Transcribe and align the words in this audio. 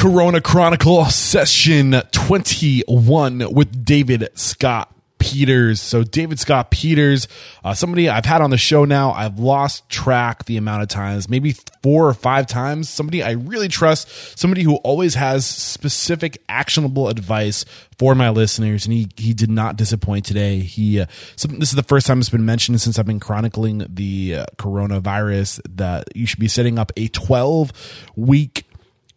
Corona 0.00 0.40
Chronicle 0.40 1.04
session 1.04 1.92
21 2.10 3.52
with 3.52 3.84
David 3.84 4.30
Scott 4.32 4.90
Peters. 5.18 5.78
So 5.78 6.02
David 6.02 6.40
Scott 6.40 6.70
Peters, 6.70 7.28
uh, 7.62 7.74
somebody 7.74 8.08
I've 8.08 8.24
had 8.24 8.40
on 8.40 8.48
the 8.48 8.56
show 8.56 8.86
now. 8.86 9.12
I've 9.12 9.38
lost 9.38 9.86
track 9.90 10.46
the 10.46 10.56
amount 10.56 10.84
of 10.84 10.88
times, 10.88 11.28
maybe 11.28 11.54
four 11.82 12.08
or 12.08 12.14
five 12.14 12.46
times. 12.46 12.88
Somebody 12.88 13.22
I 13.22 13.32
really 13.32 13.68
trust, 13.68 14.38
somebody 14.38 14.62
who 14.62 14.76
always 14.76 15.16
has 15.16 15.44
specific 15.44 16.42
actionable 16.48 17.10
advice 17.10 17.66
for 17.98 18.14
my 18.14 18.30
listeners, 18.30 18.86
and 18.86 18.94
he 18.94 19.06
he 19.18 19.34
did 19.34 19.50
not 19.50 19.76
disappoint 19.76 20.24
today. 20.24 20.60
He 20.60 21.00
uh, 21.00 21.06
so 21.36 21.46
this 21.46 21.68
is 21.68 21.76
the 21.76 21.82
first 21.82 22.06
time 22.06 22.20
it's 22.20 22.30
been 22.30 22.46
mentioned 22.46 22.80
since 22.80 22.98
I've 22.98 23.04
been 23.04 23.20
chronicling 23.20 23.84
the 23.86 24.36
uh, 24.36 24.46
coronavirus 24.56 25.60
that 25.76 26.16
you 26.16 26.24
should 26.24 26.40
be 26.40 26.48
setting 26.48 26.78
up 26.78 26.90
a 26.96 27.08
12 27.08 28.10
week 28.16 28.64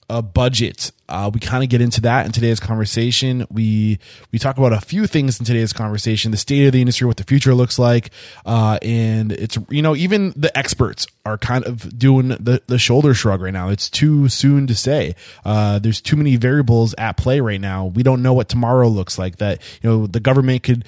a 0.09 0.21
budget. 0.21 0.91
Uh, 1.09 1.29
we 1.33 1.39
kind 1.39 1.63
of 1.63 1.69
get 1.69 1.81
into 1.81 2.01
that 2.01 2.25
in 2.25 2.31
today's 2.31 2.59
conversation. 2.59 3.45
We 3.51 3.99
we 4.31 4.39
talk 4.39 4.57
about 4.57 4.73
a 4.73 4.81
few 4.81 5.05
things 5.05 5.39
in 5.39 5.45
today's 5.45 5.73
conversation: 5.73 6.31
the 6.31 6.37
state 6.37 6.65
of 6.65 6.73
the 6.73 6.81
industry, 6.81 7.05
what 7.05 7.17
the 7.17 7.23
future 7.23 7.53
looks 7.53 7.77
like, 7.77 8.09
uh, 8.45 8.79
and 8.81 9.31
it's 9.31 9.57
you 9.69 9.81
know 9.81 9.95
even 9.95 10.33
the 10.35 10.55
experts 10.57 11.05
are 11.25 11.37
kind 11.37 11.65
of 11.65 11.97
doing 11.97 12.29
the 12.29 12.61
the 12.67 12.79
shoulder 12.79 13.13
shrug 13.13 13.41
right 13.41 13.53
now. 13.53 13.69
It's 13.69 13.89
too 13.89 14.29
soon 14.29 14.65
to 14.67 14.75
say. 14.75 15.15
Uh, 15.45 15.79
there's 15.79 16.01
too 16.01 16.15
many 16.15 16.35
variables 16.35 16.95
at 16.97 17.17
play 17.17 17.39
right 17.41 17.61
now. 17.61 17.85
We 17.85 18.03
don't 18.03 18.21
know 18.21 18.33
what 18.33 18.49
tomorrow 18.49 18.87
looks 18.87 19.19
like. 19.19 19.37
That 19.37 19.61
you 19.81 19.89
know 19.89 20.07
the 20.07 20.19
government 20.19 20.63
could 20.63 20.85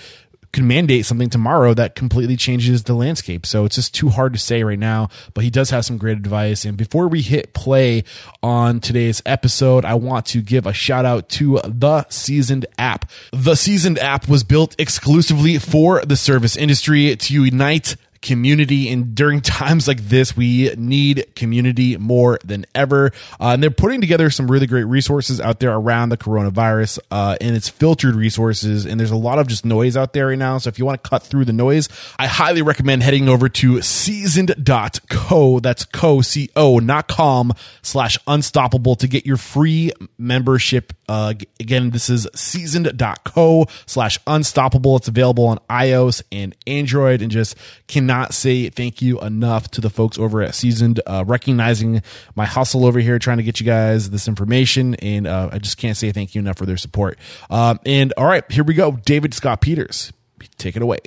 can 0.56 0.68
mandate 0.68 1.06
something 1.06 1.30
tomorrow 1.30 1.74
that 1.74 1.96
completely 1.96 2.36
changes 2.36 2.84
the 2.84 2.94
landscape. 2.94 3.46
So 3.46 3.66
it's 3.66 3.76
just 3.76 3.94
too 3.94 4.10
hard 4.10 4.34
to 4.34 4.40
say 4.40 4.64
right 4.64 4.80
now, 4.80 5.10
but 5.34 5.44
he 5.44 5.50
does 5.50 5.70
have 5.70 5.86
some 5.86 5.98
great 5.98 6.18
advice. 6.18 6.66
And 6.66 6.78
before 6.78 7.08
we 7.08 7.22
hit 7.22 7.54
play 7.54 8.04
on 8.42 8.80
today's 8.80 9.22
episode, 9.26 9.86
I 9.86 9.96
want 9.96 10.26
to 10.28 10.42
give 10.42 10.66
a 10.66 10.74
shout 10.74 11.06
out 11.06 11.30
to 11.30 11.60
the 11.66 12.08
Seasoned 12.10 12.66
app. 12.78 13.12
The 13.32 13.56
Seasoned 13.56 14.00
app 14.00 14.28
was 14.28 14.44
built 14.44 14.76
exclusively 14.80 15.60
for 15.60 16.02
the 16.06 16.16
service 16.16 16.56
industry 16.56 17.16
to 17.16 17.34
unite 17.34 17.98
community. 18.26 18.90
And 18.90 19.16
during 19.16 19.40
times 19.56 19.88
like 19.88 20.02
this, 20.02 20.36
we 20.36 20.74
need 20.76 21.28
community 21.36 21.96
more 21.96 22.40
than 22.44 22.66
ever. 22.76 23.12
Uh, 23.40 23.52
and 23.52 23.64
they're 23.64 23.72
putting 23.72 24.02
together 24.02 24.30
some 24.30 24.52
really 24.52 24.68
great 24.68 24.84
resources 24.84 25.40
out 25.40 25.60
there 25.60 25.74
around 25.74 26.10
the 26.10 26.18
coronavirus, 26.18 27.00
uh, 27.12 27.38
and 27.40 27.56
it's 27.56 27.70
filtered 27.70 28.16
resources. 28.16 28.86
And 28.86 29.00
there's 29.00 29.12
a 29.12 29.16
lot 29.16 29.40
of 29.40 29.48
just 29.48 29.64
noise 29.64 29.96
out 29.96 30.14
there 30.14 30.28
right 30.28 30.38
now. 30.38 30.58
So 30.58 30.68
if 30.68 30.80
you 30.80 30.86
want 30.86 31.02
to 31.02 31.10
cut 31.10 31.24
through 31.24 31.46
the 31.46 31.54
noise, 31.54 31.88
I 32.20 32.28
highly 32.28 32.62
recommend 32.62 33.04
heading 33.04 33.30
over 33.30 33.48
to 33.48 33.82
seasoned.co. 33.82 35.60
That's 35.60 35.86
co, 35.86 36.22
C-O, 36.22 36.80
not 36.80 37.08
com 37.08 37.54
slash 37.82 38.18
unstoppable 38.28 38.96
to 38.96 39.08
get 39.08 39.26
your 39.26 39.38
free 39.38 39.92
membership. 40.18 40.94
Uh, 41.08 41.36
again, 41.60 41.92
this 41.92 42.10
is 42.10 42.28
seasoned.co 42.34 43.68
slash 43.86 44.20
unstoppable. 44.26 44.96
It's 44.98 45.08
available 45.08 45.46
on 45.46 45.60
iOS 45.70 46.24
and 46.32 46.56
Android 46.66 47.22
and 47.22 47.32
just 47.32 47.56
cannot 47.88 48.15
say 48.30 48.70
thank 48.70 49.02
you 49.02 49.20
enough 49.22 49.70
to 49.72 49.82
the 49.82 49.90
folks 49.90 50.18
over 50.18 50.42
at 50.42 50.56
Seasoned, 50.56 51.00
uh, 51.06 51.24
recognizing 51.28 52.02
my 52.36 52.46
hustle 52.46 52.86
over 52.86 53.00
here, 53.00 53.20
trying 53.20 53.38
to 53.38 53.44
get 53.44 53.60
you 53.60 53.66
guys 53.66 54.10
this 54.10 54.28
information. 54.28 54.96
And 54.96 55.28
uh, 55.28 55.50
I 55.52 55.60
just 55.60 55.78
can't 55.78 55.98
say 55.98 56.12
thank 56.12 56.36
you 56.36 56.40
enough 56.40 56.58
for 56.58 56.66
their 56.66 56.78
support. 56.78 57.18
Um, 57.50 57.80
and 57.86 58.14
all 58.18 58.26
right, 58.26 58.50
here 58.52 58.64
we 58.64 58.74
go. 58.74 58.94
David 58.94 59.34
Scott 59.34 59.62
Peters, 59.62 60.12
take 60.58 60.76
it 60.76 60.82
away. 60.82 61.00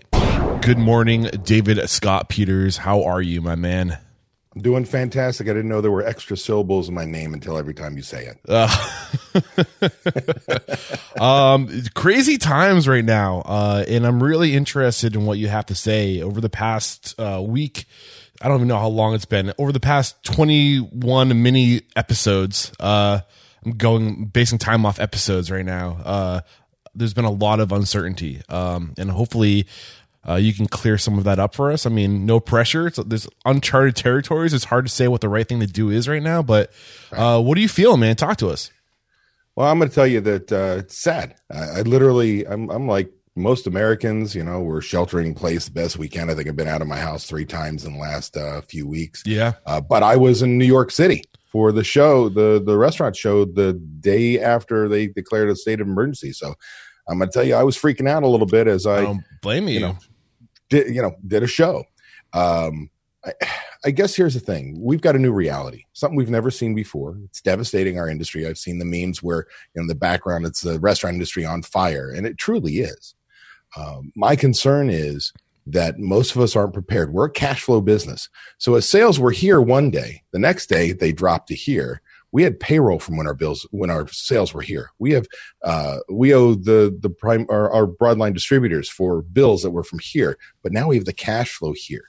Good 0.62 0.78
morning, 0.78 1.24
David 1.44 1.88
Scott 1.88 2.28
Peters. 2.28 2.78
How 2.78 3.04
are 3.04 3.22
you, 3.22 3.40
my 3.40 3.54
man? 3.54 3.98
Doing 4.58 4.84
fantastic. 4.84 5.46
I 5.46 5.50
didn't 5.50 5.68
know 5.68 5.80
there 5.80 5.90
were 5.90 6.04
extra 6.04 6.36
syllables 6.36 6.88
in 6.88 6.94
my 6.94 7.04
name 7.04 7.32
until 7.32 7.56
every 7.58 7.74
time 7.74 7.96
you 7.96 8.02
say 8.02 8.26
it. 8.26 8.40
Uh, 8.48 8.68
um, 11.20 11.68
crazy 11.94 12.38
times 12.38 12.88
right 12.88 13.04
now, 13.04 13.42
uh, 13.44 13.84
and 13.86 14.06
I'm 14.06 14.22
really 14.22 14.54
interested 14.54 15.14
in 15.14 15.26
what 15.26 15.38
you 15.38 15.48
have 15.48 15.66
to 15.66 15.74
say 15.74 16.22
over 16.22 16.40
the 16.40 16.48
past 16.48 17.14
uh, 17.18 17.42
week. 17.44 17.84
I 18.40 18.48
don't 18.48 18.58
even 18.58 18.68
know 18.68 18.78
how 18.78 18.88
long 18.88 19.14
it's 19.14 19.24
been. 19.24 19.52
Over 19.58 19.72
the 19.72 19.80
past 19.80 20.22
21 20.24 21.42
mini 21.42 21.82
episodes, 21.94 22.72
uh, 22.80 23.20
I'm 23.64 23.72
going 23.72 24.26
basing 24.26 24.58
time 24.58 24.86
off 24.86 24.98
episodes 24.98 25.50
right 25.50 25.64
now. 25.64 25.98
Uh, 26.04 26.40
there's 26.94 27.14
been 27.14 27.24
a 27.24 27.30
lot 27.30 27.60
of 27.60 27.72
uncertainty, 27.72 28.42
um, 28.48 28.94
and 28.98 29.10
hopefully 29.10 29.66
uh, 30.28 30.36
you 30.36 30.52
can 30.52 30.66
clear 30.66 30.98
some 30.98 31.16
of 31.16 31.24
that 31.24 31.38
up 31.38 31.54
for 31.54 31.72
us. 31.72 31.86
I 31.86 31.90
mean, 31.90 32.26
no 32.26 32.38
pressure. 32.38 32.88
It's, 32.88 32.98
there's 32.98 33.28
uncharted 33.44 33.96
territories. 33.96 34.52
It's 34.52 34.64
hard 34.64 34.84
to 34.86 34.92
say 34.92 35.08
what 35.08 35.20
the 35.22 35.28
right 35.28 35.48
thing 35.48 35.60
to 35.60 35.66
do 35.66 35.90
is 35.90 36.08
right 36.08 36.22
now. 36.22 36.42
But 36.42 36.70
uh, 37.12 37.40
what 37.40 37.54
do 37.54 37.62
you 37.62 37.68
feel, 37.68 37.96
man? 37.96 38.16
Talk 38.16 38.36
to 38.38 38.48
us. 38.48 38.70
Well, 39.56 39.68
I'm 39.68 39.78
going 39.78 39.88
to 39.88 39.94
tell 39.94 40.06
you 40.06 40.20
that 40.20 40.52
uh, 40.52 40.76
it's 40.80 40.98
sad. 40.98 41.34
I, 41.50 41.78
I, 41.78 41.82
literally, 41.82 42.46
I'm, 42.46 42.70
I'm 42.70 42.86
like 42.86 43.10
most 43.34 43.66
Americans. 43.66 44.34
You 44.34 44.44
know, 44.44 44.60
we're 44.60 44.82
sheltering 44.82 45.28
in 45.28 45.34
place 45.34 45.64
the 45.64 45.72
best 45.72 45.96
we 45.96 46.08
can. 46.08 46.28
I 46.28 46.34
think 46.34 46.48
I've 46.48 46.56
been 46.56 46.68
out 46.68 46.82
of 46.82 46.88
my 46.88 46.98
house 46.98 47.24
three 47.24 47.46
times 47.46 47.84
in 47.84 47.94
the 47.94 47.98
last 47.98 48.36
uh, 48.36 48.60
few 48.62 48.86
weeks. 48.86 49.22
Yeah. 49.24 49.54
Uh, 49.64 49.80
but 49.80 50.02
I 50.02 50.16
was 50.16 50.42
in 50.42 50.58
New 50.58 50.66
York 50.66 50.90
City 50.90 51.24
for 51.50 51.72
the 51.72 51.82
show, 51.82 52.28
the 52.28 52.62
the 52.64 52.76
restaurant 52.76 53.16
show, 53.16 53.46
the 53.46 53.72
day 53.72 54.38
after 54.38 54.88
they 54.88 55.06
declared 55.06 55.48
a 55.48 55.56
state 55.56 55.80
of 55.80 55.88
emergency. 55.88 56.32
So 56.32 56.54
I'm 57.08 57.18
going 57.18 57.30
to 57.30 57.32
tell 57.32 57.44
you, 57.44 57.54
I 57.54 57.62
was 57.62 57.76
freaking 57.76 58.08
out 58.08 58.22
a 58.22 58.28
little 58.28 58.46
bit 58.46 58.68
as 58.68 58.86
I, 58.86 58.98
I 58.98 59.02
don't 59.02 59.24
blame 59.40 59.66
you. 59.66 59.74
you 59.74 59.80
know, 59.80 59.98
did 60.68 60.94
you 60.94 61.02
know 61.02 61.16
did 61.26 61.42
a 61.42 61.46
show. 61.46 61.84
Um, 62.32 62.90
I, 63.24 63.32
I 63.84 63.90
guess 63.90 64.14
here's 64.14 64.34
the 64.34 64.40
thing: 64.40 64.76
we've 64.80 65.00
got 65.00 65.16
a 65.16 65.20
new 65.20 65.32
reality, 65.32 65.84
something 65.92 66.16
we've 66.16 66.30
never 66.30 66.50
seen 66.50 66.74
before. 66.74 67.18
It's 67.24 67.40
devastating 67.40 67.98
our 67.98 68.08
industry. 68.08 68.46
I've 68.46 68.58
seen 68.58 68.78
the 68.78 68.84
memes 68.84 69.22
where 69.22 69.46
in 69.74 69.86
the 69.86 69.94
background 69.94 70.46
it's 70.46 70.62
the 70.62 70.80
restaurant 70.80 71.14
industry 71.14 71.44
on 71.44 71.62
fire, 71.62 72.10
and 72.10 72.26
it 72.26 72.38
truly 72.38 72.78
is. 72.78 73.14
Um, 73.76 74.12
my 74.16 74.34
concern 74.34 74.90
is 74.90 75.32
that 75.66 75.98
most 75.98 76.34
of 76.34 76.40
us 76.40 76.56
aren't 76.56 76.72
prepared. 76.72 77.12
We're 77.12 77.26
a 77.26 77.30
cash 77.30 77.62
flow 77.62 77.80
business. 77.80 78.28
So 78.56 78.74
as 78.74 78.88
sales 78.88 79.20
were 79.20 79.30
here 79.30 79.60
one 79.60 79.90
day, 79.90 80.22
the 80.32 80.38
next 80.38 80.68
day 80.68 80.92
they 80.92 81.12
dropped 81.12 81.48
to 81.48 81.54
here 81.54 82.00
we 82.32 82.42
had 82.42 82.60
payroll 82.60 82.98
from 82.98 83.16
when 83.16 83.26
our 83.26 83.34
bills 83.34 83.66
when 83.70 83.90
our 83.90 84.06
sales 84.08 84.52
were 84.52 84.62
here. 84.62 84.90
We 84.98 85.12
have 85.12 85.26
uh, 85.62 85.98
we 86.10 86.34
owe 86.34 86.54
the 86.54 86.96
the 87.00 87.10
prime 87.10 87.46
our, 87.48 87.70
our 87.70 87.86
broadline 87.86 88.34
distributors 88.34 88.88
for 88.88 89.22
bills 89.22 89.62
that 89.62 89.70
were 89.70 89.84
from 89.84 89.98
here 89.98 90.38
but 90.62 90.72
now 90.72 90.88
we 90.88 90.96
have 90.96 91.04
the 91.04 91.12
cash 91.12 91.52
flow 91.52 91.72
here. 91.72 92.08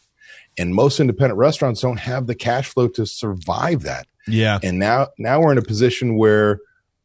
And 0.57 0.75
most 0.75 1.00
independent 1.00 1.38
restaurants 1.38 1.81
don't 1.81 2.00
have 2.00 2.28
the 2.28 2.35
cash 2.35 2.68
flow 2.68 2.88
to 2.90 3.06
survive 3.06 3.84
that. 3.84 4.07
Yeah. 4.28 4.59
And 4.62 4.80
now 4.80 5.07
now 5.18 5.40
we're 5.40 5.52
in 5.52 5.57
a 5.57 5.63
position 5.63 6.18
where 6.18 6.59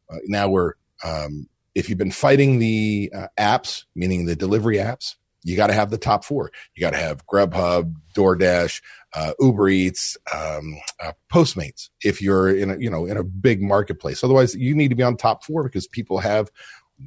uh, 0.09 0.17
now 0.25 0.49
we're 0.49 0.73
um, 1.03 1.47
if 1.73 1.89
you've 1.89 1.97
been 1.97 2.11
fighting 2.11 2.59
the 2.59 3.11
uh, 3.15 3.27
apps 3.39 3.85
meaning 3.95 4.25
the 4.25 4.35
delivery 4.35 4.77
apps 4.77 5.15
you 5.45 5.55
got 5.55 5.67
to 5.67 5.73
have 5.73 5.91
the 5.91 5.97
top 5.97 6.25
four. 6.25 6.51
You 6.75 6.81
got 6.81 6.91
to 6.91 6.97
have 6.97 7.25
Grubhub, 7.27 7.93
DoorDash, 8.15 8.81
uh, 9.13 9.33
Uber 9.39 9.69
Eats, 9.69 10.17
um, 10.33 10.75
uh, 11.01 11.13
Postmates. 11.31 11.89
If 12.03 12.21
you're 12.21 12.49
in 12.49 12.71
a 12.71 12.77
you 12.77 12.89
know 12.89 13.05
in 13.05 13.15
a 13.15 13.23
big 13.23 13.61
marketplace, 13.61 14.23
otherwise 14.23 14.55
you 14.55 14.75
need 14.75 14.89
to 14.89 14.95
be 14.95 15.03
on 15.03 15.15
top 15.15 15.45
four 15.45 15.63
because 15.63 15.87
people 15.87 16.17
have 16.17 16.49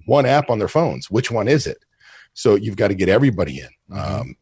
one 0.07 0.25
app 0.25 0.51
on 0.51 0.61
their 0.61 0.69
phones. 0.69 1.11
Which 1.11 1.31
one 1.31 1.49
is 1.49 1.67
it? 1.67 1.85
So 2.33 2.55
you've 2.55 2.77
got 2.77 2.89
to 2.89 2.95
get 2.95 3.09
everybody 3.09 3.59
in. 3.61 3.69
Mm-hmm. 3.91 4.21
Um, 4.21 4.37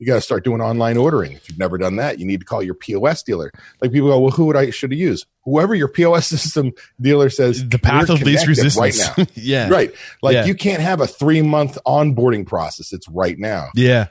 you 0.00 0.06
got 0.06 0.14
to 0.14 0.20
start 0.22 0.44
doing 0.44 0.62
online 0.62 0.96
ordering. 0.96 1.32
If 1.32 1.48
you've 1.48 1.58
never 1.58 1.76
done 1.76 1.96
that, 1.96 2.18
you 2.18 2.24
need 2.24 2.40
to 2.40 2.46
call 2.46 2.62
your 2.62 2.74
POS 2.74 3.22
dealer. 3.22 3.52
Like 3.82 3.92
people 3.92 4.08
go, 4.08 4.18
well, 4.18 4.30
who 4.30 4.46
would 4.46 4.56
I 4.56 4.70
should 4.70 4.92
used? 4.92 5.26
Whoever 5.44 5.74
your 5.74 5.88
POS 5.88 6.26
system 6.28 6.72
dealer 7.00 7.28
says 7.28 7.68
the 7.68 7.78
path 7.78 8.08
of 8.08 8.22
least 8.22 8.46
resistance 8.48 8.76
right 8.76 9.18
now. 9.18 9.26
yeah, 9.34 9.68
right. 9.68 9.94
Like 10.22 10.34
yeah. 10.34 10.44
you 10.46 10.54
can't 10.54 10.80
have 10.80 11.00
a 11.00 11.06
three 11.06 11.42
month 11.42 11.76
onboarding 11.86 12.46
process. 12.46 12.94
It's 12.94 13.08
right 13.10 13.38
now. 13.38 13.68
Yeah. 13.74 14.06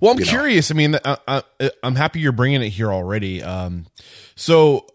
Well, 0.00 0.12
I'm 0.12 0.18
you 0.18 0.24
curious. 0.24 0.70
Know. 0.70 0.74
I 0.74 0.76
mean, 0.76 0.98
I, 1.04 1.42
I, 1.60 1.70
I'm 1.82 1.94
happy 1.94 2.20
you're 2.20 2.32
bringing 2.32 2.62
it 2.62 2.70
here 2.70 2.90
already. 2.90 3.42
Um, 3.42 3.86
so 4.34 4.86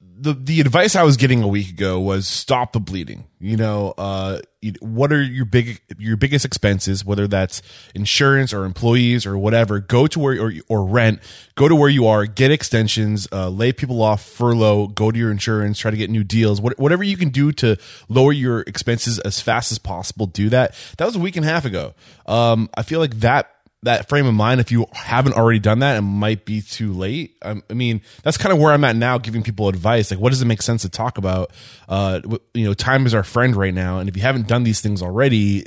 the 0.00 0.32
the 0.32 0.60
advice 0.60 0.96
I 0.96 1.02
was 1.02 1.16
getting 1.16 1.42
a 1.42 1.48
week 1.48 1.70
ago 1.70 2.00
was 2.00 2.26
stop 2.26 2.72
the 2.72 2.80
bleeding. 2.80 3.26
You 3.40 3.56
know, 3.56 3.94
uh, 3.98 4.40
what 4.80 5.12
are 5.12 5.22
your 5.22 5.44
big 5.44 5.80
your 5.98 6.16
biggest 6.16 6.44
expenses? 6.44 7.04
Whether 7.04 7.26
that's 7.26 7.62
insurance 7.94 8.54
or 8.54 8.64
employees 8.64 9.26
or 9.26 9.36
whatever, 9.36 9.80
go 9.80 10.06
to 10.06 10.18
where 10.18 10.40
or, 10.40 10.52
or 10.68 10.84
rent. 10.86 11.20
Go 11.56 11.68
to 11.68 11.74
where 11.74 11.88
you 11.88 12.06
are. 12.06 12.26
Get 12.26 12.50
extensions. 12.50 13.28
Uh, 13.32 13.48
lay 13.48 13.72
people 13.72 14.02
off. 14.02 14.24
Furlough. 14.24 14.88
Go 14.88 15.10
to 15.10 15.18
your 15.18 15.30
insurance. 15.30 15.78
Try 15.78 15.90
to 15.90 15.96
get 15.96 16.10
new 16.10 16.24
deals. 16.24 16.60
What, 16.60 16.78
whatever 16.78 17.04
you 17.04 17.16
can 17.16 17.28
do 17.30 17.52
to 17.52 17.76
lower 18.08 18.32
your 18.32 18.60
expenses 18.62 19.18
as 19.20 19.40
fast 19.40 19.72
as 19.72 19.78
possible. 19.78 20.26
Do 20.26 20.48
that. 20.50 20.74
That 20.98 21.04
was 21.04 21.16
a 21.16 21.20
week 21.20 21.36
and 21.36 21.44
a 21.44 21.48
half 21.48 21.64
ago. 21.64 21.94
Um, 22.26 22.70
I 22.74 22.82
feel 22.82 23.00
like 23.00 23.20
that 23.20 23.53
that 23.84 24.08
frame 24.08 24.26
of 24.26 24.34
mind 24.34 24.60
if 24.60 24.70
you 24.72 24.86
haven't 24.92 25.34
already 25.34 25.58
done 25.58 25.80
that 25.80 25.96
it 25.96 26.02
might 26.02 26.44
be 26.44 26.60
too 26.60 26.92
late. 26.92 27.36
Um, 27.42 27.62
i 27.70 27.74
mean 27.74 28.02
that's 28.22 28.36
kind 28.36 28.52
of 28.52 28.58
where 28.58 28.72
i'm 28.72 28.84
at 28.84 28.96
now 28.96 29.18
giving 29.18 29.42
people 29.42 29.68
advice. 29.68 30.10
Like 30.10 30.20
what 30.20 30.30
does 30.30 30.42
it 30.42 30.46
make 30.46 30.62
sense 30.62 30.82
to 30.82 30.88
talk 30.88 31.18
about? 31.18 31.52
Uh, 31.88 32.20
you 32.52 32.64
know 32.64 32.74
time 32.74 33.06
is 33.06 33.14
our 33.14 33.24
friend 33.24 33.56
right 33.56 33.74
now 33.74 33.98
and 33.98 34.08
if 34.08 34.16
you 34.16 34.22
haven't 34.22 34.48
done 34.48 34.64
these 34.64 34.80
things 34.80 35.02
already 35.02 35.66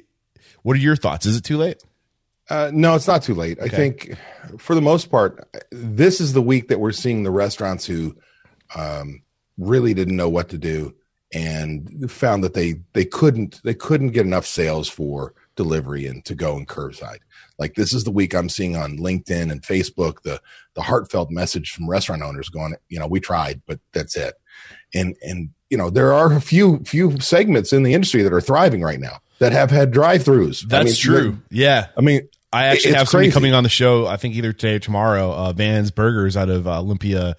what 0.63 0.75
are 0.75 0.79
your 0.79 0.95
thoughts? 0.95 1.25
Is 1.25 1.37
it 1.37 1.43
too 1.43 1.57
late? 1.57 1.81
Uh, 2.49 2.71
no 2.73 2.95
it's 2.95 3.07
not 3.07 3.23
too 3.23 3.33
late. 3.33 3.59
Okay. 3.59 3.67
i 3.67 3.69
think 3.69 4.17
for 4.57 4.75
the 4.75 4.81
most 4.81 5.09
part 5.11 5.47
this 5.71 6.21
is 6.21 6.33
the 6.33 6.41
week 6.41 6.67
that 6.69 6.79
we're 6.79 6.91
seeing 6.91 7.23
the 7.23 7.31
restaurants 7.31 7.85
who 7.85 8.15
um, 8.75 9.21
really 9.57 9.93
didn't 9.93 10.15
know 10.15 10.29
what 10.29 10.49
to 10.49 10.57
do 10.57 10.93
and 11.33 12.09
found 12.09 12.43
that 12.43 12.53
they 12.53 12.75
they 12.93 13.05
couldn't 13.05 13.61
they 13.63 13.73
couldn't 13.73 14.09
get 14.09 14.25
enough 14.25 14.45
sales 14.45 14.87
for 14.87 15.33
delivery 15.55 16.05
and 16.05 16.23
to 16.25 16.35
go 16.35 16.55
and 16.55 16.67
curbside. 16.67 17.19
Like 17.59 17.75
this 17.75 17.93
is 17.93 18.03
the 18.03 18.11
week 18.11 18.33
I'm 18.33 18.49
seeing 18.49 18.75
on 18.75 18.97
LinkedIn 18.97 19.51
and 19.51 19.61
Facebook 19.61 20.21
the 20.23 20.41
the 20.75 20.83
heartfelt 20.83 21.31
message 21.31 21.71
from 21.71 21.89
restaurant 21.89 22.21
owners 22.21 22.49
going, 22.49 22.75
you 22.89 22.99
know, 22.99 23.07
we 23.07 23.19
tried, 23.19 23.61
but 23.65 23.79
that's 23.93 24.15
it. 24.15 24.35
And 24.93 25.15
and 25.21 25.49
you 25.69 25.77
know, 25.77 25.89
there 25.89 26.13
are 26.13 26.33
a 26.33 26.41
few 26.41 26.79
few 26.85 27.19
segments 27.19 27.73
in 27.73 27.83
the 27.83 27.93
industry 27.93 28.21
that 28.23 28.33
are 28.33 28.41
thriving 28.41 28.81
right 28.81 28.99
now 28.99 29.19
that 29.39 29.51
have 29.51 29.69
had 29.69 29.91
drive-throughs. 29.91 30.67
That's 30.67 30.81
I 30.81 30.83
mean, 30.85 30.95
true. 30.95 31.37
Yeah. 31.49 31.87
I 31.97 32.01
mean, 32.01 32.27
I 32.51 32.65
actually 32.65 32.95
have 32.95 33.09
somebody 33.09 33.31
coming 33.31 33.53
on 33.53 33.63
the 33.63 33.69
show. 33.69 34.07
I 34.07 34.17
think 34.17 34.35
either 34.35 34.53
today 34.53 34.75
or 34.75 34.79
tomorrow. 34.79 35.31
Uh, 35.31 35.53
Van's 35.53 35.91
Burgers 35.91 36.37
out 36.37 36.49
of 36.49 36.67
uh, 36.67 36.79
Olympia, 36.79 37.35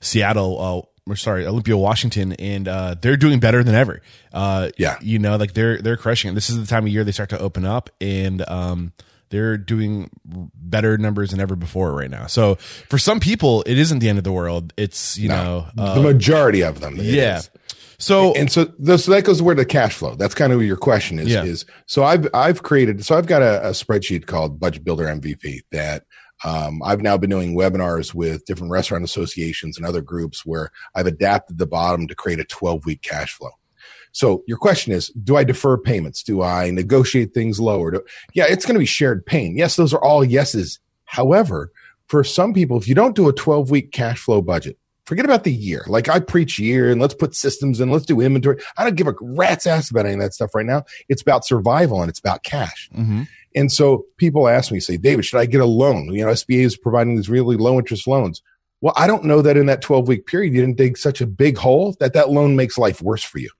Seattle. 0.00 0.60
Uh, 0.60 0.88
or 1.08 1.16
sorry, 1.16 1.46
Olympia, 1.46 1.76
Washington, 1.76 2.32
and 2.34 2.68
uh, 2.68 2.94
they're 3.00 3.16
doing 3.16 3.40
better 3.40 3.64
than 3.64 3.74
ever. 3.74 4.00
Uh, 4.32 4.70
yeah, 4.78 4.98
you 5.00 5.18
know, 5.18 5.36
like 5.36 5.52
they're 5.52 5.78
they're 5.82 5.96
crushing 5.96 6.30
it. 6.30 6.34
This 6.34 6.48
is 6.48 6.60
the 6.60 6.66
time 6.66 6.84
of 6.84 6.92
year 6.92 7.02
they 7.02 7.10
start 7.10 7.30
to 7.30 7.38
open 7.40 7.64
up, 7.64 7.90
and 8.00 8.48
um, 8.48 8.92
they're 9.32 9.56
doing 9.56 10.10
better 10.24 10.98
numbers 10.98 11.30
than 11.30 11.40
ever 11.40 11.56
before 11.56 11.92
right 11.92 12.10
now. 12.10 12.26
So 12.26 12.56
for 12.88 12.98
some 12.98 13.18
people, 13.18 13.62
it 13.62 13.78
isn't 13.78 13.98
the 13.98 14.08
end 14.08 14.18
of 14.18 14.24
the 14.24 14.30
world. 14.30 14.72
It's 14.76 15.18
you 15.18 15.28
no, 15.28 15.42
know 15.42 15.66
uh, 15.78 15.94
the 15.94 16.02
majority 16.02 16.62
of 16.62 16.80
them. 16.80 16.96
Yeah. 17.00 17.38
Is. 17.38 17.50
So 17.98 18.34
and 18.34 18.50
so, 18.52 18.66
so 18.96 19.12
that 19.12 19.24
goes 19.24 19.40
where 19.40 19.54
the 19.54 19.64
cash 19.64 19.94
flow. 19.94 20.14
That's 20.16 20.34
kind 20.34 20.52
of 20.52 20.62
your 20.62 20.76
question 20.76 21.18
is. 21.18 21.28
Yeah. 21.28 21.44
Is 21.44 21.64
so 21.86 22.04
I've 22.04 22.28
I've 22.34 22.62
created 22.62 23.04
so 23.04 23.16
I've 23.16 23.26
got 23.26 23.42
a, 23.42 23.68
a 23.68 23.70
spreadsheet 23.70 24.26
called 24.26 24.60
Budget 24.60 24.84
Builder 24.84 25.06
MVP 25.06 25.60
that 25.72 26.04
um, 26.44 26.82
I've 26.82 27.00
now 27.00 27.16
been 27.16 27.30
doing 27.30 27.56
webinars 27.56 28.12
with 28.12 28.44
different 28.44 28.70
restaurant 28.70 29.04
associations 29.04 29.78
and 29.78 29.86
other 29.86 30.02
groups 30.02 30.44
where 30.44 30.70
I've 30.94 31.06
adapted 31.06 31.58
the 31.58 31.66
bottom 31.66 32.06
to 32.08 32.14
create 32.14 32.40
a 32.40 32.44
12 32.44 32.84
week 32.84 33.02
cash 33.02 33.32
flow. 33.32 33.52
So 34.12 34.44
your 34.46 34.58
question 34.58 34.92
is, 34.92 35.08
do 35.08 35.36
I 35.36 35.44
defer 35.44 35.76
payments? 35.76 36.22
Do 36.22 36.42
I 36.42 36.70
negotiate 36.70 37.34
things 37.34 37.58
lower? 37.58 37.90
Do, 37.90 38.02
yeah, 38.34 38.44
it's 38.48 38.64
going 38.64 38.74
to 38.74 38.80
be 38.80 38.86
shared 38.86 39.24
pain. 39.26 39.56
Yes, 39.56 39.76
those 39.76 39.92
are 39.92 40.02
all 40.02 40.24
yeses. 40.24 40.78
However, 41.04 41.72
for 42.06 42.22
some 42.22 42.52
people, 42.52 42.76
if 42.76 42.86
you 42.86 42.94
don't 42.94 43.16
do 43.16 43.28
a 43.28 43.32
12 43.32 43.70
week 43.70 43.90
cash 43.90 44.18
flow 44.18 44.42
budget, 44.42 44.78
forget 45.06 45.24
about 45.24 45.44
the 45.44 45.52
year. 45.52 45.84
Like 45.88 46.08
I 46.08 46.20
preach 46.20 46.58
year 46.58 46.90
and 46.90 47.00
let's 47.00 47.14
put 47.14 47.34
systems 47.34 47.80
in, 47.80 47.90
let's 47.90 48.06
do 48.06 48.20
inventory. 48.20 48.58
I 48.76 48.84
don't 48.84 48.96
give 48.96 49.06
a 49.06 49.14
rat's 49.20 49.66
ass 49.66 49.90
about 49.90 50.06
any 50.06 50.14
of 50.14 50.20
that 50.20 50.34
stuff 50.34 50.54
right 50.54 50.66
now. 50.66 50.84
It's 51.08 51.22
about 51.22 51.46
survival 51.46 52.00
and 52.00 52.10
it's 52.10 52.20
about 52.20 52.42
cash. 52.42 52.90
Mm-hmm. 52.94 53.22
And 53.54 53.70
so 53.70 54.06
people 54.16 54.48
ask 54.48 54.72
me, 54.72 54.80
say, 54.80 54.96
David, 54.96 55.24
should 55.24 55.38
I 55.38 55.46
get 55.46 55.60
a 55.60 55.66
loan? 55.66 56.12
You 56.14 56.24
know, 56.24 56.32
SBA 56.32 56.64
is 56.64 56.76
providing 56.76 57.16
these 57.16 57.28
really 57.28 57.56
low 57.56 57.78
interest 57.78 58.06
loans. 58.06 58.42
Well, 58.80 58.94
I 58.96 59.06
don't 59.06 59.24
know 59.24 59.42
that 59.42 59.56
in 59.56 59.66
that 59.66 59.82
12 59.82 60.08
week 60.08 60.26
period, 60.26 60.54
you 60.54 60.60
didn't 60.60 60.76
dig 60.76 60.98
such 60.98 61.20
a 61.20 61.26
big 61.26 61.56
hole 61.56 61.96
that 62.00 62.14
that 62.14 62.30
loan 62.30 62.56
makes 62.56 62.78
life 62.78 63.00
worse 63.00 63.22
for 63.22 63.38
you. 63.38 63.50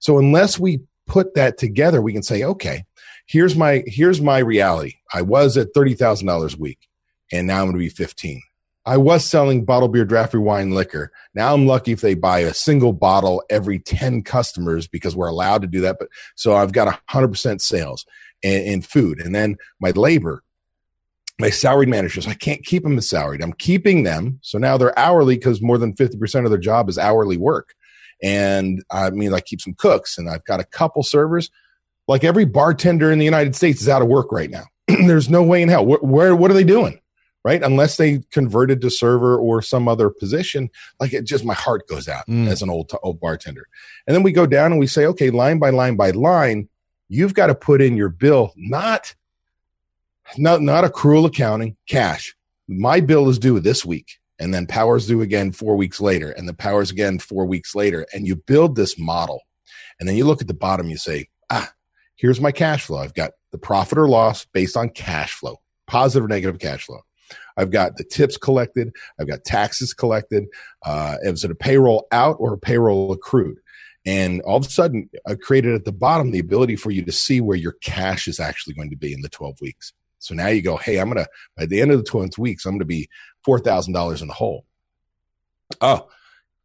So 0.00 0.18
unless 0.18 0.58
we 0.58 0.80
put 1.06 1.34
that 1.34 1.56
together, 1.56 2.02
we 2.02 2.12
can 2.12 2.22
say, 2.22 2.42
okay, 2.42 2.84
here's 3.26 3.54
my, 3.54 3.84
here's 3.86 4.20
my 4.20 4.38
reality. 4.38 4.94
I 5.14 5.22
was 5.22 5.56
at 5.56 5.72
$30,000 5.74 6.54
a 6.54 6.58
week 6.58 6.88
and 7.32 7.46
now 7.46 7.60
I'm 7.60 7.66
going 7.66 7.74
to 7.74 7.78
be 7.78 7.88
15. 7.88 8.42
I 8.86 8.96
was 8.96 9.24
selling 9.24 9.64
bottle 9.64 9.88
beer, 9.88 10.04
draft 10.04 10.32
beer, 10.32 10.40
wine, 10.40 10.70
liquor. 10.70 11.12
Now 11.34 11.54
I'm 11.54 11.66
lucky 11.66 11.92
if 11.92 12.00
they 12.00 12.14
buy 12.14 12.40
a 12.40 12.54
single 12.54 12.92
bottle 12.92 13.42
every 13.50 13.78
10 13.78 14.22
customers 14.22 14.88
because 14.88 15.14
we're 15.14 15.28
allowed 15.28 15.62
to 15.62 15.68
do 15.68 15.82
that. 15.82 15.96
But 15.98 16.08
so 16.34 16.56
I've 16.56 16.72
got 16.72 17.00
100% 17.08 17.60
sales 17.60 18.06
in, 18.42 18.62
in 18.62 18.82
food. 18.82 19.20
And 19.20 19.34
then 19.34 19.56
my 19.80 19.90
labor, 19.90 20.42
my 21.38 21.50
salaried 21.50 21.88
managers, 21.88 22.26
I 22.26 22.34
can't 22.34 22.64
keep 22.64 22.82
them 22.82 22.98
as 22.98 23.08
salaried. 23.08 23.42
I'm 23.42 23.52
keeping 23.52 24.02
them. 24.02 24.38
So 24.42 24.58
now 24.58 24.76
they're 24.76 24.98
hourly 24.98 25.36
because 25.36 25.60
more 25.60 25.78
than 25.78 25.94
50% 25.94 26.44
of 26.44 26.50
their 26.50 26.58
job 26.58 26.88
is 26.88 26.98
hourly 26.98 27.36
work. 27.36 27.74
And 28.22 28.82
I 28.90 29.10
mean, 29.10 29.32
I 29.32 29.40
keep 29.40 29.60
some 29.60 29.74
cooks 29.74 30.18
and 30.18 30.28
I've 30.28 30.44
got 30.44 30.60
a 30.60 30.64
couple 30.64 31.02
servers. 31.02 31.50
Like 32.06 32.24
every 32.24 32.44
bartender 32.44 33.10
in 33.12 33.18
the 33.18 33.24
United 33.24 33.54
States 33.54 33.80
is 33.80 33.88
out 33.88 34.02
of 34.02 34.08
work 34.08 34.32
right 34.32 34.50
now. 34.50 34.64
There's 34.88 35.30
no 35.30 35.42
way 35.42 35.62
in 35.62 35.68
hell. 35.68 35.86
Where, 35.86 36.00
where, 36.00 36.36
what 36.36 36.50
are 36.50 36.54
they 36.54 36.64
doing? 36.64 37.00
right? 37.44 37.62
Unless 37.62 37.96
they 37.96 38.20
converted 38.30 38.80
to 38.82 38.90
server 38.90 39.36
or 39.38 39.62
some 39.62 39.88
other 39.88 40.10
position, 40.10 40.70
like 40.98 41.12
it 41.12 41.24
just 41.24 41.44
my 41.44 41.54
heart 41.54 41.88
goes 41.88 42.08
out 42.08 42.26
mm. 42.26 42.48
as 42.48 42.62
an 42.62 42.70
old 42.70 42.92
old 43.02 43.20
bartender. 43.20 43.66
And 44.06 44.14
then 44.14 44.22
we 44.22 44.32
go 44.32 44.46
down 44.46 44.72
and 44.72 44.80
we 44.80 44.86
say, 44.86 45.06
okay, 45.06 45.30
line 45.30 45.58
by 45.58 45.70
line 45.70 45.96
by 45.96 46.10
line, 46.10 46.68
you've 47.08 47.34
got 47.34 47.46
to 47.46 47.54
put 47.54 47.80
in 47.80 47.96
your 47.96 48.08
bill, 48.08 48.52
not 48.56 49.14
not 50.36 50.62
not 50.62 50.84
accrual 50.84 51.26
accounting, 51.26 51.76
cash. 51.88 52.34
My 52.68 53.00
bill 53.00 53.28
is 53.28 53.38
due 53.38 53.58
this 53.60 53.84
week. 53.84 54.19
And 54.40 54.54
then 54.54 54.66
powers 54.66 55.06
due 55.06 55.20
again 55.20 55.52
four 55.52 55.76
weeks 55.76 56.00
later, 56.00 56.30
and 56.30 56.48
the 56.48 56.54
powers 56.54 56.90
again 56.90 57.18
four 57.18 57.44
weeks 57.44 57.74
later. 57.74 58.06
And 58.12 58.26
you 58.26 58.36
build 58.36 58.74
this 58.74 58.98
model. 58.98 59.42
And 60.00 60.08
then 60.08 60.16
you 60.16 60.24
look 60.24 60.40
at 60.40 60.48
the 60.48 60.54
bottom, 60.54 60.88
you 60.88 60.96
say, 60.96 61.28
ah, 61.50 61.70
here's 62.16 62.40
my 62.40 62.50
cash 62.50 62.86
flow. 62.86 62.98
I've 62.98 63.14
got 63.14 63.32
the 63.52 63.58
profit 63.58 63.98
or 63.98 64.08
loss 64.08 64.46
based 64.46 64.76
on 64.76 64.88
cash 64.88 65.34
flow, 65.34 65.58
positive 65.86 66.24
or 66.24 66.28
negative 66.28 66.58
cash 66.58 66.86
flow. 66.86 67.00
I've 67.56 67.70
got 67.70 67.96
the 67.96 68.04
tips 68.04 68.38
collected. 68.38 68.90
I've 69.20 69.28
got 69.28 69.44
taxes 69.44 69.92
collected. 69.92 70.44
Uh, 70.84 71.16
is 71.22 71.44
it 71.44 71.50
a 71.50 71.54
payroll 71.54 72.06
out 72.10 72.36
or 72.38 72.54
a 72.54 72.58
payroll 72.58 73.12
accrued? 73.12 73.58
And 74.06 74.40
all 74.42 74.56
of 74.56 74.66
a 74.66 74.70
sudden, 74.70 75.10
I 75.26 75.34
created 75.34 75.74
at 75.74 75.84
the 75.84 75.92
bottom 75.92 76.30
the 76.30 76.38
ability 76.38 76.76
for 76.76 76.90
you 76.90 77.04
to 77.04 77.12
see 77.12 77.40
where 77.40 77.56
your 77.56 77.76
cash 77.82 78.26
is 78.26 78.40
actually 78.40 78.74
going 78.74 78.90
to 78.90 78.96
be 78.96 79.12
in 79.12 79.20
the 79.20 79.28
12 79.28 79.56
weeks. 79.60 79.92
So 80.20 80.34
now 80.34 80.48
you 80.48 80.62
go, 80.62 80.76
hey, 80.76 80.98
I'm 80.98 81.10
going 81.10 81.24
to, 81.24 81.30
by 81.56 81.66
the 81.66 81.80
end 81.80 81.90
of 81.90 81.98
the 81.98 82.04
12 82.04 82.38
weeks, 82.38 82.64
I'm 82.64 82.72
going 82.72 82.78
to 82.80 82.84
be 82.84 83.08
$4,000 83.46 84.22
in 84.22 84.28
the 84.28 84.34
hole. 84.34 84.64
Oh, 85.80 86.08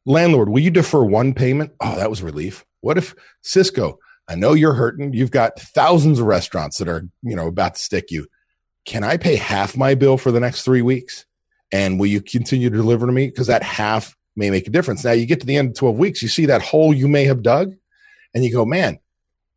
landlord, 0.05 0.49
will 0.49 0.59
you 0.59 0.71
defer 0.71 1.03
one 1.03 1.33
payment? 1.33 1.71
Oh, 1.79 1.95
that 1.95 2.09
was 2.09 2.21
relief. 2.21 2.65
What 2.81 2.97
if 2.97 3.15
Sysco, 3.43 3.97
I 4.27 4.35
know 4.35 4.53
you're 4.53 4.73
hurting. 4.73 5.13
You've 5.13 5.31
got 5.31 5.59
thousands 5.59 6.19
of 6.19 6.27
restaurants 6.27 6.77
that 6.77 6.87
are, 6.87 7.07
you 7.23 7.35
know, 7.35 7.47
about 7.47 7.75
to 7.75 7.81
stick 7.81 8.11
you 8.11 8.27
can 8.85 9.03
I 9.03 9.17
pay 9.17 9.35
half 9.35 9.75
my 9.75 9.95
bill 9.95 10.17
for 10.17 10.31
the 10.31 10.39
next 10.39 10.61
three 10.61 10.81
weeks? 10.81 11.25
And 11.71 11.99
will 11.99 12.05
you 12.07 12.21
continue 12.21 12.69
to 12.69 12.75
deliver 12.75 13.07
to 13.07 13.11
me? 13.11 13.27
Because 13.27 13.47
that 13.47 13.63
half 13.63 14.15
may 14.35 14.49
make 14.51 14.67
a 14.67 14.71
difference. 14.71 15.03
Now 15.03 15.11
you 15.11 15.25
get 15.25 15.39
to 15.41 15.45
the 15.45 15.57
end 15.57 15.69
of 15.69 15.75
12 15.75 15.97
weeks, 15.97 16.21
you 16.21 16.27
see 16.27 16.45
that 16.45 16.61
hole 16.61 16.93
you 16.93 17.07
may 17.07 17.25
have 17.25 17.41
dug, 17.41 17.73
and 18.33 18.45
you 18.45 18.53
go, 18.53 18.65
man, 18.65 18.99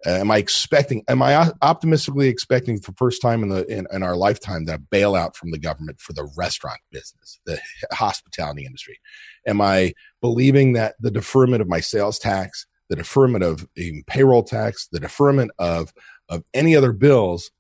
Uh, 0.07 0.11
am 0.11 0.31
I 0.31 0.37
expecting, 0.37 1.03
am 1.09 1.23
I 1.23 1.51
optimistically 1.61 2.29
expecting 2.29 2.79
for 2.81 2.93
the 2.93 2.97
first 2.97 3.21
time 3.21 3.43
in 3.43 3.49
the 3.49 3.67
in, 3.67 3.87
in 3.93 4.03
our 4.05 4.17
lifetime 4.17 4.65
that 4.67 4.79
a 4.79 4.83
bailout 4.83 5.35
from 5.35 5.51
the 5.51 5.59
government 5.59 6.01
for 6.01 6.13
the 6.13 6.31
restaurant 6.37 6.79
business, 6.93 7.41
the 7.47 7.61
hospitality 7.91 8.65
industry? 8.65 9.01
Am 9.47 9.61
I 9.61 9.95
believing 10.21 10.75
that 10.75 10.95
the 11.01 11.11
deferment 11.11 11.63
of 11.63 11.69
my 11.69 11.81
sales 11.81 12.19
tax, 12.19 12.67
the 12.89 12.97
deferment 12.97 13.43
of 13.43 13.67
payroll 14.07 14.45
tax, 14.45 14.89
the 14.93 15.01
deferment 15.01 15.51
of 15.59 15.93
of 16.29 16.45
any 16.55 16.77
other 16.77 16.93
bills 16.93 17.51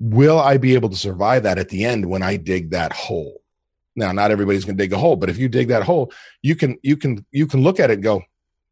will 0.00 0.38
I 0.38 0.56
be 0.56 0.74
able 0.74 0.88
to 0.88 0.96
survive 0.96 1.42
that 1.42 1.58
at 1.58 1.68
the 1.68 1.84
end 1.84 2.06
when 2.06 2.22
I 2.22 2.36
dig 2.36 2.70
that 2.70 2.92
hole? 2.92 3.42
Now, 3.94 4.12
not 4.12 4.30
everybody's 4.30 4.64
going 4.64 4.78
to 4.78 4.82
dig 4.82 4.92
a 4.92 4.98
hole, 4.98 5.16
but 5.16 5.28
if 5.28 5.36
you 5.36 5.48
dig 5.48 5.68
that 5.68 5.82
hole, 5.82 6.10
you 6.42 6.56
can 6.56 6.78
you 6.82 6.96
can 6.96 7.24
you 7.30 7.46
can 7.46 7.62
look 7.62 7.78
at 7.78 7.90
it 7.90 7.94
and 7.94 8.02
go, 8.02 8.22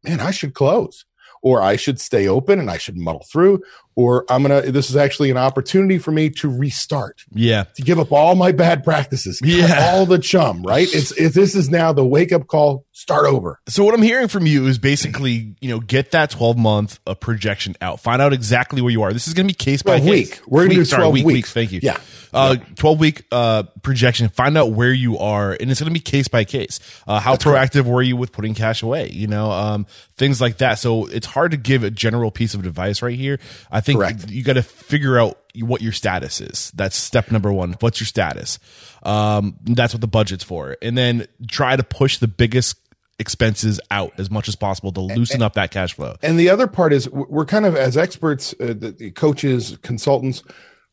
man, 0.03 0.19
I 0.19 0.31
should 0.31 0.53
close 0.53 1.05
or 1.41 1.61
I 1.61 1.75
should 1.75 1.99
stay 1.99 2.27
open 2.27 2.59
and 2.59 2.69
I 2.69 2.77
should 2.77 2.97
muddle 2.97 3.25
through, 3.29 3.61
or 3.95 4.25
I'm 4.29 4.41
gonna. 4.41 4.71
This 4.71 4.89
is 4.89 4.95
actually 4.95 5.31
an 5.31 5.37
opportunity 5.37 5.97
for 5.97 6.11
me 6.11 6.29
to 6.31 6.49
restart. 6.49 7.25
Yeah, 7.33 7.63
to 7.75 7.81
give 7.81 7.99
up 7.99 8.11
all 8.11 8.35
my 8.35 8.51
bad 8.51 8.83
practices. 8.83 9.39
Yeah, 9.43 9.91
all 9.91 10.05
the 10.05 10.19
chum. 10.19 10.63
Right. 10.63 10.87
It's, 10.93 11.11
it's 11.11 11.35
this 11.35 11.55
is 11.55 11.69
now 11.69 11.93
the 11.93 12.05
wake 12.05 12.31
up 12.31 12.47
call. 12.47 12.85
Start 12.91 13.25
over. 13.27 13.59
So 13.67 13.85
what 13.85 13.93
I'm 13.93 14.01
hearing 14.01 14.27
from 14.27 14.45
you 14.45 14.67
is 14.67 14.77
basically, 14.77 15.55
you 15.61 15.69
know, 15.69 15.79
get 15.79 16.11
that 16.11 16.31
12 16.31 16.57
month 16.57 16.99
uh, 17.07 17.13
projection 17.13 17.75
out. 17.79 18.01
Find 18.01 18.21
out 18.21 18.33
exactly 18.33 18.81
where 18.81 18.91
you 18.91 19.03
are. 19.03 19.13
This 19.13 19.27
is 19.27 19.33
going 19.33 19.47
to 19.47 19.53
be 19.53 19.55
case 19.55 19.81
by 19.81 19.99
case. 19.99 20.09
Week. 20.09 20.41
We're 20.45 20.65
going 20.65 20.71
to 20.71 20.75
do 20.75 20.85
12 20.85 20.87
sorry, 20.89 21.09
week, 21.09 21.25
weeks. 21.25 21.35
Week, 21.35 21.45
thank 21.47 21.71
you. 21.71 21.79
Yeah. 21.81 21.97
Uh, 22.33 22.57
12 22.75 22.99
week 22.99 23.25
uh, 23.31 23.63
projection. 23.81 24.27
Find 24.29 24.57
out 24.57 24.71
where 24.71 24.91
you 24.91 25.17
are, 25.17 25.55
and 25.57 25.71
it's 25.71 25.79
going 25.79 25.91
to 25.91 25.93
be 25.93 26.01
case 26.01 26.27
by 26.27 26.43
case. 26.43 26.79
Uh, 27.07 27.19
how 27.19 27.31
That's 27.31 27.45
proactive 27.45 27.85
were 27.85 28.01
you 28.01 28.17
with 28.17 28.31
putting 28.33 28.53
cash 28.53 28.83
away? 28.83 29.09
You 29.09 29.27
know, 29.27 29.49
um, 29.49 29.87
things 30.17 30.41
like 30.41 30.57
that. 30.57 30.77
So 30.77 31.05
it's 31.05 31.25
hard 31.25 31.51
to 31.51 31.57
give 31.57 31.83
a 31.83 31.89
general 31.89 32.31
piece 32.31 32.53
of 32.53 32.65
advice 32.65 33.01
right 33.01 33.17
here. 33.17 33.39
I 33.71 33.78
think 33.81 33.99
correct. 33.99 34.29
you 34.29 34.43
got 34.43 34.53
to 34.53 34.63
figure 34.63 35.19
out 35.19 35.39
what 35.55 35.81
your 35.81 35.91
status 35.91 36.41
is. 36.41 36.71
That's 36.75 36.95
step 36.95 37.31
number 37.31 37.51
one. 37.51 37.75
What's 37.79 37.99
your 37.99 38.07
status? 38.07 38.59
Um, 39.03 39.57
that's 39.63 39.93
what 39.93 40.01
the 40.01 40.07
budget's 40.07 40.43
for, 40.43 40.77
and 40.81 40.97
then 40.97 41.27
try 41.47 41.75
to 41.75 41.83
push 41.83 42.17
the 42.17 42.27
biggest 42.27 42.77
expenses 43.19 43.81
out 43.91 44.17
as 44.17 44.31
much 44.31 44.47
as 44.47 44.55
possible 44.55 44.91
to 44.93 45.01
loosen 45.01 45.41
up 45.41 45.53
that 45.53 45.71
cash 45.71 45.93
flow. 45.93 46.15
And 46.21 46.39
the 46.39 46.49
other 46.49 46.67
part 46.67 46.93
is 46.93 47.09
we're 47.09 47.45
kind 47.45 47.65
of 47.65 47.75
as 47.75 47.97
experts, 47.97 48.55
uh, 48.59 48.67
the, 48.67 48.95
the 48.97 49.11
coaches, 49.11 49.77
consultants, 49.81 50.41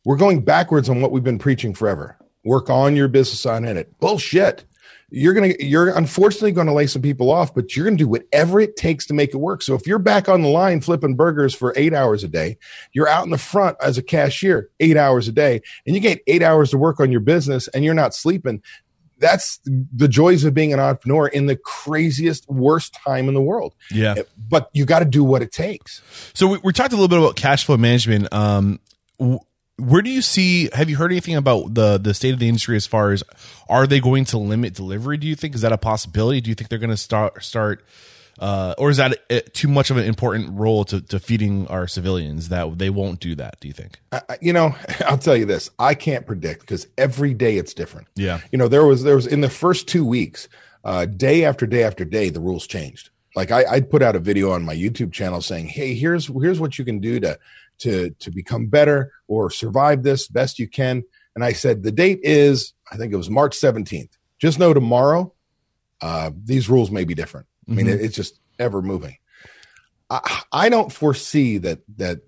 we're 0.05 0.17
going 0.17 0.43
backwards 0.43 0.89
on 0.89 1.01
what 1.01 1.13
we've 1.13 1.25
been 1.25 1.39
preaching 1.39 1.73
forever. 1.73 2.17
Work 2.45 2.69
on 2.69 2.97
your 2.97 3.09
business 3.09 3.47
on 3.47 3.65
in 3.65 3.77
it. 3.77 3.99
Bullshit. 3.99 4.65
You're 5.11 5.35
gonna 5.35 5.55
you're 5.61 5.89
unfortunately 5.97 6.53
gonna 6.53 6.75
lay 6.75 6.87
some 6.87 7.03
people 7.03 7.31
off, 7.31 7.55
but 7.55 7.77
you're 7.77 7.85
gonna 7.85 7.97
do 7.97 8.09
whatever 8.09 8.61
it 8.61 8.77
takes 8.77 9.07
to 9.07 9.15
make 9.15 9.35
it 9.35 9.39
work. 9.39 9.63
So 9.63 9.75
if 9.75 9.87
you're 9.87 10.01
back 10.01 10.29
on 10.29 10.43
the 10.43 10.49
line 10.49 10.81
flipping 10.81 11.15
burgers 11.15 11.55
for 11.55 11.73
eight 11.77 11.95
hours 11.95 12.25
a 12.25 12.29
day, 12.29 12.59
you're 12.93 13.09
out 13.09 13.25
in 13.25 13.31
the 13.31 13.39
front 13.39 13.77
as 13.81 13.99
a 13.99 14.03
cashier 14.03 14.71
eight 14.81 14.97
hours 14.97 15.29
a 15.29 15.33
day, 15.33 15.63
and 15.87 15.95
you 15.95 16.01
get 16.01 16.23
eight 16.27 16.43
hours 16.43 16.71
to 16.71 16.79
work 16.79 16.99
on 16.99 17.13
your 17.13 17.21
business 17.21 17.69
and 17.69 17.85
you're 17.85 17.95
not 17.95 18.15
sleeping, 18.15 18.63
that's 19.19 19.61
the 19.65 20.09
joys 20.09 20.45
of 20.45 20.55
being 20.55 20.73
an 20.73 20.81
entrepreneur 20.81 21.27
in 21.29 21.47
the 21.47 21.57
craziest, 21.57 22.49
worst 22.49 22.95
time 23.07 23.29
in 23.29 23.35
the 23.35 23.41
world. 23.41 23.75
Yeah. 23.91 24.17
But 24.37 24.71
you 24.75 24.85
got 24.85 24.99
to 25.01 25.05
do 25.05 25.25
what 25.25 25.43
it 25.43 25.53
takes. 25.53 26.03
So 26.35 26.49
we, 26.49 26.59
we 26.63 26.73
talked 26.73 26.93
a 26.93 26.97
little 26.97 27.09
bit 27.09 27.19
about 27.19 27.37
cash 27.37 27.65
flow 27.65 27.77
management. 27.77 28.33
Um, 28.33 28.81
w- 29.19 29.41
where 29.79 30.01
do 30.03 30.11
you 30.11 30.23
see? 30.23 30.71
Have 30.73 30.89
you 30.89 30.97
heard 30.97 31.13
anything 31.13 31.37
about 31.37 31.75
the 31.75 31.99
the 31.99 32.15
state 32.15 32.33
of 32.33 32.39
the 32.39 32.49
industry 32.49 32.77
as 32.77 32.87
far 32.87 33.13
as 33.13 33.23
are 33.69 33.87
they 33.87 34.01
going 34.01 34.25
to 34.27 34.39
limit 34.39 34.75
delivery? 34.75 35.17
Do 35.19 35.27
you 35.27 35.35
think 35.35 35.55
is 35.55 35.61
that 35.61 35.73
a 35.73 35.79
possibility? 35.79 36.41
Do 36.41 36.51
you 36.51 36.55
think 36.55 36.71
they're 36.71 36.79
going 36.79 36.91
to 36.91 36.97
start 36.97 37.45
start, 37.45 37.85
uh, 38.39 38.75
or 38.79 38.89
is 38.89 38.97
that 38.97 39.19
uh, 39.31 39.41
too 39.53 39.69
much 39.69 39.91
of 39.91 39.99
an 39.99 40.05
important 40.05 40.59
role 40.59 40.85
to, 40.87 41.03
to 41.03 41.19
feeding 41.19 41.67
our 41.69 41.87
civilians 41.87 42.49
that 42.49 42.79
they 42.79 42.89
won't 42.89 43.21
do 43.21 43.35
that? 43.35 43.61
Do 43.61 43.69
you 43.69 43.75
think? 43.75 44.01
I, 44.13 44.23
you 44.41 44.55
know, 44.55 44.75
I'll 45.07 45.19
tell 45.19 45.37
you 45.37 45.45
this: 45.45 45.71
I 45.79 45.95
can't 45.95 46.27
predict 46.27 46.63
because 46.63 46.87
every 46.97 47.35
day 47.35 47.59
it's 47.59 47.75
different. 47.75 48.09
Yeah. 48.15 48.41
You 48.51 48.59
know, 48.59 48.69
there 48.69 48.87
was 48.87 49.03
there 49.03 49.17
was 49.17 49.27
in 49.27 49.43
the 49.43 49.51
first 49.51 49.89
two 49.89 50.07
weeks, 50.07 50.49
uh, 50.85 51.05
day 51.05 51.45
after 51.45 51.67
day 51.67 51.83
after 51.83 52.07
day, 52.07 52.31
the 52.31 52.41
rules 52.41 52.67
changed. 52.67 53.11
Like 53.35 53.51
I, 53.51 53.67
I'd 53.71 53.91
put 53.91 54.01
out 54.01 54.17
a 54.17 54.21
video 54.21 54.53
on 54.53 54.65
my 54.65 54.75
YouTube 54.75 55.13
channel 55.13 55.43
saying, 55.43 55.67
"Hey, 55.67 55.95
here's 55.95 56.29
here's 56.29 56.59
what 56.59 56.79
you 56.79 56.87
can 56.87 57.01
do 57.01 57.21
to 57.21 57.39
to 57.79 58.11
to 58.11 58.31
become 58.31 58.67
better 58.67 59.13
or 59.29 59.51
survive 59.51 60.03
this 60.03 60.29
best 60.29 60.59
you 60.59 60.69
can." 60.69 61.03
And 61.35 61.45
I 61.45 61.53
said 61.53 61.83
the 61.83 61.93
date 61.93 62.21
is 62.23 62.73
I 62.91 62.97
think 62.97 63.13
it 63.13 63.17
was 63.17 63.31
March 63.31 63.57
17th. 63.59 64.11
Just 64.39 64.59
know 64.59 64.75
tomorrow 64.75 65.33
uh, 66.01 66.31
these 66.45 66.69
rules 66.69 66.91
may 66.91 67.05
be 67.05 67.15
different. 67.15 67.47
I 67.69 67.73
mean, 67.73 67.89
it, 67.89 68.01
it's 68.01 68.15
just 68.15 68.39
ever 68.59 68.83
moving. 68.83 69.17
I, 70.09 70.43
I 70.53 70.69
don't 70.69 70.93
foresee 70.93 71.59
that 71.59 71.81
that 71.97 72.21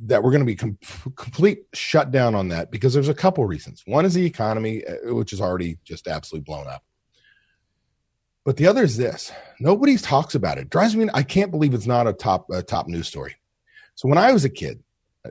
that 0.00 0.22
we're 0.22 0.30
going 0.30 0.42
to 0.42 0.46
be 0.46 0.56
com- 0.56 0.78
complete 1.16 1.64
shutdown 1.72 2.34
on 2.34 2.48
that 2.48 2.70
because 2.70 2.92
there's 2.92 3.08
a 3.08 3.14
couple 3.14 3.44
reasons. 3.46 3.82
One 3.86 4.04
is 4.04 4.14
the 4.14 4.26
economy, 4.26 4.84
uh, 4.84 5.14
which 5.14 5.32
is 5.32 5.40
already 5.40 5.78
just 5.84 6.06
absolutely 6.06 6.44
blown 6.44 6.66
up. 6.66 6.84
But 8.44 8.58
the 8.58 8.66
other 8.66 8.82
is 8.82 8.98
this: 8.98 9.32
nobody 9.58 9.96
talks 9.96 10.34
about 10.34 10.58
it. 10.58 10.68
Drives 10.68 10.94
me. 10.94 11.08
I 11.14 11.22
can't 11.22 11.50
believe 11.50 11.72
it's 11.72 11.86
not 11.86 12.06
a 12.06 12.12
top 12.12 12.50
a 12.50 12.62
top 12.62 12.88
news 12.88 13.08
story. 13.08 13.36
So 13.94 14.08
when 14.08 14.18
I 14.18 14.32
was 14.32 14.44
a 14.44 14.50
kid, 14.50 14.82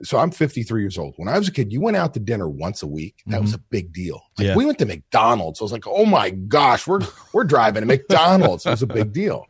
so 0.01 0.17
I'm 0.17 0.31
53 0.31 0.81
years 0.81 0.97
old. 0.97 1.13
When 1.17 1.27
I 1.27 1.37
was 1.37 1.47
a 1.47 1.51
kid, 1.51 1.71
you 1.71 1.79
went 1.79 1.97
out 1.97 2.13
to 2.15 2.19
dinner 2.19 2.49
once 2.49 2.81
a 2.81 2.87
week. 2.87 3.21
That 3.27 3.41
was 3.41 3.51
mm-hmm. 3.51 3.59
a 3.59 3.65
big 3.69 3.93
deal. 3.93 4.21
Like 4.37 4.47
Yeah. 4.47 4.55
we 4.55 4.65
went 4.65 4.79
to 4.79 4.85
McDonald's. 4.85 5.61
I 5.61 5.63
was 5.63 5.71
like, 5.71 5.85
oh 5.85 6.05
my 6.05 6.31
gosh, 6.31 6.87
we're 6.87 7.01
we're 7.31 7.43
driving 7.43 7.81
to 7.81 7.87
McDonald's. 7.87 8.65
It 8.65 8.71
was 8.71 8.81
a 8.81 8.87
big 8.87 9.13
deal. 9.21 9.45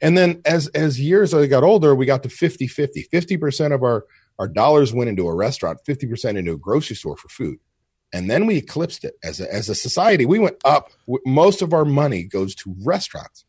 And 0.00 0.16
then 0.16 0.40
as 0.46 0.68
as 0.68 0.98
years 0.98 1.34
I 1.34 1.46
got 1.46 1.62
older, 1.62 1.94
we 1.94 2.06
got 2.06 2.22
to 2.22 2.30
50 2.30 2.66
50. 2.66 3.08
50% 3.12 3.74
of 3.74 3.82
our 3.82 4.06
our 4.38 4.48
dollars 4.48 4.92
went 4.92 5.08
into 5.08 5.26
a 5.28 5.34
restaurant, 5.34 5.80
50% 5.86 6.36
into 6.36 6.52
a 6.52 6.58
grocery 6.58 6.96
store 6.96 7.16
for 7.16 7.28
food. 7.28 7.58
And 8.12 8.30
then 8.30 8.46
we 8.46 8.56
eclipsed 8.56 9.04
it 9.04 9.14
as 9.22 9.40
a, 9.40 9.52
as 9.52 9.68
a 9.68 9.74
society. 9.74 10.26
We 10.26 10.38
went 10.38 10.56
up. 10.64 10.90
Most 11.24 11.60
of 11.60 11.72
our 11.72 11.84
money 11.84 12.24
goes 12.24 12.54
to 12.56 12.74
restaurants. 12.84 13.44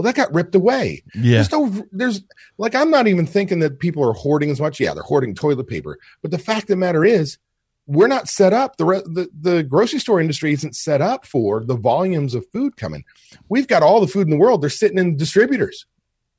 Well, 0.00 0.06
that 0.06 0.16
got 0.16 0.32
ripped 0.32 0.54
away. 0.54 1.02
Yeah. 1.14 1.42
There's 1.42 1.52
no, 1.52 1.86
there's 1.92 2.22
like, 2.56 2.74
I'm 2.74 2.90
not 2.90 3.06
even 3.06 3.26
thinking 3.26 3.58
that 3.58 3.80
people 3.80 4.02
are 4.08 4.14
hoarding 4.14 4.50
as 4.50 4.58
much. 4.58 4.80
Yeah, 4.80 4.94
they're 4.94 5.02
hoarding 5.02 5.34
toilet 5.34 5.68
paper. 5.68 5.98
But 6.22 6.30
the 6.30 6.38
fact 6.38 6.62
of 6.62 6.68
the 6.68 6.76
matter 6.76 7.04
is, 7.04 7.36
we're 7.86 8.06
not 8.06 8.26
set 8.28 8.54
up. 8.54 8.78
The, 8.78 8.84
re- 8.86 9.02
the 9.04 9.28
the 9.38 9.62
grocery 9.62 9.98
store 9.98 10.18
industry 10.20 10.54
isn't 10.54 10.74
set 10.74 11.02
up 11.02 11.26
for 11.26 11.62
the 11.62 11.74
volumes 11.76 12.34
of 12.34 12.46
food 12.50 12.78
coming. 12.78 13.04
We've 13.50 13.66
got 13.68 13.82
all 13.82 14.00
the 14.00 14.06
food 14.06 14.26
in 14.26 14.30
the 14.30 14.36
world. 14.38 14.62
They're 14.62 14.70
sitting 14.70 14.96
in 14.96 15.16
distributors, 15.18 15.84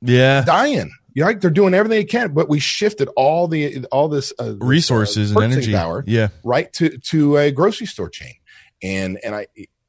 Yeah. 0.00 0.42
dying. 0.44 0.90
You 1.14 1.20
know, 1.22 1.26
like 1.26 1.40
they're 1.42 1.50
doing 1.50 1.74
everything 1.74 1.98
they 2.00 2.04
can, 2.04 2.32
but 2.32 2.48
we 2.48 2.58
shifted 2.58 3.08
all 3.16 3.46
the 3.48 3.84
all 3.92 4.08
this 4.08 4.32
uh, 4.40 4.44
uh, 4.50 4.54
Resources 4.54 5.30
and 5.30 5.52
energy. 5.52 5.72
power 5.72 6.02
Yeah. 6.06 6.28
right 6.42 6.72
to 6.74 6.96
to 6.98 7.36
a 7.36 7.52
grocery 7.52 7.86
store 7.86 8.08
chain 8.08 8.34
and 8.82 9.18
and 9.22 9.34
i 9.34 9.46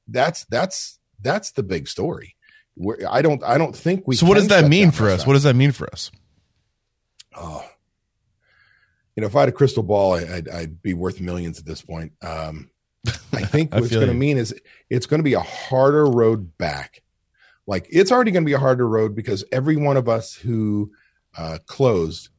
that's 0.09 0.43
that's 0.49 0.99
that's 1.21 1.51
the 1.53 1.63
big 1.63 1.87
story 1.87 2.32
We're, 2.75 2.97
i 3.09 3.21
don't 3.21 3.43
i 3.43 3.57
don't 3.57 3.75
think 3.75 4.07
we 4.07 4.15
So 4.15 4.25
what 4.25 4.35
does 4.35 4.47
that 4.47 4.67
mean 4.67 4.91
for 4.91 5.09
us? 5.09 5.27
What 5.27 5.33
does 5.33 5.43
that 5.43 5.55
mean 5.55 5.71
for 5.71 5.87
us? 5.91 6.11
oh. 7.35 7.63
You 9.15 9.21
know 9.21 9.27
if 9.27 9.35
i 9.35 9.41
had 9.41 9.49
a 9.49 9.53
crystal 9.53 9.83
ball 9.83 10.15
I, 10.15 10.35
I'd, 10.35 10.49
I'd 10.49 10.81
be 10.81 10.93
worth 10.93 11.21
millions 11.21 11.59
at 11.59 11.65
this 11.65 11.81
point. 11.81 12.13
Um 12.21 12.69
i 13.07 13.11
think 13.45 13.73
I 13.73 13.77
what 13.77 13.85
it's 13.85 13.93
going 13.93 14.07
to 14.07 14.13
mean 14.13 14.37
is 14.37 14.55
it's 14.89 15.05
going 15.05 15.19
to 15.19 15.23
be 15.23 15.33
a 15.33 15.39
harder 15.39 16.05
road 16.05 16.57
back. 16.57 17.03
Like 17.67 17.87
it's 17.89 18.11
already 18.11 18.31
going 18.31 18.43
to 18.43 18.49
be 18.49 18.53
a 18.53 18.59
harder 18.59 18.87
road 18.87 19.15
because 19.15 19.43
every 19.51 19.75
one 19.75 19.97
of 19.97 20.09
us 20.09 20.33
who 20.33 20.91
uh, 21.37 21.57
closed 21.65 22.29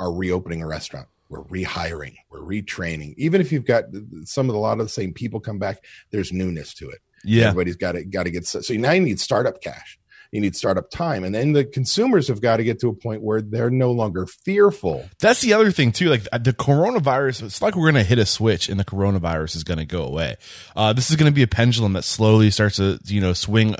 are 0.00 0.12
reopening 0.12 0.62
a 0.62 0.66
restaurant. 0.66 1.08
We're 1.28 1.44
rehiring. 1.44 2.16
We're 2.30 2.40
retraining. 2.40 3.14
Even 3.18 3.40
if 3.40 3.52
you've 3.52 3.66
got 3.66 3.84
some 4.24 4.48
of 4.48 4.54
the, 4.54 4.58
a 4.58 4.60
lot 4.60 4.80
of 4.80 4.86
the 4.86 4.90
same 4.90 5.12
people 5.12 5.40
come 5.40 5.58
back 5.58 5.84
there's 6.10 6.32
newness 6.32 6.74
to 6.74 6.88
it 6.88 7.00
Yeah. 7.24 7.46
everybody's 7.46 7.76
got 7.76 7.92
to 7.92 8.04
got 8.04 8.24
to 8.24 8.30
get 8.30 8.46
so 8.46 8.60
now 8.74 8.92
you 8.92 9.00
need 9.00 9.20
startup 9.20 9.60
cash 9.60 9.98
you 10.30 10.40
need 10.42 10.54
startup 10.54 10.90
time 10.90 11.24
and 11.24 11.34
then 11.34 11.52
the 11.52 11.64
consumers 11.64 12.28
have 12.28 12.40
got 12.42 12.58
to 12.58 12.64
get 12.64 12.80
to 12.80 12.88
a 12.88 12.94
point 12.94 13.22
where 13.22 13.40
they're 13.40 13.70
no 13.70 13.92
longer 13.92 14.26
fearful 14.26 15.08
That's 15.20 15.40
the 15.40 15.54
other 15.54 15.70
thing 15.72 15.92
too. 15.92 16.08
Like 16.08 16.24
the 16.24 16.52
coronavirus, 16.52 17.44
it's 17.44 17.62
like 17.62 17.76
we're 17.76 17.90
going 17.90 18.02
to 18.02 18.08
hit 18.08 18.18
a 18.18 18.26
switch 18.26 18.68
and 18.68 18.78
the 18.78 18.84
coronavirus 18.84 19.56
is 19.56 19.64
going 19.64 19.78
to 19.78 19.84
go 19.86 20.04
away. 20.04 20.36
Uh, 20.76 20.92
this 20.92 21.10
is 21.10 21.16
going 21.16 21.30
to 21.30 21.34
be 21.34 21.42
a 21.42 21.48
pendulum 21.48 21.94
that 21.94 22.04
slowly 22.04 22.50
starts 22.50 22.76
to, 22.76 22.98
you 23.04 23.20
know, 23.20 23.32
swing. 23.32 23.74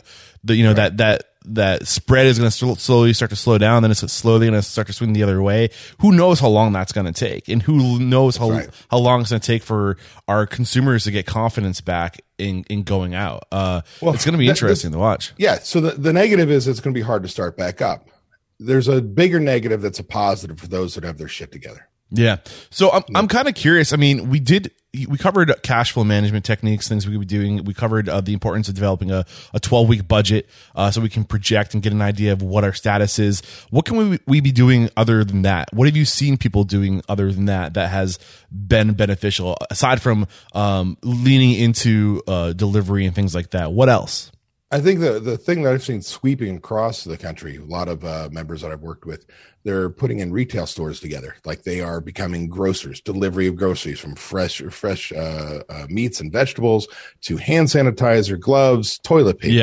The 0.45 0.54
you 0.54 0.64
know 0.64 0.75
that 0.75 0.97
that 0.99 1.25
that 1.45 1.87
spread 1.87 2.26
is 2.26 2.38
going 2.38 2.50
to 2.50 2.76
slowly 2.80 3.12
start 3.12 3.30
to 3.30 3.37
slow 3.37 3.59
down. 3.59 3.83
Then 3.83 3.90
it's 3.90 4.00
slowly 4.12 4.47
going 4.47 4.61
to 4.61 4.62
start 4.62 4.87
to 4.88 4.92
swing 4.92 5.12
the 5.12 5.23
other 5.23 5.40
way. 5.40 5.71
Who 6.00 6.12
knows 6.12 6.40
how 6.40 6.49
long 6.49 6.73
that's 6.73 6.92
going 6.92 7.07
to 7.07 7.12
take, 7.12 7.49
and 7.49 7.62
who 7.62 7.99
knows 7.99 8.37
how 8.37 8.50
right. 8.50 8.68
how 8.90 8.99
long 8.99 9.21
it's 9.21 9.30
going 9.30 9.40
to 9.40 9.47
take 9.47 9.62
for 9.62 9.97
our 10.26 10.47
consumers 10.47 11.04
to 11.04 11.11
get 11.11 11.26
confidence 11.26 11.80
back 11.80 12.21
in 12.38 12.64
in 12.68 12.83
going 12.83 13.14
out. 13.14 13.45
Uh, 13.50 13.83
Well, 14.00 14.14
it's 14.14 14.25
going 14.25 14.35
to 14.35 14.38
be 14.38 14.49
interesting 14.49 14.92
to 14.92 14.99
watch. 14.99 15.33
yeah 15.38 15.59
so 15.59 15.80
the, 15.80 15.92
the 15.92 16.12
negative 16.12 16.50
is 16.50 16.68
it's 16.68 16.80
going 16.80 16.95
to 16.95 16.99
be 16.99 17.04
hard 17.04 17.23
to 17.23 17.28
start 17.28 17.57
back 17.57 17.80
up 17.80 18.09
there's 18.59 18.88
a 18.88 19.00
bigger 19.00 19.40
negative 19.40 19.83
that's 19.83 19.99
a 19.99 20.04
positive 20.04 20.59
for 20.59 20.66
those 20.66 20.95
that 20.95 21.04
have 21.04 21.18
their 21.18 21.28
shit 21.28 21.52
together 21.52 21.88
Yeah. 22.11 22.38
So 22.71 22.91
I'm 22.91 23.05
I'm 23.15 23.29
kind 23.29 23.49
of 23.49 23.55
curious. 23.55 23.93
I 23.93 23.97
mean, 23.97 24.31
we 24.31 24.41
did 24.41 24.73
we 25.07 25.19
covered 25.19 25.53
cash 25.62 25.93
flow 25.93 26.05
management 26.05 26.47
techniques, 26.47 26.88
things 26.88 27.07
we 27.07 27.12
could 27.12 27.21
be 27.21 27.27
doing. 27.27 27.62
We 27.65 27.75
covered 27.75 28.09
uh, 28.09 28.23
the 28.23 28.33
importance 28.33 28.69
of 28.69 28.75
developing 28.75 29.11
a, 29.11 29.27
a 29.53 29.61
12 29.61 29.88
week 29.88 30.09
budget 30.09 30.49
uh, 30.75 30.91
so 30.91 31.03
we 31.03 31.11
can 31.11 31.25
project 31.25 31.75
and 31.75 31.83
get 31.83 31.93
an 31.93 32.00
idea 32.00 32.33
of 32.33 32.41
what 32.41 32.65
our 32.65 32.73
status 32.73 33.19
is. 33.19 33.43
What 33.71 33.85
can 33.85 33.97
we 33.97 34.19
we 34.27 34.41
be 34.41 34.53
doing 34.53 34.88
other 34.97 35.25
than 35.25 35.43
that? 35.43 35.69
What 35.73 35.87
have 35.87 35.97
you 35.97 36.07
seen 36.07 36.38
people 36.38 36.65
doing 36.65 37.03
other 37.09 37.31
than 37.31 37.45
that 37.45 37.75
that 37.75 37.91
has 37.91 38.19
been 38.50 38.95
beneficial 38.95 39.59
aside 39.71 40.00
from 40.00 40.27
um, 40.55 40.97
leaning 41.03 41.53
into 41.53 42.23
uh, 42.27 42.55
delivery 42.55 43.05
and 43.05 43.15
things 43.15 43.35
like 43.35 43.50
that? 43.50 43.73
What 43.73 43.91
else? 43.91 44.33
I 44.71 44.81
think 44.81 45.01
the 45.01 45.19
the 45.19 45.39
thing 45.39 45.63
that 45.63 45.73
I've 45.73 45.83
seen 45.83 46.03
sweeping 46.03 46.57
across 46.57 47.03
the 47.05 47.17
country, 47.17 47.57
a 47.57 47.65
lot 47.65 47.89
of 47.89 48.05
uh, 48.05 48.29
members 48.31 48.61
that 48.61 48.71
I've 48.71 48.83
worked 48.83 49.07
with, 49.07 49.25
they're 49.65 49.89
putting 49.89 50.19
in 50.19 50.31
retail 50.31 50.67
stores 50.67 51.01
together, 51.01 51.37
like 51.47 51.63
they 51.63 51.81
are 51.81 52.03
becoming 52.03 52.49
grocers, 52.49 53.01
delivery 53.01 53.47
of 53.47 53.57
groceries 53.57 53.99
from 53.99 54.15
fresh 54.15 54.61
fresh 54.71 55.11
uh, 55.13 55.63
uh, 55.71 55.87
meats 55.89 56.21
and 56.21 56.31
vegetables 56.31 56.87
to 57.23 57.39
hand 57.39 57.69
sanitizer, 57.69 58.39
gloves, 58.39 58.99
toilet 58.99 59.39
paper. 59.39 59.55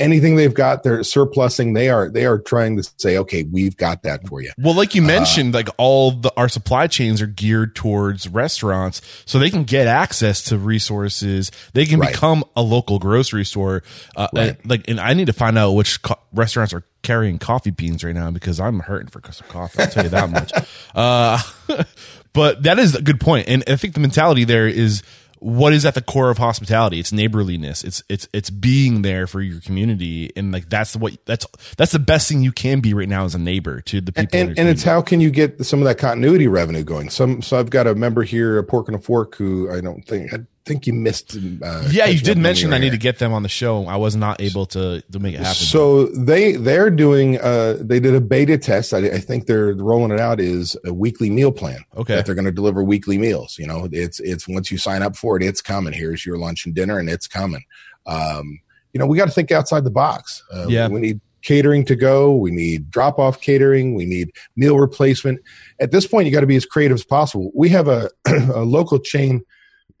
Anything 0.00 0.36
they've 0.36 0.54
got, 0.54 0.82
they're 0.82 1.02
surplusing. 1.02 1.72
They 1.72 1.88
are 1.90 2.08
they 2.08 2.24
are 2.26 2.38
trying 2.38 2.76
to 2.76 2.88
say, 2.98 3.18
okay, 3.18 3.42
we've 3.44 3.76
got 3.76 4.02
that 4.04 4.26
for 4.28 4.40
you. 4.40 4.50
Well, 4.58 4.74
like 4.74 4.90
Uh, 4.90 4.96
you 4.96 5.02
mentioned, 5.02 5.54
like 5.54 5.68
all 5.76 6.12
the 6.12 6.32
our 6.36 6.48
supply 6.48 6.86
chains 6.86 7.20
are 7.20 7.26
geared 7.26 7.74
towards 7.74 8.28
restaurants, 8.28 9.00
so 9.26 9.38
they 9.38 9.50
can 9.50 9.64
get 9.64 9.86
access 9.86 10.42
to 10.44 10.58
resources. 10.58 11.50
They 11.72 11.84
can 11.86 11.98
Right. 12.00 12.12
become 12.12 12.44
a 12.56 12.62
local 12.62 12.98
grocery 12.98 13.44
store. 13.44 13.82
Uh, 14.16 14.28
Right. 14.32 14.48
and, 14.60 14.70
like, 14.70 14.84
and 14.88 15.00
I 15.00 15.14
need 15.14 15.26
to 15.26 15.32
find 15.32 15.58
out 15.58 15.72
which 15.72 16.00
co- 16.02 16.18
restaurants 16.32 16.72
are 16.72 16.84
carrying 17.02 17.38
coffee 17.38 17.70
beans 17.70 18.02
right 18.04 18.14
now 18.14 18.30
because 18.30 18.60
I'm 18.60 18.80
hurting 18.80 19.08
for 19.08 19.20
some 19.32 19.46
coffee. 19.48 19.80
I'll 19.82 19.88
tell 19.88 20.04
you 20.04 20.10
that 20.10 20.30
much. 20.30 20.52
Uh, 20.94 21.38
but 22.32 22.62
that 22.64 22.78
is 22.78 22.94
a 22.94 23.02
good 23.02 23.20
point, 23.20 23.48
and 23.48 23.62
I 23.68 23.76
think 23.76 23.94
the 23.94 24.00
mentality 24.00 24.44
there 24.44 24.66
is 24.66 25.02
what 25.40 25.72
is 25.72 25.84
at 25.84 25.94
the 25.94 26.02
core 26.02 26.30
of 26.30 26.38
hospitality? 26.38 26.98
It's 27.00 27.12
neighborliness. 27.12 27.84
It's 27.84 28.02
it's 28.08 28.28
it's 28.32 28.50
being 28.50 29.02
there 29.02 29.26
for 29.26 29.40
your 29.40 29.60
community. 29.60 30.32
And 30.36 30.52
like 30.52 30.68
that's 30.68 30.96
what 30.96 31.16
that's 31.26 31.46
that's 31.76 31.92
the 31.92 31.98
best 31.98 32.28
thing 32.28 32.42
you 32.42 32.52
can 32.52 32.80
be 32.80 32.94
right 32.94 33.08
now 33.08 33.24
as 33.24 33.34
a 33.34 33.38
neighbor 33.38 33.80
to 33.82 34.00
the 34.00 34.12
people 34.12 34.40
and, 34.40 34.58
and 34.58 34.68
it's 34.68 34.82
how 34.82 35.02
can 35.02 35.20
you 35.20 35.30
get 35.30 35.64
some 35.64 35.80
of 35.80 35.84
that 35.84 35.98
continuity 35.98 36.48
revenue 36.48 36.84
going? 36.84 37.10
Some 37.10 37.42
so 37.42 37.58
I've 37.58 37.70
got 37.70 37.86
a 37.86 37.94
member 37.94 38.22
here, 38.22 38.58
a 38.58 38.64
pork 38.64 38.88
and 38.88 38.96
a 38.96 39.00
fork, 39.00 39.34
who 39.36 39.70
I 39.70 39.80
don't 39.80 40.04
think 40.04 40.32
think 40.68 40.86
you 40.86 40.92
missed. 40.92 41.36
Uh, 41.36 41.88
Yeah, 41.90 42.06
you 42.06 42.20
did 42.20 42.38
mention 42.38 42.72
I 42.72 42.78
need 42.78 42.90
to 42.90 42.98
get 42.98 43.18
them 43.18 43.32
on 43.32 43.42
the 43.42 43.48
show. 43.48 43.86
I 43.86 43.96
was 43.96 44.14
not 44.14 44.40
able 44.40 44.66
to 44.66 45.02
to 45.10 45.18
make 45.18 45.34
it 45.34 45.38
happen. 45.40 45.54
So 45.54 46.06
they 46.06 46.52
they're 46.52 46.90
doing 46.90 47.38
uh 47.40 47.78
they 47.80 47.98
did 47.98 48.14
a 48.14 48.20
beta 48.20 48.56
test. 48.58 48.94
I, 48.94 48.98
I 48.98 49.18
think 49.18 49.46
they're 49.46 49.74
rolling 49.74 50.12
it 50.12 50.20
out 50.20 50.38
is 50.40 50.76
a 50.84 50.92
weekly 50.94 51.30
meal 51.30 51.50
plan. 51.50 51.80
Okay. 51.96 52.14
that 52.14 52.26
they're 52.26 52.34
going 52.36 52.44
to 52.44 52.52
deliver 52.52 52.84
weekly 52.84 53.18
meals. 53.18 53.56
You 53.58 53.66
know, 53.66 53.88
it's 53.90 54.20
it's 54.20 54.46
once 54.46 54.70
you 54.70 54.78
sign 54.78 55.02
up 55.02 55.16
for 55.16 55.36
it, 55.36 55.42
it's 55.42 55.60
coming. 55.62 55.92
Here's 55.92 56.24
your 56.24 56.36
lunch 56.38 56.66
and 56.66 56.74
dinner, 56.74 56.98
and 56.98 57.08
it's 57.08 57.26
coming. 57.26 57.64
Um, 58.06 58.60
you 58.92 58.98
know, 59.00 59.06
we 59.06 59.16
got 59.18 59.26
to 59.26 59.30
think 59.32 59.50
outside 59.50 59.84
the 59.84 59.90
box. 59.90 60.42
Uh, 60.54 60.66
Yeah. 60.68 60.88
we 60.88 61.00
need 61.00 61.20
catering 61.42 61.84
to 61.84 61.94
go. 61.94 62.34
We 62.34 62.50
need 62.50 62.90
drop 62.90 63.18
off 63.18 63.40
catering. 63.40 63.94
We 63.94 64.04
need 64.04 64.30
meal 64.56 64.76
replacement. 64.78 65.40
At 65.80 65.92
this 65.92 66.06
point, 66.06 66.26
you 66.26 66.32
got 66.32 66.40
to 66.40 66.46
be 66.46 66.56
as 66.56 66.66
creative 66.66 66.96
as 66.96 67.04
possible. 67.04 67.50
We 67.54 67.68
have 67.68 67.86
a, 67.88 68.10
a 68.26 68.62
local 68.64 68.98
chain 68.98 69.42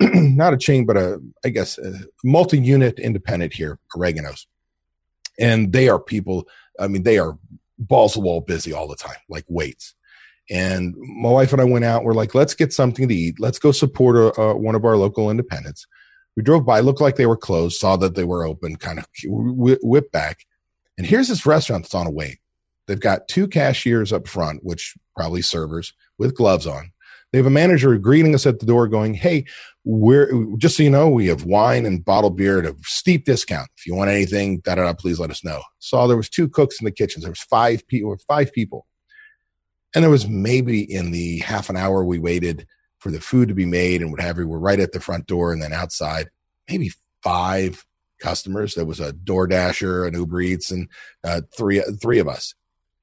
not 0.00 0.54
a 0.54 0.58
chain, 0.58 0.86
but 0.86 0.96
a, 0.96 1.20
I 1.44 1.48
guess, 1.48 1.78
multi 2.24 2.58
unit 2.58 2.98
independent 2.98 3.52
here, 3.52 3.78
Oregano's. 3.96 4.46
And 5.38 5.72
they 5.72 5.88
are 5.88 6.00
people, 6.00 6.48
I 6.78 6.88
mean, 6.88 7.02
they 7.02 7.18
are 7.18 7.38
balls 7.78 8.14
to 8.14 8.20
wall 8.20 8.40
busy 8.40 8.72
all 8.72 8.88
the 8.88 8.96
time, 8.96 9.16
like 9.28 9.44
weights. 9.48 9.94
And 10.50 10.94
my 10.96 11.30
wife 11.30 11.52
and 11.52 11.60
I 11.60 11.64
went 11.64 11.84
out. 11.84 12.04
We're 12.04 12.14
like, 12.14 12.34
let's 12.34 12.54
get 12.54 12.72
something 12.72 13.08
to 13.08 13.14
eat. 13.14 13.38
Let's 13.38 13.58
go 13.58 13.70
support 13.70 14.16
a, 14.16 14.40
a, 14.40 14.56
one 14.56 14.74
of 14.74 14.84
our 14.84 14.96
local 14.96 15.30
independents. 15.30 15.86
We 16.36 16.42
drove 16.42 16.64
by, 16.64 16.80
looked 16.80 17.00
like 17.00 17.16
they 17.16 17.26
were 17.26 17.36
closed, 17.36 17.78
saw 17.78 17.96
that 17.96 18.14
they 18.14 18.24
were 18.24 18.46
open, 18.46 18.76
kind 18.76 18.98
of 18.98 19.06
whipped 19.24 20.12
back. 20.12 20.46
And 20.96 21.06
here's 21.06 21.28
this 21.28 21.44
restaurant 21.44 21.84
that's 21.84 21.94
on 21.94 22.06
a 22.06 22.10
wait. 22.10 22.38
They've 22.86 22.98
got 22.98 23.28
two 23.28 23.46
cashiers 23.46 24.12
up 24.12 24.26
front, 24.26 24.64
which 24.64 24.94
probably 25.16 25.42
servers 25.42 25.92
with 26.16 26.34
gloves 26.34 26.66
on. 26.66 26.92
They 27.30 27.38
have 27.38 27.46
a 27.46 27.50
manager 27.50 27.96
greeting 27.98 28.34
us 28.34 28.46
at 28.46 28.60
the 28.60 28.66
door 28.66 28.88
going, 28.88 29.14
Hey, 29.14 29.44
we're 29.90 30.44
just 30.58 30.76
so 30.76 30.82
you 30.82 30.90
know, 30.90 31.08
we 31.08 31.28
have 31.28 31.46
wine 31.46 31.86
and 31.86 32.04
bottled 32.04 32.36
beer 32.36 32.58
at 32.58 32.66
a 32.66 32.76
steep 32.82 33.24
discount. 33.24 33.70
If 33.78 33.86
you 33.86 33.94
want 33.94 34.10
anything, 34.10 34.58
da 34.58 34.74
da 34.74 34.84
da, 34.84 34.92
please 34.92 35.18
let 35.18 35.30
us 35.30 35.42
know. 35.42 35.62
Saw 35.78 36.06
there 36.06 36.14
was 36.14 36.28
two 36.28 36.46
cooks 36.46 36.78
in 36.78 36.84
the 36.84 36.90
kitchens. 36.90 37.24
There 37.24 37.30
was 37.30 37.40
five 37.40 37.88
people, 37.88 38.14
five 38.28 38.52
people. 38.52 38.86
And 39.94 40.04
there 40.04 40.10
was 40.10 40.28
maybe 40.28 40.80
in 40.82 41.10
the 41.10 41.38
half 41.38 41.70
an 41.70 41.78
hour 41.78 42.04
we 42.04 42.18
waited 42.18 42.66
for 42.98 43.10
the 43.10 43.18
food 43.18 43.48
to 43.48 43.54
be 43.54 43.64
made 43.64 44.02
and 44.02 44.10
what 44.10 44.20
have 44.20 44.36
you, 44.36 44.46
we're 44.46 44.58
right 44.58 44.78
at 44.78 44.92
the 44.92 45.00
front 45.00 45.26
door 45.26 45.54
and 45.54 45.62
then 45.62 45.72
outside, 45.72 46.28
maybe 46.68 46.92
five 47.22 47.86
customers. 48.20 48.74
There 48.74 48.84
was 48.84 49.00
a 49.00 49.14
DoorDasher, 49.14 50.06
an 50.06 50.12
Uber 50.12 50.42
Eats, 50.42 50.70
and 50.70 50.90
uh, 51.24 51.40
three 51.56 51.80
three 51.98 52.18
of 52.18 52.28
us 52.28 52.54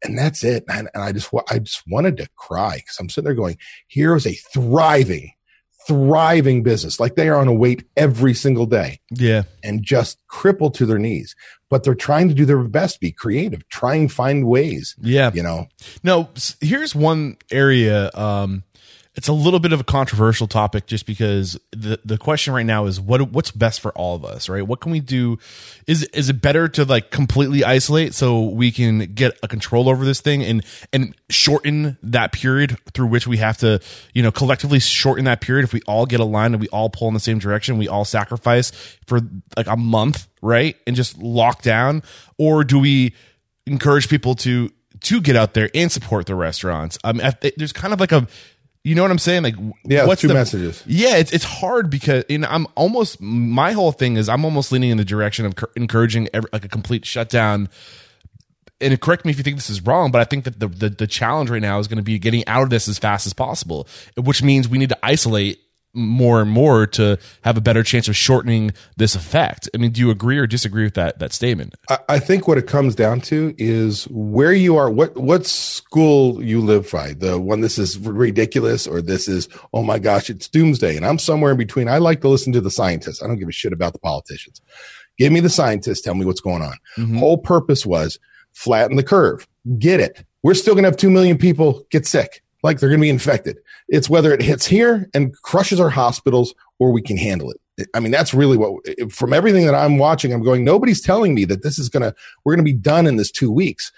and 0.03 0.17
that's 0.17 0.43
it. 0.43 0.63
And, 0.69 0.87
and 0.93 1.03
I 1.03 1.11
just, 1.11 1.33
I 1.49 1.57
just 1.57 1.81
wanted 1.87 2.17
to 2.17 2.27
cry 2.35 2.75
because 2.75 2.97
I'm 2.99 3.09
sitting 3.09 3.25
there 3.25 3.33
going, 3.33 3.57
here 3.87 4.15
is 4.15 4.27
a 4.27 4.33
thriving, 4.33 5.31
thriving 5.87 6.63
business. 6.63 6.99
Like 6.99 7.15
they 7.15 7.29
are 7.29 7.37
on 7.37 7.47
a 7.47 7.53
wait 7.53 7.85
every 7.95 8.33
single 8.33 8.65
day. 8.65 8.99
Yeah. 9.11 9.43
And 9.63 9.83
just 9.83 10.19
crippled 10.27 10.73
to 10.75 10.85
their 10.85 10.99
knees. 10.99 11.35
But 11.69 11.83
they're 11.83 11.95
trying 11.95 12.27
to 12.29 12.33
do 12.33 12.45
their 12.45 12.63
best, 12.63 12.99
be 12.99 13.11
creative, 13.11 13.67
try 13.69 13.95
and 13.95 14.11
find 14.11 14.47
ways. 14.47 14.95
Yeah. 15.01 15.31
You 15.33 15.43
know, 15.43 15.67
no, 16.03 16.29
here's 16.61 16.95
one 16.95 17.37
area, 17.51 18.11
um, 18.13 18.63
it's 19.15 19.29
a 19.29 19.33
little 19.33 19.59
bit 19.59 19.71
of 19.71 19.79
a 19.79 19.83
controversial 19.83 20.45
topic 20.45 20.87
just 20.87 21.05
because 21.05 21.57
the 21.71 21.99
the 22.03 22.17
question 22.17 22.53
right 22.53 22.65
now 22.65 22.85
is 22.85 22.99
what 22.99 23.31
what's 23.31 23.51
best 23.51 23.79
for 23.79 23.91
all 23.93 24.15
of 24.15 24.25
us, 24.25 24.49
right? 24.49 24.65
What 24.65 24.81
can 24.81 24.91
we 24.91 24.99
do? 24.99 25.39
Is 25.87 26.03
is 26.05 26.29
it 26.29 26.41
better 26.41 26.67
to 26.69 26.83
like 26.83 27.11
completely 27.11 27.63
isolate 27.63 28.13
so 28.13 28.41
we 28.41 28.71
can 28.71 29.13
get 29.13 29.37
a 29.41 29.47
control 29.47 29.87
over 29.89 30.03
this 30.03 30.19
thing 30.19 30.43
and 30.43 30.65
and 30.91 31.15
shorten 31.29 31.97
that 32.03 32.33
period 32.33 32.77
through 32.93 33.07
which 33.07 33.25
we 33.25 33.37
have 33.37 33.57
to, 33.59 33.79
you 34.13 34.21
know, 34.21 34.31
collectively 34.31 34.79
shorten 34.79 35.23
that 35.25 35.39
period 35.39 35.63
if 35.63 35.71
we 35.71 35.81
all 35.87 36.05
get 36.05 36.19
aligned 36.19 36.53
and 36.53 36.61
we 36.61 36.67
all 36.69 36.89
pull 36.89 37.07
in 37.07 37.13
the 37.13 37.19
same 37.19 37.39
direction, 37.39 37.77
we 37.77 37.87
all 37.87 38.05
sacrifice 38.05 38.71
for 39.07 39.21
like 39.55 39.67
a 39.67 39.77
month, 39.77 40.27
right? 40.41 40.75
And 40.85 40.95
just 40.95 41.17
lock 41.17 41.61
down 41.61 42.03
or 42.37 42.65
do 42.65 42.79
we 42.79 43.13
encourage 43.65 44.09
people 44.09 44.35
to 44.35 44.71
to 45.01 45.21
get 45.21 45.35
out 45.35 45.53
there 45.53 45.69
and 45.73 45.91
support 45.91 46.25
the 46.25 46.35
restaurants? 46.35 46.97
Um, 47.03 47.17
mean, 47.17 47.51
there's 47.57 47.73
kind 47.73 47.93
of 47.93 47.99
like 47.99 48.11
a 48.11 48.27
you 48.85 48.93
know 48.93 49.01
what 49.01 49.09
I'm 49.09 49.17
saying? 49.17 49.41
Like, 49.41 49.55
yeah, 49.83 50.05
what's 50.05 50.21
two 50.21 50.27
the, 50.27 50.35
messages? 50.35 50.83
Yeah, 50.85 51.17
it's 51.17 51.33
it's 51.33 51.43
hard 51.43 51.89
because 51.89 52.23
you 52.29 52.37
know, 52.37 52.47
I'm 52.47 52.67
almost 52.75 53.19
my 53.19 53.71
whole 53.71 53.91
thing 53.91 54.15
is 54.15 54.29
I'm 54.29 54.45
almost 54.45 54.71
leaning 54.71 54.91
in 54.91 54.97
the 54.97 55.03
direction 55.03 55.47
of 55.47 55.55
encouraging 55.75 56.29
every, 56.35 56.47
like 56.53 56.65
a 56.65 56.67
complete 56.67 57.03
shutdown. 57.03 57.67
And 58.79 59.01
correct 59.01 59.25
me 59.25 59.31
if 59.31 59.37
you 59.37 59.43
think 59.43 59.55
this 59.55 59.71
is 59.71 59.81
wrong, 59.81 60.11
but 60.11 60.21
I 60.21 60.25
think 60.25 60.43
that 60.43 60.59
the, 60.59 60.67
the, 60.67 60.89
the 60.89 61.07
challenge 61.07 61.49
right 61.49 61.61
now 61.61 61.79
is 61.79 61.87
going 61.87 61.97
to 61.97 62.03
be 62.03 62.19
getting 62.19 62.45
out 62.45 62.61
of 62.61 62.69
this 62.69 62.87
as 62.87 62.99
fast 62.99 63.25
as 63.25 63.33
possible, 63.33 63.87
which 64.17 64.43
means 64.43 64.67
we 64.67 64.77
need 64.77 64.89
to 64.89 64.99
isolate 65.01 65.59
more 65.95 66.41
and 66.41 66.51
more 66.51 66.85
to 66.87 67.17
have 67.43 67.57
a 67.57 67.61
better 67.61 67.83
chance 67.83 68.07
of 68.07 68.15
shortening 68.15 68.71
this 68.97 69.15
effect. 69.15 69.69
I 69.73 69.77
mean, 69.77 69.91
do 69.91 70.01
you 70.01 70.11
agree 70.11 70.37
or 70.37 70.47
disagree 70.47 70.83
with 70.83 70.93
that 70.95 71.19
that 71.19 71.33
statement? 71.33 71.75
I, 71.89 71.99
I 72.09 72.19
think 72.19 72.47
what 72.47 72.57
it 72.57 72.67
comes 72.67 72.95
down 72.95 73.21
to 73.21 73.55
is 73.57 74.05
where 74.09 74.53
you 74.53 74.77
are, 74.77 74.89
what 74.89 75.15
what 75.17 75.45
school 75.45 76.43
you 76.43 76.61
live 76.61 76.89
by. 76.91 77.13
The 77.13 77.39
one 77.39 77.61
this 77.61 77.77
is 77.77 77.97
ridiculous 77.97 78.87
or 78.87 79.01
this 79.01 79.27
is 79.27 79.47
oh 79.73 79.83
my 79.83 79.99
gosh, 79.99 80.29
it's 80.29 80.47
doomsday, 80.47 80.95
and 80.95 81.05
I'm 81.05 81.19
somewhere 81.19 81.51
in 81.51 81.57
between. 81.57 81.87
I 81.87 81.97
like 81.97 82.21
to 82.21 82.29
listen 82.29 82.53
to 82.53 82.61
the 82.61 82.71
scientists. 82.71 83.23
I 83.23 83.27
don't 83.27 83.37
give 83.37 83.49
a 83.49 83.53
shit 83.53 83.73
about 83.73 83.93
the 83.93 83.99
politicians. 83.99 84.61
Give 85.17 85.31
me 85.31 85.39
the 85.39 85.49
scientists. 85.49 86.01
Tell 86.01 86.15
me 86.15 86.25
what's 86.25 86.41
going 86.41 86.61
on. 86.61 86.75
Mm-hmm. 86.97 87.17
Whole 87.17 87.37
purpose 87.37 87.85
was 87.85 88.19
flatten 88.53 88.97
the 88.97 89.03
curve. 89.03 89.47
Get 89.79 89.99
it. 89.99 90.25
We're 90.43 90.53
still 90.53 90.75
going 90.75 90.83
to 90.83 90.89
have 90.89 90.97
two 90.97 91.09
million 91.09 91.37
people 91.37 91.85
get 91.89 92.05
sick 92.05 92.43
like 92.65 92.79
they're 92.79 92.89
going 92.89 92.99
to 92.99 93.05
be 93.05 93.09
infected. 93.09 93.59
It's 93.87 94.09
whether 94.09 94.33
it 94.33 94.41
hits 94.41 94.65
here 94.65 95.09
and 95.13 95.33
crushes 95.43 95.79
our 95.79 95.89
hospitals 95.89 96.53
or 96.79 96.91
we 96.91 97.01
can 97.01 97.15
handle 97.15 97.51
it. 97.51 97.87
I 97.93 97.99
mean, 97.99 98.11
that's 98.11 98.33
really 98.33 98.57
what, 98.57 98.83
from 99.11 99.33
everything 99.33 99.65
that 99.65 99.75
I'm 99.75 99.97
watching, 99.97 100.33
I'm 100.33 100.43
going, 100.43 100.63
nobody's 100.63 101.01
telling 101.01 101.35
me 101.35 101.45
that 101.45 101.61
this 101.61 101.77
is 101.77 101.89
going 101.89 102.03
to, 102.03 102.13
we're 102.43 102.55
going 102.55 102.65
to 102.65 102.71
be 102.71 102.77
done 102.77 103.05
in 103.05 103.17
this 103.17 103.31
two 103.31 103.51
weeks. 103.51 103.91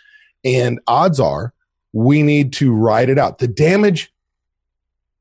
And 0.43 0.79
odds 0.87 1.19
are 1.19 1.53
we 1.93 2.21
need 2.21 2.53
to 2.53 2.73
ride 2.73 3.09
it 3.09 3.17
out. 3.17 3.39
The 3.39 3.47
damage, 3.47 4.13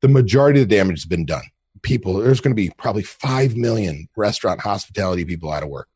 the 0.01 0.09
majority 0.09 0.61
of 0.61 0.69
the 0.69 0.77
damage 0.77 0.99
has 0.99 1.07
been 1.07 1.25
done. 1.25 1.45
People, 1.83 2.15
there's 2.15 2.41
going 2.41 2.55
to 2.55 2.61
be 2.61 2.71
probably 2.77 3.03
5 3.03 3.57
million 3.57 4.09
restaurant 4.17 4.61
hospitality 4.61 5.25
people 5.25 5.53
out 5.53 5.63
of 5.63 5.69
work. 5.69 5.89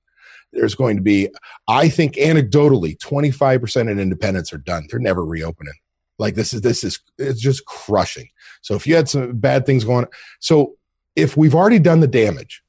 There's 0.53 0.75
going 0.75 0.97
to 0.97 1.03
be, 1.03 1.29
I 1.69 1.89
think 1.89 2.15
anecdotally, 2.15 2.97
25% 2.99 3.91
of 3.91 3.99
independents 3.99 4.53
are 4.53 4.59
done. 4.59 4.87
They're 4.89 5.01
never 5.01 5.25
reopening. 5.25 5.75
Like 6.21 6.35
this 6.35 6.53
is 6.53 6.61
this 6.61 6.85
is 6.85 7.01
it's 7.19 7.41
just 7.41 7.65
crushing. 7.65 8.29
So 8.61 8.75
if 8.75 8.87
you 8.87 8.95
had 8.95 9.09
some 9.09 9.39
bad 9.39 9.67
things 9.67 9.85
going, 9.85 10.05
on. 10.05 10.11
so 10.39 10.75
if 11.17 11.37
we've 11.37 11.55
already 11.55 11.79
done 11.79 12.01
the 12.01 12.07
damage, 12.07 12.63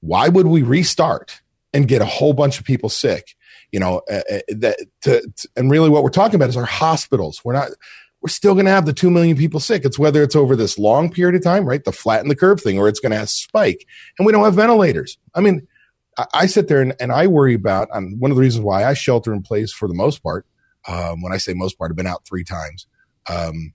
why 0.00 0.28
would 0.28 0.46
we 0.46 0.62
restart 0.62 1.42
and 1.72 1.88
get 1.88 2.00
a 2.00 2.06
whole 2.06 2.32
bunch 2.32 2.58
of 2.58 2.64
people 2.64 2.88
sick? 2.88 3.34
You 3.72 3.80
know, 3.80 4.02
uh, 4.10 4.22
uh 4.30 4.38
that 4.48 4.78
to, 5.02 5.20
to, 5.36 5.48
and 5.56 5.70
really 5.70 5.90
what 5.90 6.02
we're 6.02 6.10
talking 6.10 6.36
about 6.36 6.48
is 6.48 6.56
our 6.56 6.64
hospitals. 6.64 7.44
We're 7.44 7.54
not 7.54 7.70
we're 8.22 8.28
still 8.28 8.54
going 8.54 8.66
to 8.66 8.70
have 8.70 8.86
the 8.86 8.92
2 8.92 9.10
million 9.10 9.36
people 9.36 9.58
sick. 9.58 9.84
It's 9.84 9.98
whether 9.98 10.22
it's 10.22 10.36
over 10.36 10.54
this 10.54 10.78
long 10.78 11.10
period 11.10 11.34
of 11.34 11.42
time, 11.42 11.64
right? 11.64 11.82
The 11.82 11.90
flatten 11.90 12.28
the 12.28 12.36
curve 12.36 12.60
thing, 12.60 12.78
or 12.78 12.88
it's 12.88 13.00
going 13.00 13.10
to 13.10 13.26
spike. 13.26 13.84
And 14.16 14.24
we 14.24 14.32
don't 14.32 14.44
have 14.44 14.54
ventilators. 14.54 15.18
I 15.34 15.40
mean, 15.40 15.66
I, 16.16 16.26
I 16.32 16.46
sit 16.46 16.68
there 16.68 16.80
and, 16.80 16.94
and, 17.00 17.10
I 17.10 17.26
worry 17.26 17.54
about, 17.54 17.88
um, 17.92 18.20
one 18.20 18.30
of 18.30 18.36
the 18.36 18.40
reasons 18.40 18.64
why 18.64 18.84
I 18.84 18.94
shelter 18.94 19.32
in 19.32 19.42
place 19.42 19.72
for 19.72 19.88
the 19.88 19.94
most 19.94 20.22
part, 20.22 20.46
um, 20.86 21.20
when 21.20 21.32
I 21.32 21.36
say 21.38 21.52
most 21.52 21.76
part, 21.78 21.90
I've 21.90 21.96
been 21.96 22.06
out 22.06 22.24
three 22.24 22.44
times, 22.44 22.86
um, 23.28 23.74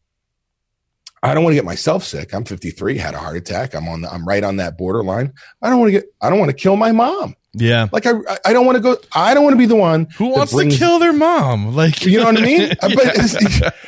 I 1.23 1.33
don't 1.33 1.43
want 1.43 1.51
to 1.53 1.55
get 1.55 1.65
myself 1.65 2.03
sick. 2.03 2.33
I'm 2.33 2.45
53, 2.45 2.97
had 2.97 3.15
a 3.15 3.17
heart 3.17 3.37
attack. 3.37 3.73
I'm 3.73 3.87
on 3.87 4.01
the, 4.01 4.11
I'm 4.11 4.27
right 4.27 4.43
on 4.43 4.57
that 4.57 4.77
borderline. 4.77 5.33
I 5.61 5.69
don't 5.69 5.79
want 5.79 5.89
to 5.89 5.99
get, 5.99 6.05
I 6.21 6.29
don't 6.29 6.39
want 6.39 6.51
to 6.51 6.55
kill 6.55 6.75
my 6.75 6.91
mom. 6.91 7.35
Yeah. 7.53 7.87
Like 7.91 8.05
I, 8.05 8.13
I 8.45 8.53
don't 8.53 8.67
want 8.67 8.75
to 8.75 8.81
go, 8.81 8.97
I 9.13 9.33
don't 9.33 9.43
want 9.43 9.53
to 9.53 9.57
be 9.57 9.65
the 9.65 9.75
one 9.75 10.07
who 10.15 10.29
wants 10.29 10.53
brings, 10.53 10.73
to 10.73 10.79
kill 10.79 10.99
their 10.99 11.13
mom. 11.13 11.75
Like, 11.75 12.05
you 12.05 12.19
know 12.19 12.25
what 12.25 12.37
I 12.37 12.41
mean? 12.41 12.61
yeah. 12.69 12.75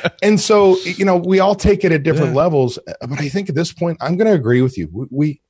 but, 0.02 0.16
and 0.22 0.40
so, 0.40 0.76
you 0.80 1.04
know, 1.04 1.16
we 1.16 1.38
all 1.38 1.54
take 1.54 1.84
it 1.84 1.92
at 1.92 2.02
different 2.02 2.32
yeah. 2.32 2.38
levels. 2.38 2.78
But 3.00 3.20
I 3.20 3.28
think 3.28 3.48
at 3.48 3.54
this 3.54 3.72
point, 3.72 3.98
I'm 4.00 4.16
going 4.16 4.26
to 4.26 4.34
agree 4.34 4.60
with 4.60 4.76
you. 4.76 4.88
We, 4.92 5.06
we, 5.10 5.40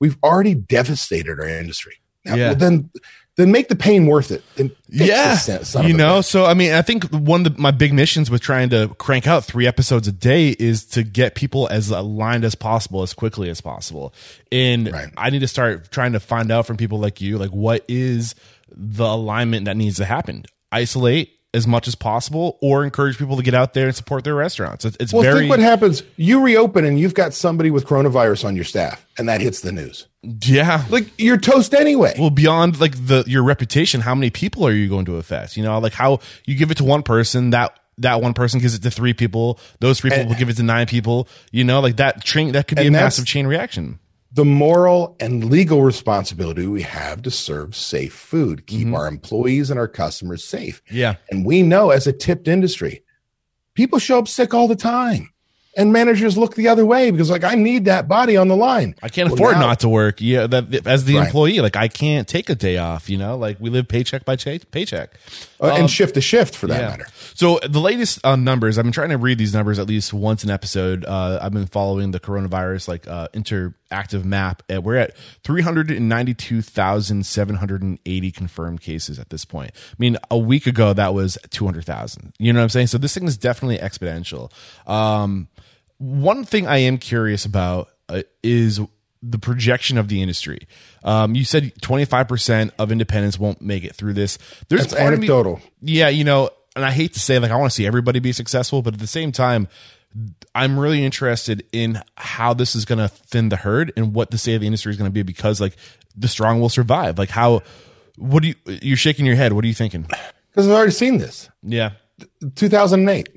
we've 0.00 0.16
already 0.22 0.54
devastated 0.54 1.38
our 1.38 1.46
industry. 1.46 1.96
Now, 2.24 2.34
yeah. 2.34 2.46
Well, 2.48 2.56
then 2.56 2.90
then 3.36 3.52
make 3.52 3.68
the 3.68 3.76
pain 3.76 4.06
worth 4.06 4.30
it. 4.30 4.42
And 4.58 4.74
yeah, 4.88 5.38
you 5.82 5.92
know. 5.92 6.22
So 6.22 6.46
I 6.46 6.54
mean, 6.54 6.72
I 6.72 6.82
think 6.82 7.04
one 7.10 7.46
of 7.46 7.54
the, 7.54 7.60
my 7.60 7.70
big 7.70 7.92
missions 7.92 8.30
with 8.30 8.40
trying 8.40 8.70
to 8.70 8.88
crank 8.98 9.26
out 9.26 9.44
three 9.44 9.66
episodes 9.66 10.08
a 10.08 10.12
day 10.12 10.56
is 10.58 10.84
to 10.86 11.02
get 11.02 11.34
people 11.34 11.68
as 11.68 11.90
aligned 11.90 12.44
as 12.44 12.54
possible 12.54 13.02
as 13.02 13.12
quickly 13.12 13.50
as 13.50 13.60
possible. 13.60 14.14
And 14.50 14.90
right. 14.90 15.08
I 15.16 15.30
need 15.30 15.40
to 15.40 15.48
start 15.48 15.90
trying 15.90 16.12
to 16.12 16.20
find 16.20 16.50
out 16.50 16.66
from 16.66 16.78
people 16.78 16.98
like 16.98 17.20
you, 17.20 17.36
like 17.36 17.50
what 17.50 17.84
is 17.88 18.34
the 18.70 19.04
alignment 19.04 19.66
that 19.66 19.76
needs 19.76 19.96
to 19.96 20.06
happen. 20.06 20.44
Isolate 20.72 21.35
as 21.56 21.66
much 21.66 21.88
as 21.88 21.94
possible 21.94 22.58
or 22.60 22.84
encourage 22.84 23.16
people 23.16 23.34
to 23.36 23.42
get 23.42 23.54
out 23.54 23.72
there 23.72 23.86
and 23.86 23.96
support 23.96 24.24
their 24.24 24.34
restaurants. 24.34 24.84
It's, 24.84 24.96
it's 25.00 25.12
well, 25.12 25.22
very. 25.22 25.40
Think 25.40 25.50
what 25.50 25.58
happens. 25.58 26.02
You 26.16 26.42
reopen 26.42 26.84
and 26.84 27.00
you've 27.00 27.14
got 27.14 27.32
somebody 27.32 27.70
with 27.70 27.86
coronavirus 27.86 28.44
on 28.44 28.54
your 28.54 28.64
staff, 28.64 29.04
and 29.16 29.28
that 29.28 29.40
hits 29.40 29.62
the 29.62 29.72
news. 29.72 30.06
Yeah, 30.22 30.84
like 30.90 31.10
you're 31.16 31.38
toast 31.38 31.72
anyway. 31.72 32.14
Well, 32.18 32.30
beyond 32.30 32.78
like 32.78 32.94
the 33.06 33.24
your 33.26 33.42
reputation, 33.42 34.02
how 34.02 34.14
many 34.14 34.30
people 34.30 34.66
are 34.66 34.72
you 34.72 34.88
going 34.88 35.06
to 35.06 35.16
affect? 35.16 35.56
You 35.56 35.62
know, 35.62 35.78
like 35.78 35.94
how 35.94 36.20
you 36.44 36.56
give 36.56 36.70
it 36.70 36.76
to 36.76 36.84
one 36.84 37.02
person 37.02 37.50
that 37.50 37.78
that 37.98 38.20
one 38.20 38.34
person 38.34 38.60
gives 38.60 38.74
it 38.74 38.82
to 38.82 38.90
three 38.90 39.14
people, 39.14 39.58
those 39.80 40.00
three 40.00 40.10
people 40.10 40.26
and, 40.26 40.38
give 40.38 40.50
it 40.50 40.56
to 40.56 40.62
nine 40.62 40.86
people. 40.86 41.26
You 41.52 41.64
know, 41.64 41.80
like 41.80 41.96
that 41.96 42.22
train 42.22 42.52
that 42.52 42.68
could 42.68 42.76
be 42.76 42.88
a 42.88 42.90
massive 42.90 43.24
chain 43.24 43.46
reaction 43.46 43.98
the 44.36 44.44
moral 44.44 45.16
and 45.18 45.50
legal 45.50 45.82
responsibility 45.82 46.66
we 46.66 46.82
have 46.82 47.22
to 47.22 47.30
serve 47.30 47.74
safe 47.74 48.12
food, 48.12 48.66
keep 48.66 48.86
mm-hmm. 48.86 48.94
our 48.94 49.08
employees 49.08 49.70
and 49.70 49.80
our 49.80 49.88
customers 49.88 50.44
safe. 50.44 50.82
Yeah. 50.90 51.16
And 51.30 51.44
we 51.44 51.62
know 51.62 51.88
as 51.90 52.06
a 52.06 52.12
tipped 52.12 52.46
industry, 52.46 53.02
people 53.72 53.98
show 53.98 54.18
up 54.18 54.28
sick 54.28 54.52
all 54.54 54.68
the 54.68 54.76
time. 54.76 55.30
and 55.78 55.92
managers 55.92 56.38
look 56.38 56.54
the 56.54 56.68
other 56.68 56.86
way 56.86 57.10
because 57.10 57.28
like 57.28 57.44
I 57.44 57.54
need 57.54 57.84
that 57.84 58.08
body 58.08 58.34
on 58.38 58.48
the 58.48 58.56
line. 58.56 58.94
I 59.02 59.10
can't 59.10 59.28
Well, 59.28 59.34
afford 59.34 59.54
now- 59.56 59.66
not 59.66 59.80
to 59.80 59.90
work. 59.90 60.22
Yeah, 60.22 60.46
that 60.46 60.86
as 60.86 61.04
the 61.04 61.16
Right. 61.16 61.26
employee, 61.26 61.60
like 61.60 61.76
I 61.76 61.88
can't 61.88 62.26
take 62.26 62.48
a 62.48 62.54
day 62.54 62.78
off. 62.78 63.10
You 63.10 63.18
know, 63.18 63.36
like 63.36 63.58
we 63.60 63.68
live 63.68 63.86
paycheck 63.86 64.24
by 64.24 64.36
paycheck. 64.36 65.10
Uh, 65.60 65.76
and 65.78 65.90
shift 65.90 66.14
to 66.14 66.20
shift 66.20 66.54
for 66.54 66.66
that 66.66 66.80
matter. 66.80 67.06
So 67.34 67.58
the 67.66 67.80
latest 67.80 68.24
uh, 68.24 68.36
numbers, 68.36 68.78
I've 68.78 68.84
been 68.84 68.92
trying 68.92 69.10
to 69.10 69.18
read 69.18 69.38
these 69.38 69.52
numbers 69.52 69.78
at 69.78 69.86
least 69.86 70.14
once 70.14 70.42
an 70.44 70.50
episode. 70.50 71.04
Uh, 71.04 71.38
I've 71.40 71.52
been 71.52 71.66
following 71.66 72.10
the 72.10 72.20
coronavirus 72.20 72.88
like 72.88 73.06
uh, 73.06 73.28
interactive 73.34 74.24
map. 74.24 74.62
And 74.68 74.84
we're 74.84 74.96
at 74.96 75.16
three 75.44 75.62
hundred 75.62 75.90
and 75.90 76.08
ninety-two 76.08 76.62
thousand 76.62 77.26
seven 77.26 77.56
hundred 77.56 77.82
and 77.82 77.98
eighty 78.06 78.30
confirmed 78.30 78.80
cases 78.80 79.18
at 79.18 79.30
this 79.30 79.44
point. 79.44 79.72
I 79.74 79.96
mean, 79.98 80.16
a 80.30 80.38
week 80.38 80.66
ago 80.66 80.92
that 80.92 81.14
was 81.14 81.36
two 81.50 81.64
hundred 81.64 81.84
thousand. 81.84 82.32
You 82.38 82.52
know 82.52 82.60
what 82.60 82.64
I'm 82.64 82.70
saying? 82.70 82.86
So 82.88 82.98
this 82.98 83.14
thing 83.14 83.26
is 83.26 83.36
definitely 83.36 83.78
exponential. 83.78 84.50
Um, 84.86 85.48
one 85.98 86.44
thing 86.44 86.66
I 86.66 86.78
am 86.78 86.98
curious 86.98 87.44
about 87.44 87.88
uh, 88.08 88.22
is 88.42 88.80
the 89.28 89.38
projection 89.38 89.98
of 89.98 90.08
the 90.08 90.22
industry. 90.22 90.60
Um, 91.02 91.34
you 91.34 91.44
said 91.44 91.72
25% 91.82 92.70
of 92.78 92.92
independents 92.92 93.38
won't 93.38 93.60
make 93.60 93.82
it 93.84 93.94
through 93.96 94.12
this. 94.14 94.38
There's 94.68 94.82
That's 94.82 94.94
part 94.94 95.14
of 95.14 95.20
me- 95.20 95.26
anecdotal. 95.26 95.60
yeah, 95.80 96.08
you 96.08 96.24
know, 96.24 96.50
and 96.74 96.84
I 96.84 96.90
hate 96.92 97.14
to 97.14 97.20
say 97.20 97.38
like 97.38 97.50
I 97.50 97.56
want 97.56 97.70
to 97.70 97.74
see 97.74 97.86
everybody 97.86 98.18
be 98.20 98.32
successful, 98.32 98.82
but 98.82 98.94
at 98.94 99.00
the 99.00 99.06
same 99.06 99.32
time, 99.32 99.68
I'm 100.54 100.78
really 100.78 101.04
interested 101.04 101.64
in 101.72 102.00
how 102.16 102.54
this 102.54 102.74
is 102.74 102.84
going 102.84 102.98
to 102.98 103.08
thin 103.08 103.48
the 103.50 103.56
herd 103.56 103.92
and 103.96 104.14
what 104.14 104.30
the 104.30 104.38
state 104.38 104.54
of 104.54 104.60
the 104.60 104.66
industry 104.66 104.90
is 104.90 104.96
going 104.96 105.10
to 105.10 105.12
be 105.14 105.22
because 105.22 105.60
like 105.60 105.76
the 106.16 106.28
strong 106.28 106.60
will 106.60 106.68
survive. 106.70 107.18
Like 107.18 107.28
how 107.30 107.62
what 108.16 108.42
do 108.42 108.48
you 108.48 108.54
you're 108.66 108.96
shaking 108.96 109.26
your 109.26 109.36
head, 109.36 109.52
what 109.52 109.64
are 109.64 109.68
you 109.68 109.74
thinking? 109.74 110.02
Because 110.50 110.68
I've 110.68 110.74
already 110.74 110.92
seen 110.92 111.18
this. 111.18 111.50
Yeah. 111.62 111.90
2008. 112.54 113.28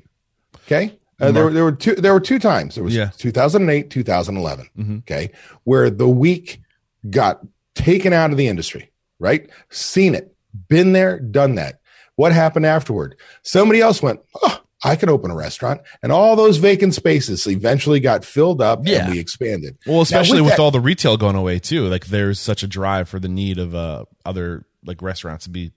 Okay. 0.64 0.98
Uh, 1.20 1.30
there, 1.32 1.44
were- 1.44 1.52
there 1.52 1.64
were 1.64 1.72
two. 1.72 1.94
There 1.94 2.12
were 2.12 2.20
two 2.20 2.38
times. 2.38 2.74
There 2.76 2.84
was 2.84 2.94
Yeah. 2.94 3.10
2008, 3.18 3.90
2011. 3.90 5.00
Okay, 5.00 5.30
where 5.64 5.90
the 5.90 6.08
weak 6.08 6.60
got 7.08 7.40
taken 7.74 8.12
out 8.12 8.30
of 8.30 8.36
the 8.36 8.48
industry. 8.48 8.90
Right, 9.18 9.50
seen 9.68 10.14
it, 10.14 10.34
been 10.68 10.92
there, 10.92 11.18
done 11.20 11.56
that. 11.56 11.80
What 12.16 12.32
happened 12.32 12.64
afterward? 12.66 13.16
Somebody 13.42 13.80
else 13.80 14.02
went. 14.02 14.20
Oh, 14.42 14.62
I 14.82 14.96
can 14.96 15.10
open 15.10 15.30
a 15.30 15.34
restaurant, 15.34 15.82
and 16.02 16.10
all 16.10 16.36
those 16.36 16.56
vacant 16.56 16.94
spaces 16.94 17.46
eventually 17.46 18.00
got 18.00 18.24
filled 18.24 18.62
up, 18.62 18.80
Yeah. 18.86 19.04
and 19.04 19.12
we 19.12 19.18
expanded. 19.18 19.76
Well, 19.86 20.00
especially 20.00 20.38
Now, 20.38 20.44
with, 20.44 20.52
with 20.52 20.56
that- 20.56 20.62
all 20.62 20.70
the 20.70 20.80
retail 20.80 21.18
going 21.18 21.36
away 21.36 21.58
too. 21.58 21.86
Like 21.88 22.06
there's 22.06 22.40
such 22.40 22.62
a 22.62 22.66
drive 22.66 23.10
for 23.10 23.20
the 23.20 23.28
need 23.28 23.58
of 23.58 23.74
uh 23.74 24.06
other 24.24 24.64
like 24.86 25.02
restaurants 25.02 25.44
to 25.44 25.50
be 25.50 25.72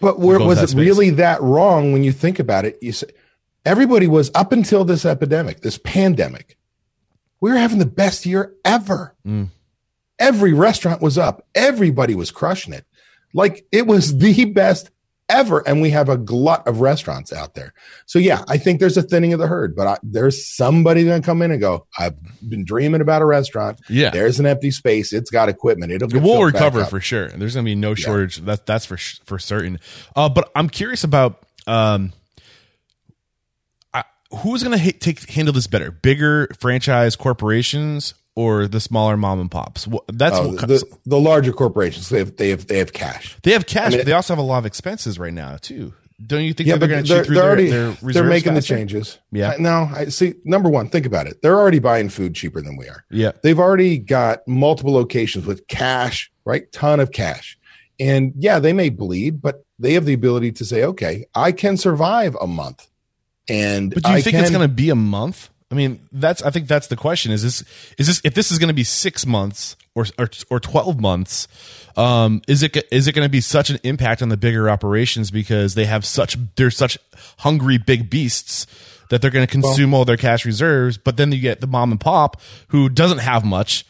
But 0.00 0.20
where, 0.20 0.38
was 0.38 0.62
it 0.62 0.68
space. 0.68 0.78
really 0.86 1.10
that 1.10 1.42
wrong 1.42 1.92
when 1.92 2.04
you 2.04 2.12
think 2.12 2.38
about 2.38 2.64
it? 2.64 2.78
You 2.80 2.92
say, 2.92 3.08
everybody 3.68 4.06
was 4.06 4.30
up 4.34 4.50
until 4.50 4.84
this 4.84 5.04
epidemic, 5.04 5.60
this 5.60 5.78
pandemic. 5.78 6.56
We 7.40 7.50
were 7.50 7.58
having 7.58 7.78
the 7.78 7.86
best 7.86 8.24
year 8.24 8.54
ever. 8.64 9.14
Mm. 9.26 9.48
Every 10.18 10.54
restaurant 10.54 11.02
was 11.02 11.18
up. 11.18 11.46
Everybody 11.54 12.14
was 12.14 12.30
crushing 12.30 12.72
it. 12.72 12.86
Like 13.34 13.66
it 13.70 13.86
was 13.86 14.16
the 14.18 14.46
best 14.46 14.90
ever. 15.28 15.60
And 15.68 15.82
we 15.82 15.90
have 15.90 16.08
a 16.08 16.16
glut 16.16 16.66
of 16.66 16.80
restaurants 16.80 17.30
out 17.30 17.54
there. 17.54 17.74
So 18.06 18.18
yeah, 18.18 18.42
I 18.48 18.56
think 18.56 18.80
there's 18.80 18.96
a 18.96 19.02
thinning 19.02 19.34
of 19.34 19.38
the 19.38 19.46
herd, 19.46 19.76
but 19.76 19.86
I, 19.86 19.98
there's 20.02 20.46
somebody 20.46 21.04
going 21.04 21.20
to 21.20 21.26
come 21.26 21.42
in 21.42 21.50
and 21.50 21.60
go, 21.60 21.86
I've 21.98 22.16
been 22.48 22.64
dreaming 22.64 23.02
about 23.02 23.20
a 23.20 23.26
restaurant. 23.26 23.82
Yeah. 23.90 24.08
There's 24.08 24.40
an 24.40 24.46
empty 24.46 24.70
space. 24.70 25.12
It's 25.12 25.30
got 25.30 25.50
equipment. 25.50 25.92
It'll 25.92 26.08
we'll 26.08 26.42
recover 26.42 26.86
for 26.86 27.00
sure. 27.00 27.28
There's 27.28 27.54
going 27.54 27.66
to 27.66 27.70
be 27.70 27.74
no 27.74 27.94
shortage. 27.94 28.38
That 28.38 28.64
that's 28.64 28.86
for 28.86 28.96
for 28.96 29.38
certain. 29.38 29.78
Uh, 30.16 30.30
but 30.30 30.50
I'm 30.56 30.70
curious 30.70 31.04
about 31.04 31.44
um, 31.66 32.14
who's 34.42 34.62
going 34.62 34.78
to 34.78 34.92
take 34.92 35.28
handle 35.30 35.52
this 35.54 35.66
better? 35.66 35.90
Bigger 35.90 36.48
franchise 36.58 37.16
corporations 37.16 38.14
or 38.34 38.66
the 38.68 38.80
smaller 38.80 39.16
mom 39.16 39.40
and 39.40 39.50
pops? 39.50 39.84
Wh- 39.86 39.96
That's 40.08 40.36
Oh, 40.38 40.48
what, 40.50 40.68
the, 40.68 40.84
the 41.06 41.18
larger 41.20 41.52
corporations, 41.52 42.08
they 42.08 42.18
have, 42.18 42.36
they 42.36 42.50
have, 42.50 42.66
they 42.66 42.78
have 42.78 42.92
cash. 42.92 43.36
they 43.42 43.52
have 43.52 43.66
cash, 43.66 43.86
I 43.86 43.88
mean- 43.90 43.98
but 44.00 44.06
they 44.06 44.12
also 44.12 44.34
have 44.34 44.38
a 44.38 44.46
lot 44.46 44.58
of 44.58 44.66
expenses 44.66 45.18
right 45.18 45.32
now 45.32 45.56
too. 45.56 45.92
Don't 46.24 46.42
you 46.42 46.52
think 46.52 46.68
Yeah, 46.68 46.76
they're 46.76 46.88
going 46.88 47.04
to 47.04 47.08
they're, 47.14 47.24
through 47.24 47.34
they're 47.36 47.42
their, 47.44 47.86
already 47.86 48.02
their 48.02 48.12
they're 48.12 48.24
making 48.24 48.54
faster? 48.54 48.74
the 48.74 48.78
changes. 48.80 49.18
Yeah. 49.30 49.50
I- 49.50 49.56
no, 49.58 49.88
I 49.94 50.06
see. 50.06 50.34
Number 50.44 50.68
one, 50.68 50.88
think 50.88 51.06
about 51.06 51.26
it. 51.28 51.42
They're 51.42 51.56
already 51.58 51.78
buying 51.78 52.08
food 52.08 52.34
cheaper 52.34 52.60
than 52.60 52.76
we 52.76 52.88
are. 52.88 53.04
Yeah. 53.10 53.32
They've 53.44 53.58
already 53.58 53.98
got 53.98 54.40
multiple 54.48 54.92
locations 54.92 55.46
with 55.46 55.66
cash, 55.68 56.30
right? 56.44 56.70
Ton 56.72 56.98
of 56.98 57.12
cash, 57.12 57.56
and 58.00 58.32
yeah, 58.36 58.58
they 58.58 58.72
may 58.72 58.88
bleed, 58.88 59.40
but 59.40 59.64
they 59.78 59.92
have 59.94 60.06
the 60.06 60.12
ability 60.12 60.50
to 60.52 60.64
say, 60.64 60.82
okay, 60.82 61.24
I 61.36 61.52
can 61.52 61.76
survive 61.76 62.36
a 62.40 62.48
month. 62.48 62.88
And 63.48 63.92
But 63.92 64.02
do 64.02 64.10
you 64.10 64.16
I 64.16 64.20
think 64.20 64.34
can, 64.34 64.44
it's 64.44 64.50
going 64.50 64.68
to 64.68 64.72
be 64.72 64.90
a 64.90 64.94
month? 64.94 65.50
I 65.70 65.74
mean, 65.74 66.00
that's 66.12 66.42
I 66.42 66.50
think 66.50 66.66
that's 66.66 66.86
the 66.86 66.96
question. 66.96 67.30
Is 67.30 67.42
this 67.42 67.62
is 67.98 68.06
this 68.06 68.20
if 68.24 68.34
this 68.34 68.50
is 68.50 68.58
going 68.58 68.68
to 68.68 68.74
be 68.74 68.84
six 68.84 69.26
months 69.26 69.76
or 69.94 70.06
or, 70.18 70.30
or 70.50 70.60
twelve 70.60 70.98
months? 71.00 71.46
Um, 71.96 72.42
is 72.48 72.62
it 72.62 72.76
is 72.90 73.06
it 73.06 73.12
going 73.12 73.26
to 73.26 73.30
be 73.30 73.40
such 73.40 73.68
an 73.68 73.78
impact 73.82 74.22
on 74.22 74.28
the 74.30 74.36
bigger 74.36 74.70
operations 74.70 75.30
because 75.30 75.74
they 75.74 75.84
have 75.84 76.06
such 76.06 76.36
they're 76.56 76.70
such 76.70 76.96
hungry 77.38 77.76
big 77.76 78.08
beasts 78.08 78.66
that 79.10 79.20
they're 79.20 79.30
going 79.30 79.46
to 79.46 79.50
consume 79.50 79.92
all 79.92 80.04
their 80.06 80.16
cash 80.16 80.46
reserves? 80.46 80.96
But 80.96 81.16
then 81.18 81.32
you 81.32 81.40
get 81.40 81.60
the 81.60 81.66
mom 81.66 81.90
and 81.90 82.00
pop 82.00 82.40
who 82.68 82.88
doesn't 82.88 83.18
have 83.18 83.44
much. 83.44 83.84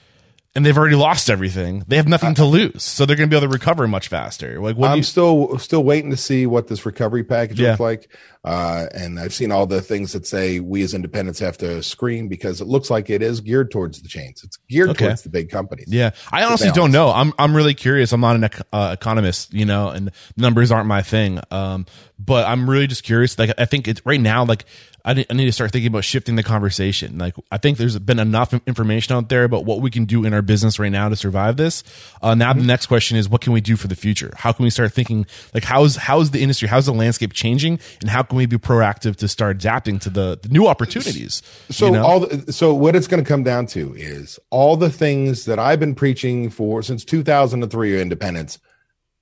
And 0.59 0.67
they've 0.67 0.77
already 0.77 0.97
lost 0.97 1.31
everything. 1.31 1.85
They 1.87 1.95
have 1.99 2.09
nothing 2.09 2.35
to 2.35 2.45
lose, 2.45 2.83
so 2.83 3.07
they're 3.07 3.15
going 3.15 3.29
to 3.29 3.33
be 3.33 3.37
able 3.37 3.47
to 3.47 3.53
recover 3.53 3.87
much 3.87 4.09
faster. 4.09 4.61
Like, 4.61 4.75
I'm 4.83 4.97
you, 4.97 5.03
still 5.05 5.57
still 5.61 5.85
waiting 5.85 6.11
to 6.11 6.17
see 6.17 6.47
what 6.47 6.67
this 6.67 6.85
recovery 6.85 7.23
package 7.23 7.61
Yeah. 7.61 7.69
looks 7.71 7.81
like. 7.81 8.13
Uh, 8.45 8.87
and 8.93 9.21
I've 9.21 9.33
seen 9.33 9.53
all 9.53 9.67
the 9.67 9.81
things 9.81 10.15
that 10.15 10.27
say 10.27 10.59
we 10.59 10.83
as 10.83 10.95
independents 10.95 11.39
have 11.39 11.59
to 11.59 11.81
screen 11.85 12.27
because 12.27 12.61
it 12.61 12.67
looks 12.67 12.91
like 12.91 13.09
it 13.09 13.23
is 13.23 13.41
geared 13.41 13.71
towards 13.71 14.03
the 14.03 14.09
chains. 14.09 14.43
It's 14.43 14.57
geared 14.69 14.91
Okay. 14.91 15.07
towards 15.07 15.23
the 15.23 15.29
big 15.29 15.49
companies. 15.49 15.87
Yeah, 15.91 16.11
I 16.33 16.43
honestly 16.43 16.71
don't 16.73 16.91
know. 16.91 17.11
I'm 17.11 17.33
I'm 17.39 17.55
really 17.55 17.75
curious. 17.75 18.13
I'm 18.13 18.21
not 18.21 18.35
an 18.35 18.43
ec- 18.43 18.63
uh, 18.73 18.97
economist, 18.99 19.55
you 19.55 19.65
know, 19.65 19.91
and 19.91 20.11
numbers 20.37 20.73
aren't 20.73 20.89
my 20.89 21.03
thing. 21.03 21.39
Um, 21.53 21.87
but 22.19 22.49
I'm 22.49 22.69
really 22.69 22.89
just 22.89 23.05
curious. 23.05 23.39
Like, 23.39 23.53
I 23.59 23.65
think 23.65 23.87
it's 23.87 24.05
right 24.05 24.21
now. 24.21 24.45
Like, 24.45 24.65
I 25.05 25.15
need, 25.15 25.27
I 25.31 25.35
need 25.35 25.47
to 25.47 25.53
start 25.53 25.73
thinking 25.73 25.89
about 25.89 26.05
shifting 26.05 26.37
the 26.37 26.43
conversation. 26.43 27.19
Like, 27.19 27.35
I 27.51 27.59
think 27.59 27.79
there's 27.79 27.99
been 27.99 28.19
enough 28.19 28.53
information 28.67 29.15
out 29.15 29.29
there 29.29 29.45
about 29.45 29.65
what 29.65 29.81
we 29.81 29.91
can 29.91 30.05
do 30.05 30.25
in 30.25 30.35
our 30.35 30.43
business 30.43 30.79
right 30.79 30.91
now 30.91 31.09
to 31.09 31.17
survive 31.17 31.57
this. 31.57 31.85
Uh, 32.21 32.35
now 32.35 32.53
the 32.53 32.63
next 32.63 32.87
question 32.87 33.17
is, 33.17 33.29
what 33.29 33.41
can 33.41 33.53
we 33.53 33.61
do 33.61 33.77
for 33.77 33.89
the 33.89 33.95
future? 33.95 34.33
How 34.37 34.53
can 34.53 34.65
we 34.65 34.71
start 34.71 34.93
thinking 34.93 35.27
like 35.55 35.65
how's 35.65 35.97
how's 35.97 36.33
the 36.33 36.43
industry, 36.43 36.69
how's 36.69 36.87
the 36.87 36.93
landscape 36.93 37.33
changing, 37.33 37.79
and 38.01 38.11
how 38.11 38.23
can 38.23 38.37
we 38.37 38.47
be 38.47 38.59
proactive 38.59 39.17
to 39.17 39.29
start 39.29 39.57
adapting 39.57 39.99
to 40.01 40.11
the, 40.11 40.39
the 40.43 40.49
new 40.49 40.67
opportunities? 40.67 41.43
So 41.71 41.87
you 41.87 41.93
know? 41.93 42.05
all 42.05 42.21
the, 42.21 42.53
so 42.53 42.75
what 42.75 42.97
it's 42.97 43.07
going 43.07 43.23
to 43.23 43.29
come 43.29 43.45
down 43.45 43.67
to 43.69 43.95
is 43.95 44.39
all 44.51 44.77
the 44.77 44.91
things 44.91 45.45
that 45.45 45.59
I've 45.59 45.81
been 45.81 45.95
preaching 45.95 46.51
for 46.51 46.83
since 46.83 47.05
2003 47.05 48.01
independence 48.01 48.59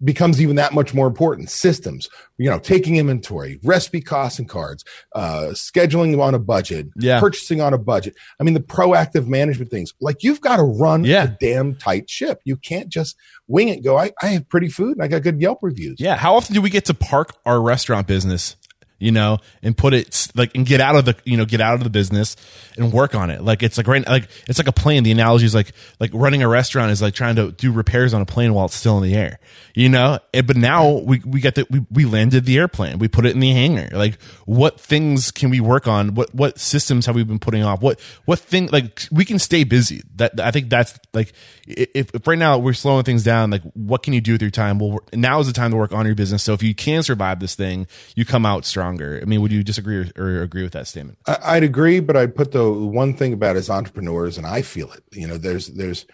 becomes 0.04 0.42
even 0.42 0.56
that 0.56 0.74
much 0.74 0.92
more 0.92 1.06
important 1.06 1.48
systems 1.48 2.08
you 2.36 2.50
know 2.50 2.58
taking 2.58 2.96
inventory 2.96 3.58
recipe 3.64 4.00
costs 4.02 4.38
and 4.38 4.46
cards 4.48 4.84
uh 5.14 5.48
scheduling 5.52 6.20
on 6.20 6.34
a 6.34 6.38
budget 6.38 6.86
Yeah. 6.96 7.18
purchasing 7.18 7.62
on 7.62 7.72
a 7.72 7.78
budget 7.78 8.14
i 8.38 8.44
mean 8.44 8.52
the 8.52 8.60
proactive 8.60 9.26
management 9.26 9.70
things 9.70 9.94
like 10.00 10.22
you've 10.22 10.42
got 10.42 10.56
to 10.58 10.62
run 10.64 11.04
Yeah. 11.04 11.24
a 11.24 11.28
damn 11.40 11.76
tight 11.76 12.10
ship 12.10 12.40
you 12.44 12.56
can't 12.56 12.90
just 12.90 13.16
wing 13.48 13.68
it 13.68 13.82
go 13.82 13.96
I, 13.96 14.10
I 14.20 14.26
have 14.28 14.48
pretty 14.50 14.68
food 14.68 14.96
and 14.98 15.02
i 15.02 15.08
got 15.08 15.22
good 15.22 15.40
yelp 15.40 15.60
reviews 15.62 15.96
Yeah. 15.98 16.16
How 16.16 16.34
often 16.36 16.54
do 16.54 16.60
we 16.60 16.68
get 16.68 16.84
to 16.86 16.94
park 16.94 17.30
our 17.46 17.62
restaurant 17.62 18.06
business, 18.06 18.56
you 18.98 19.12
know, 19.12 19.38
and 19.62 19.76
put 19.76 19.94
it 19.94 20.28
like 20.34 20.54
and 20.54 20.66
get 20.66 20.80
out 20.80 20.96
of 20.96 21.04
the 21.04 21.16
you 21.24 21.36
know 21.36 21.44
get 21.44 21.60
out 21.60 21.74
of 21.74 21.84
the 21.84 21.90
business 21.90 22.36
and 22.76 22.92
work 22.92 23.14
on 23.14 23.30
it? 23.30 23.42
Like 23.42 23.62
it's 23.62 23.76
like 23.76 23.86
right 23.86 24.06
like 24.06 24.28
it's 24.48 24.58
like 24.58 24.68
a 24.68 24.72
plane. 24.72 25.02
The 25.02 25.12
analogy 25.12 25.46
is 25.46 25.54
like 25.54 25.72
like 26.00 26.10
running 26.12 26.42
a 26.42 26.48
restaurant 26.48 26.90
is 26.90 27.02
like 27.02 27.14
trying 27.14 27.36
to 27.36 27.52
do 27.52 27.72
repairs 27.72 28.14
on 28.14 28.22
a 28.22 28.26
plane 28.26 28.54
while 28.54 28.66
it's 28.66 28.74
still 28.74 28.96
in 28.98 29.04
the 29.04 29.14
air, 29.14 29.38
you 29.74 29.88
know. 29.88 30.18
But 30.32 30.56
now 30.56 30.90
we 30.90 31.20
we 31.24 31.40
got 31.40 31.54
the 31.54 31.66
we, 31.70 31.84
we 31.90 32.04
landed 32.04 32.44
the 32.44 32.58
airplane. 32.58 32.98
We 32.98 33.08
put 33.08 33.26
it 33.26 33.34
in 33.34 33.40
the 33.40 33.52
hangar. 33.52 33.88
Like 33.92 34.20
what 34.44 34.80
things 34.80 35.30
can 35.30 35.50
we 35.50 35.60
work 35.60 35.86
on? 35.86 36.14
What 36.14 36.34
what 36.34 36.58
systems 36.58 37.06
have 37.06 37.14
we 37.14 37.24
been 37.24 37.38
putting 37.38 37.62
off? 37.62 37.80
What 37.80 38.00
what 38.24 38.38
thing 38.38 38.68
like 38.68 39.06
we 39.10 39.24
can 39.24 39.38
stay 39.38 39.64
busy. 39.64 40.02
That 40.16 40.40
I 40.40 40.50
think 40.50 40.70
that's 40.70 40.98
like 41.12 41.32
if, 41.66 42.14
if 42.14 42.26
right 42.26 42.38
now 42.38 42.58
we're 42.58 42.72
slowing 42.72 43.04
things 43.04 43.24
down, 43.24 43.50
like 43.50 43.62
what 43.74 44.02
can 44.02 44.12
you 44.12 44.20
do 44.20 44.32
with 44.32 44.42
your 44.42 44.50
time? 44.50 44.78
Well, 44.78 45.00
now 45.12 45.40
is 45.40 45.46
the 45.46 45.52
time 45.52 45.70
to 45.70 45.76
work 45.76 45.92
on 45.92 46.06
your 46.06 46.14
business. 46.14 46.42
So 46.42 46.52
if 46.52 46.62
you 46.62 46.74
can 46.74 47.02
survive 47.02 47.40
this 47.40 47.54
thing, 47.54 47.86
you 48.14 48.24
come 48.24 48.46
out 48.46 48.64
stronger. 48.94 49.20
I 49.20 49.24
mean, 49.24 49.40
would 49.40 49.52
you 49.52 49.62
disagree 49.62 49.96
or, 49.96 50.10
or 50.16 50.42
agree 50.42 50.62
with 50.62 50.72
that 50.72 50.86
statement? 50.86 51.18
I- 51.26 51.56
I'd 51.56 51.62
agree, 51.62 52.00
but 52.00 52.16
I'd 52.16 52.34
put 52.34 52.52
the 52.52 52.70
one 52.70 53.14
thing 53.14 53.32
about 53.32 53.56
as 53.56 53.70
entrepreneurs, 53.70 54.38
and 54.38 54.46
I 54.46 54.62
feel 54.62 54.90
it. 54.92 55.02
You 55.12 55.26
know, 55.26 55.36
there's 55.38 55.68
there's 55.68 56.06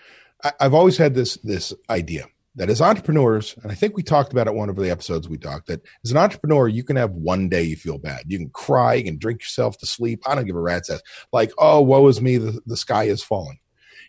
I, 0.43 0.53
I've 0.61 0.75
always 0.75 0.97
had 0.97 1.15
this 1.15 1.37
this 1.39 1.73
idea 1.91 2.27
that 2.55 2.69
as 2.69 2.83
entrepreneurs, 2.83 3.55
and 3.63 3.73
I 3.73 3.75
think 3.75 3.97
we 3.97 4.03
talked 4.03 4.33
about 4.33 4.47
it 4.47 4.55
one 4.55 4.69
of 4.69 4.77
the 4.77 4.91
episodes 4.91 5.29
we 5.29 5.39
talked 5.39 5.69
that 5.69 5.83
as 6.05 6.11
an 6.11 6.19
entrepreneur, 6.19 6.69
you 6.69 6.85
can 6.85 6.97
have 6.97 7.13
one 7.13 7.49
day 7.49 7.63
you 7.63 7.77
feel 7.77 7.99
bad, 7.99 8.25
you 8.27 8.39
can 8.39 8.51
cry, 8.51 8.95
you 8.95 9.05
can 9.05 9.19
drink 9.19 9.41
yourself 9.41 9.79
to 9.79 9.87
sleep. 9.87 10.23
I 10.27 10.35
don't 10.35 10.45
give 10.45 10.57
a 10.57 10.61
rat's 10.61 10.91
ass. 10.91 11.03
Like, 11.33 11.51
oh, 11.57 11.81
woe 11.81 12.07
is 12.09 12.21
me, 12.21 12.37
the, 12.37 12.61
the 12.67 12.77
sky 12.77 13.05
is 13.05 13.23
falling. 13.23 13.59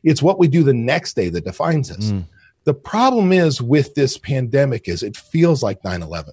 It's 0.03 0.21
what 0.21 0.39
we 0.39 0.49
do 0.49 0.63
the 0.63 0.73
next 0.73 1.15
day 1.15 1.29
that 1.29 1.45
defines 1.45 1.89
us. 1.89 2.11
Mm. 2.11 2.27
The 2.65 2.73
problem 2.73 3.31
is 3.31 3.61
with 3.61 3.95
this 3.95 4.17
pandemic 4.17 4.89
is 4.89 5.03
it 5.03 5.15
feels 5.15 5.63
like 5.63 5.81
9-11. 5.81 6.31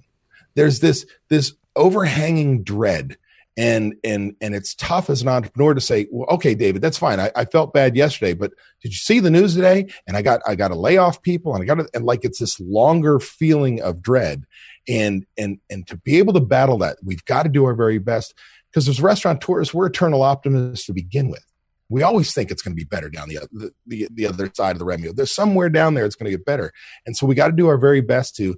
There's 0.55 0.81
this 0.81 1.07
this 1.29 1.55
overhanging 1.77 2.63
dread. 2.63 3.17
And 3.57 3.95
and 4.05 4.37
and 4.41 4.55
it's 4.55 4.75
tough 4.75 5.11
as 5.11 5.23
an 5.23 5.29
entrepreneur 5.29 5.75
to 5.75 5.81
say 5.81 6.07
well 6.13 6.29
okay 6.31 6.55
david 6.55 6.81
that's 6.81 6.97
fine. 6.97 7.19
I, 7.19 7.33
I, 7.35 7.45
felt 7.45 7.75
bad 7.75 7.97
yesterday 7.97 8.33
but 8.33 8.53
did 8.81 8.93
you 8.93 8.97
see 8.97 9.19
the 9.19 9.31
news 9.31 9.55
today? 9.55 9.87
And 10.07 10.17
i 10.17 10.23
got 10.23 10.41
i 10.47 10.55
got 10.55 10.69
to 10.69 10.77
lay 10.77 10.99
off 10.99 11.21
people 11.21 11.53
and 11.53 11.63
i 11.63 11.67
got 11.67 11.75
to 11.75 11.89
and 11.93 12.05
like 12.05 12.25
it's 12.25 12.39
this 12.39 12.61
longer 12.61 13.19
feeling 13.19 13.83
of 13.83 14.01
dread. 14.01 14.45
And 14.89 15.27
and 15.37 15.59
and 15.69 15.87
to 15.89 15.97
be 15.97 16.19
able 16.19 16.33
to 16.35 16.41
battle 16.41 16.79
that 16.79 16.99
we've 17.05 17.25
got 17.25 17.43
to 17.43 17.49
do 17.49 17.65
our 17.65 17.75
very 17.75 17.99
best. 17.99 18.35
Because 18.71 18.89
as 18.89 19.01
restaurateurs 19.01 19.75
we're 19.75 19.87
eternal 19.87 20.23
optimists 20.23 20.87
to 20.87 20.93
begin 20.93 21.29
with. 21.29 21.45
We 21.89 22.05
always 22.05 22.33
think 22.33 22.53
it's 22.53 22.63
going 22.63 22.77
to 22.77 22.81
be 22.81 22.85
better 22.85 23.11
down 23.11 23.29
the, 23.29 23.49
the, 23.51 23.73
the, 23.85 24.09
the 24.15 24.27
other 24.29 24.49
side 24.55 24.77
of 24.77 24.79
the 24.79 24.87
remio 24.87 25.15
there's 25.15 25.35
somewhere 25.35 25.69
down 25.69 25.95
there 25.95 26.07
it's 26.07 26.15
going 26.15 26.31
to 26.31 26.37
get 26.37 26.47
better. 26.47 26.73
And 27.05 27.17
so 27.17 27.27
we 27.27 27.35
got 27.35 27.49
to 27.49 27.53
do 27.53 27.67
our 27.67 27.79
very 27.79 28.01
best 28.01 28.37
to 28.37 28.57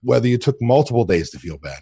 whether 0.00 0.28
you 0.28 0.38
took 0.38 0.62
multiple 0.62 1.04
days 1.04 1.28
to 1.30 1.40
feel 1.40 1.58
bad 1.58 1.80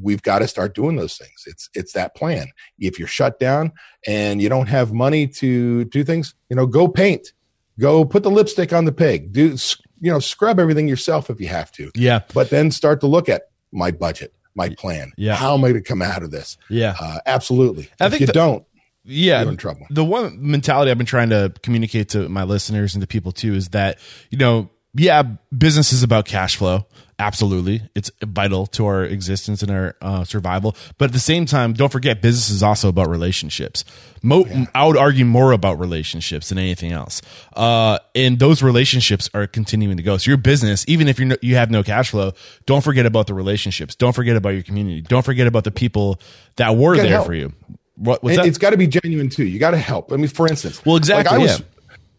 we've 0.00 0.22
got 0.22 0.40
to 0.40 0.48
start 0.48 0.74
doing 0.74 0.96
those 0.96 1.16
things. 1.16 1.44
It's 1.46 1.68
it's 1.74 1.92
that 1.92 2.14
plan. 2.14 2.48
If 2.78 2.98
you're 2.98 3.08
shut 3.08 3.38
down 3.38 3.72
and 4.06 4.40
you 4.40 4.48
don't 4.48 4.68
have 4.68 4.92
money 4.92 5.26
to 5.28 5.84
do 5.86 6.04
things, 6.04 6.34
you 6.48 6.56
know, 6.56 6.66
go 6.66 6.88
paint, 6.88 7.32
go 7.78 8.04
put 8.04 8.22
the 8.22 8.30
lipstick 8.30 8.72
on 8.72 8.84
the 8.84 8.92
pig, 8.92 9.32
do 9.32 9.56
you 10.00 10.10
know, 10.10 10.18
scrub 10.18 10.58
everything 10.58 10.88
yourself 10.88 11.30
if 11.30 11.40
you 11.40 11.48
have 11.48 11.70
to. 11.72 11.90
Yeah. 11.94 12.20
But 12.34 12.50
then 12.50 12.70
start 12.70 13.00
to 13.00 13.06
look 13.06 13.28
at 13.28 13.42
my 13.70 13.92
budget, 13.92 14.34
my 14.54 14.68
plan. 14.70 15.12
Yeah. 15.16 15.36
How 15.36 15.54
am 15.54 15.64
I 15.64 15.70
going 15.70 15.82
to 15.82 15.88
come 15.88 16.02
out 16.02 16.24
of 16.24 16.32
this? 16.32 16.58
Yeah. 16.68 16.96
Uh, 17.00 17.20
absolutely. 17.24 17.88
I 18.00 18.06
if 18.06 18.10
think 18.10 18.20
you 18.22 18.26
the, 18.26 18.32
don't, 18.32 18.64
yeah, 19.04 19.42
you're 19.42 19.50
in 19.50 19.56
trouble. 19.56 19.86
The 19.90 20.04
one 20.04 20.38
mentality 20.40 20.90
I've 20.90 20.98
been 20.98 21.06
trying 21.06 21.30
to 21.30 21.52
communicate 21.62 22.10
to 22.10 22.28
my 22.28 22.44
listeners 22.44 22.94
and 22.94 23.00
to 23.00 23.06
people 23.06 23.32
too 23.32 23.54
is 23.54 23.70
that 23.70 23.98
you 24.30 24.38
know, 24.38 24.70
yeah, 24.94 25.22
business 25.56 25.92
is 25.92 26.02
about 26.02 26.26
cash 26.26 26.56
flow. 26.56 26.86
Absolutely. 27.18 27.82
It's 27.94 28.10
vital 28.24 28.66
to 28.68 28.86
our 28.86 29.04
existence 29.04 29.62
and 29.62 29.70
our 29.70 29.94
uh, 30.02 30.24
survival. 30.24 30.74
But 30.98 31.06
at 31.06 31.12
the 31.12 31.20
same 31.20 31.46
time 31.46 31.72
don't 31.72 31.92
forget 31.92 32.20
business 32.20 32.50
is 32.50 32.64
also 32.64 32.88
about 32.88 33.08
relationships. 33.08 33.84
Mo- 34.22 34.44
yeah. 34.46 34.64
i 34.74 34.84
would 34.84 34.96
argue 34.96 35.24
more 35.24 35.52
about 35.52 35.78
relationships 35.78 36.48
than 36.48 36.58
anything 36.58 36.90
else. 36.90 37.22
Uh, 37.54 37.98
and 38.16 38.40
those 38.40 38.60
relationships 38.60 39.30
are 39.34 39.46
continuing 39.46 39.98
to 39.98 40.02
go. 40.02 40.16
So 40.16 40.32
your 40.32 40.38
business 40.38 40.84
even 40.88 41.06
if 41.06 41.20
you 41.20 41.26
no, 41.26 41.36
you 41.42 41.54
have 41.54 41.70
no 41.70 41.84
cash 41.84 42.10
flow 42.10 42.32
don't 42.66 42.82
forget 42.82 43.06
about 43.06 43.28
the 43.28 43.34
relationships. 43.34 43.94
Don't 43.94 44.14
forget 44.14 44.36
about 44.36 44.50
your 44.50 44.64
community. 44.64 45.02
Don't 45.02 45.24
forget 45.24 45.46
about 45.46 45.62
the 45.62 45.70
people 45.70 46.18
that 46.56 46.76
were 46.76 46.96
there 46.96 47.06
help. 47.06 47.26
for 47.26 47.34
you. 47.34 47.52
What, 47.94 48.20
it's 48.24 48.58
got 48.58 48.70
to 48.70 48.76
be 48.76 48.88
genuine 48.88 49.28
too. 49.28 49.44
You 49.44 49.60
got 49.60 49.72
to 49.72 49.78
help. 49.78 50.12
I 50.12 50.16
mean 50.16 50.28
for 50.28 50.48
instance 50.48 50.84
well 50.84 50.96
exactly 50.96 51.30
like 51.30 51.40
I 51.40 51.42
was 51.42 51.60
yeah. 51.60 51.66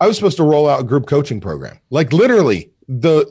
I 0.04 0.08
was 0.08 0.18
supposed 0.18 0.36
to 0.36 0.44
roll 0.44 0.68
out 0.68 0.82
a 0.82 0.84
group 0.84 1.08
coaching 1.08 1.40
program 1.40 1.80
like 1.90 2.12
literally 2.12 2.72
the 2.90 3.26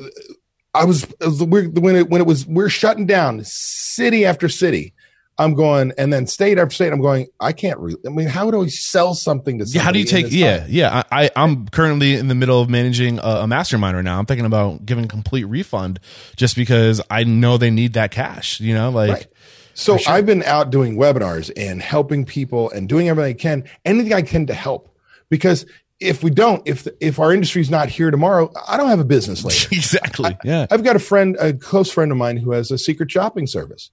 I 0.74 0.84
was, 0.84 1.06
when 1.20 1.96
it 1.96 2.08
when 2.08 2.20
it 2.22 2.26
was 2.26 2.46
we're 2.46 2.70
shutting 2.70 3.06
down 3.06 3.42
city 3.44 4.24
after 4.24 4.48
city. 4.48 4.94
I'm 5.38 5.54
going, 5.54 5.92
and 5.96 6.12
then 6.12 6.26
state 6.26 6.58
after 6.58 6.74
state. 6.74 6.92
I'm 6.92 7.00
going. 7.00 7.26
I 7.40 7.52
can't. 7.52 7.78
Re- 7.78 7.96
I 8.06 8.10
mean, 8.10 8.28
how 8.28 8.50
do 8.50 8.62
I 8.62 8.66
sell 8.68 9.14
something 9.14 9.58
to? 9.58 9.64
Yeah, 9.64 9.80
how 9.82 9.90
do 9.90 9.98
you 9.98 10.04
take? 10.04 10.30
Yeah, 10.30 10.60
time? 10.60 10.66
yeah. 10.70 11.02
I, 11.10 11.30
I 11.36 11.44
am 11.44 11.66
currently 11.68 12.14
in 12.14 12.28
the 12.28 12.34
middle 12.34 12.60
of 12.60 12.68
managing 12.68 13.18
a, 13.18 13.40
a, 13.40 13.46
mastermind 13.46 13.96
right 13.96 14.04
now. 14.04 14.18
I'm 14.18 14.26
thinking 14.26 14.44
about 14.44 14.84
giving 14.84 15.08
complete 15.08 15.44
refund 15.44 16.00
just 16.36 16.54
because 16.54 17.00
I 17.10 17.24
know 17.24 17.56
they 17.56 17.70
need 17.70 17.94
that 17.94 18.10
cash. 18.10 18.60
You 18.60 18.74
know, 18.74 18.90
like. 18.90 19.10
Right. 19.10 19.26
So 19.74 19.96
sure. 19.96 20.12
I've 20.12 20.26
been 20.26 20.42
out 20.42 20.70
doing 20.70 20.96
webinars 20.96 21.50
and 21.56 21.80
helping 21.80 22.26
people 22.26 22.70
and 22.70 22.86
doing 22.86 23.08
everything 23.08 23.30
I 23.30 23.38
can, 23.38 23.64
anything 23.86 24.12
I 24.12 24.20
can 24.20 24.46
to 24.48 24.54
help, 24.54 24.94
because 25.30 25.64
if 26.02 26.22
we 26.22 26.30
don't, 26.30 26.66
if 26.66 26.86
if 27.00 27.18
our 27.18 27.32
industry's 27.32 27.70
not 27.70 27.88
here 27.88 28.10
tomorrow, 28.10 28.52
I 28.66 28.76
don't 28.76 28.88
have 28.88 29.00
a 29.00 29.04
business 29.04 29.44
later. 29.44 29.68
exactly. 29.72 30.36
Yeah. 30.44 30.66
I, 30.70 30.74
have 30.74 30.84
got 30.84 30.96
a 30.96 31.00
friend, 31.00 31.36
a 31.38 31.52
close 31.52 31.90
friend 31.90 32.10
of 32.10 32.18
mine, 32.18 32.36
who 32.36 32.52
has 32.52 32.70
a 32.70 32.78
secret 32.78 33.10
shopping 33.10 33.46
service. 33.46 33.90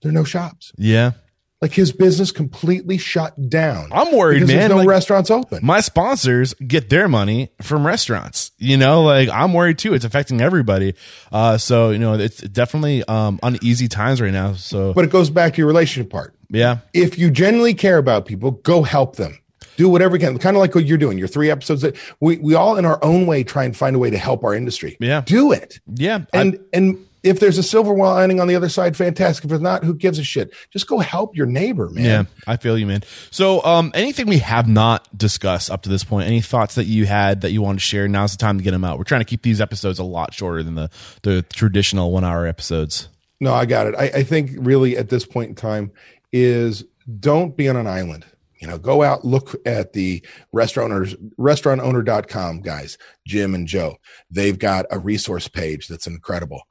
There 0.00 0.10
are 0.10 0.12
no 0.12 0.24
shops. 0.24 0.72
Yeah. 0.76 1.12
Like 1.60 1.72
his 1.72 1.90
business 1.90 2.30
completely 2.30 2.98
shut 2.98 3.50
down. 3.50 3.88
I'm 3.90 4.16
worried, 4.16 4.46
man. 4.46 4.46
There's 4.46 4.70
no 4.70 4.76
like, 4.76 4.86
restaurants 4.86 5.28
open. 5.28 5.58
My 5.66 5.80
sponsors 5.80 6.54
get 6.54 6.88
their 6.88 7.08
money 7.08 7.50
from 7.62 7.84
restaurants. 7.84 8.52
You 8.58 8.76
know, 8.76 9.02
like 9.02 9.28
I'm 9.28 9.52
worried 9.52 9.78
too. 9.78 9.92
It's 9.92 10.04
affecting 10.04 10.40
everybody. 10.40 10.94
Uh, 11.32 11.58
so 11.58 11.90
you 11.90 11.98
know, 11.98 12.14
it's 12.14 12.40
definitely 12.42 13.02
um, 13.08 13.40
uneasy 13.42 13.88
times 13.88 14.20
right 14.20 14.32
now. 14.32 14.52
So, 14.52 14.92
but 14.94 15.04
it 15.04 15.10
goes 15.10 15.30
back 15.30 15.54
to 15.54 15.58
your 15.58 15.66
relationship 15.66 16.12
part. 16.12 16.36
Yeah. 16.48 16.78
If 16.94 17.18
you 17.18 17.28
genuinely 17.28 17.74
care 17.74 17.98
about 17.98 18.24
people, 18.24 18.52
go 18.52 18.84
help 18.84 19.16
them 19.16 19.40
do 19.78 19.88
whatever 19.88 20.16
you 20.16 20.20
can 20.20 20.38
kind 20.38 20.56
of 20.56 20.60
like 20.60 20.74
what 20.74 20.84
you're 20.84 20.98
doing 20.98 21.16
your 21.16 21.28
three 21.28 21.50
episodes 21.50 21.80
that 21.80 21.96
we, 22.20 22.36
we 22.38 22.54
all 22.54 22.76
in 22.76 22.84
our 22.84 23.02
own 23.02 23.26
way 23.26 23.42
try 23.42 23.64
and 23.64 23.74
find 23.76 23.96
a 23.96 23.98
way 23.98 24.10
to 24.10 24.18
help 24.18 24.44
our 24.44 24.52
industry 24.52 24.96
yeah 25.00 25.22
do 25.22 25.52
it 25.52 25.80
yeah 25.94 26.24
and 26.34 26.56
I, 26.56 26.76
and 26.76 27.08
if 27.22 27.40
there's 27.40 27.58
a 27.58 27.62
silver 27.62 27.94
lining 27.94 28.40
on 28.40 28.48
the 28.48 28.54
other 28.54 28.68
side, 28.68 28.96
fantastic. 28.96 29.44
If 29.44 29.52
it's 29.52 29.60
not, 29.60 29.84
who 29.84 29.94
gives 29.94 30.18
a 30.18 30.24
shit? 30.24 30.54
Just 30.70 30.86
go 30.86 30.98
help 30.98 31.36
your 31.36 31.46
neighbor, 31.46 31.88
man. 31.90 32.04
Yeah, 32.04 32.24
I 32.46 32.56
feel 32.56 32.78
you, 32.78 32.86
man. 32.86 33.02
So, 33.30 33.62
um, 33.64 33.90
anything 33.94 34.26
we 34.26 34.38
have 34.38 34.68
not 34.68 35.06
discussed 35.16 35.70
up 35.70 35.82
to 35.82 35.88
this 35.88 36.04
point, 36.04 36.28
any 36.28 36.40
thoughts 36.40 36.76
that 36.76 36.84
you 36.84 37.06
had 37.06 37.40
that 37.42 37.50
you 37.50 37.60
want 37.60 37.78
to 37.78 37.84
share? 37.84 38.06
Now's 38.08 38.32
the 38.32 38.38
time 38.38 38.58
to 38.58 38.64
get 38.64 38.70
them 38.70 38.84
out. 38.84 38.98
We're 38.98 39.04
trying 39.04 39.20
to 39.20 39.26
keep 39.26 39.42
these 39.42 39.60
episodes 39.60 39.98
a 39.98 40.04
lot 40.04 40.32
shorter 40.32 40.62
than 40.62 40.74
the 40.74 40.90
the 41.22 41.42
traditional 41.42 42.12
one 42.12 42.24
hour 42.24 42.46
episodes. 42.46 43.08
No, 43.40 43.52
I 43.52 43.66
got 43.66 43.86
it. 43.88 43.94
I, 43.96 44.04
I 44.04 44.22
think 44.22 44.52
really 44.54 44.96
at 44.96 45.08
this 45.08 45.24
point 45.24 45.50
in 45.50 45.54
time 45.54 45.92
is 46.32 46.84
don't 47.20 47.56
be 47.56 47.68
on 47.68 47.76
an 47.76 47.86
island 47.86 48.26
you 48.60 48.66
know 48.66 48.78
go 48.78 49.02
out 49.02 49.24
look 49.24 49.54
at 49.66 49.92
the 49.92 50.24
restaurant 50.52 50.92
owners 50.92 51.14
restaurantowner.com 51.38 52.60
guys 52.60 52.98
jim 53.26 53.54
and 53.54 53.68
joe. 53.68 53.96
They've 54.30 54.58
got 54.58 54.86
a 54.90 54.98
resource 54.98 55.48
page 55.48 55.88
that's 55.88 56.06
incredible. 56.06 56.62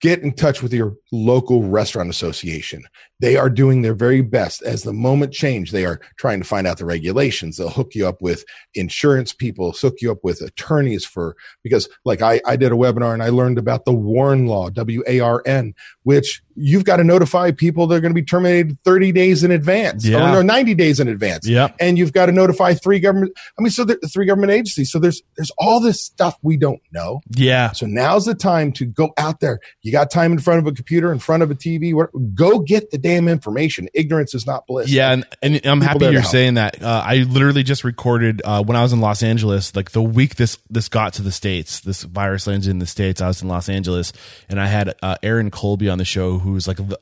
Get 0.00 0.22
in 0.22 0.34
touch 0.34 0.62
with 0.62 0.74
your 0.74 0.96
local 1.12 1.62
restaurant 1.62 2.10
association. 2.10 2.84
They 3.20 3.36
are 3.36 3.48
doing 3.48 3.80
their 3.80 3.94
very 3.94 4.20
best. 4.20 4.60
As 4.62 4.82
the 4.82 4.92
moment 4.92 5.32
change 5.32 5.70
they 5.70 5.86
are 5.86 6.00
trying 6.18 6.40
to 6.40 6.46
find 6.46 6.66
out 6.66 6.76
the 6.76 6.84
regulations. 6.84 7.56
They'll 7.56 7.70
hook 7.70 7.94
you 7.94 8.06
up 8.06 8.20
with 8.20 8.44
insurance 8.74 9.32
people 9.32 9.72
hook 9.72 9.96
you 10.00 10.10
up 10.12 10.22
with 10.22 10.40
attorneys 10.40 11.04
for 11.04 11.36
because 11.62 11.88
like 12.04 12.22
i, 12.22 12.40
I 12.46 12.56
did 12.56 12.72
a 12.72 12.76
webinar 12.76 13.14
and 13.14 13.22
i 13.22 13.28
learned 13.28 13.58
about 13.58 13.84
the 13.84 13.92
warn 13.92 14.46
law 14.46 14.68
w-a-r-n 14.70 15.74
which 16.02 16.42
you've 16.56 16.84
got 16.84 16.96
to 16.96 17.04
notify 17.04 17.50
people 17.50 17.86
they're 17.86 18.00
going 18.00 18.14
to 18.14 18.20
be 18.20 18.24
terminated 18.24 18.78
30 18.84 19.12
days 19.12 19.44
in 19.44 19.50
advance 19.50 20.06
yeah. 20.06 20.36
or, 20.36 20.42
90 20.42 20.74
days 20.74 21.00
in 21.00 21.08
advance. 21.08 21.46
Yeah. 21.46 21.68
And 21.80 21.96
you've 21.96 22.12
got 22.12 22.26
to 22.26 22.32
notify 22.32 22.74
three 22.74 23.00
government 23.00 23.32
i 23.58 23.62
mean 23.62 23.70
so 23.70 23.84
there, 23.84 23.96
three 24.12 24.26
government 24.26 24.52
agencies. 24.52 24.90
So 24.90 24.98
there's 24.98 25.22
there's 25.36 25.52
all 25.58 25.80
this 25.80 26.02
stuff 26.02 26.38
we 26.42 26.56
don't 26.56 26.82
know. 26.92 27.20
Yeah. 27.30 27.72
So 27.72 27.86
now's 27.86 28.24
the 28.24 28.34
time 28.34 28.72
to 28.72 28.84
go 28.84 29.12
out 29.16 29.40
there. 29.40 29.60
You 29.82 29.92
got 29.92 30.10
time 30.10 30.32
in 30.32 30.38
front 30.38 30.60
of 30.60 30.66
a 30.66 30.72
computer 30.72 31.12
in 31.12 31.18
front 31.18 31.42
of 31.42 31.50
a 31.50 31.54
tv 31.54 31.94
go 32.34 32.58
get 32.58 32.90
the 32.90 32.98
damn 32.98 33.28
information. 33.28 33.88
Ignorance 33.94 34.34
is 34.34 34.46
not 34.46 34.66
bliss. 34.66 34.90
Yeah 34.90 35.14
and, 35.14 35.26
and 35.42 35.60
i'm 35.64 35.80
happy 35.80 36.06
you're 36.06 36.22
saying 36.22 36.54
that. 36.54 36.82
Uh, 36.82 37.02
i 37.04 37.16
literally 37.16 37.62
just 37.62 37.84
recorded 37.84 38.42
uh, 38.44 38.62
when 38.62 38.76
i 38.76 38.82
was 38.82 38.92
in 38.92 39.00
los 39.00 39.22
angeles 39.22 39.74
like 39.74 39.92
the 39.92 40.02
week 40.02 40.36
this 40.36 40.58
this 40.70 40.88
got 40.88 41.12
to 41.12 41.22
the 41.22 41.32
states 41.32 41.80
this 41.80 42.02
virus 42.02 42.46
landed 42.46 42.68
in 42.68 42.78
the 42.78 42.86
states 42.86 43.20
i 43.20 43.26
was 43.26 43.42
in 43.42 43.48
los 43.48 43.68
angeles 43.68 44.12
and 44.48 44.60
i 44.60 44.66
had 44.66 44.94
uh, 45.02 45.16
aaron 45.22 45.50
colby 45.50 45.88
on 45.88 45.98
the 45.98 46.04
show 46.04 46.38
who's 46.44 46.68
like 46.68 46.76
the, 46.76 46.98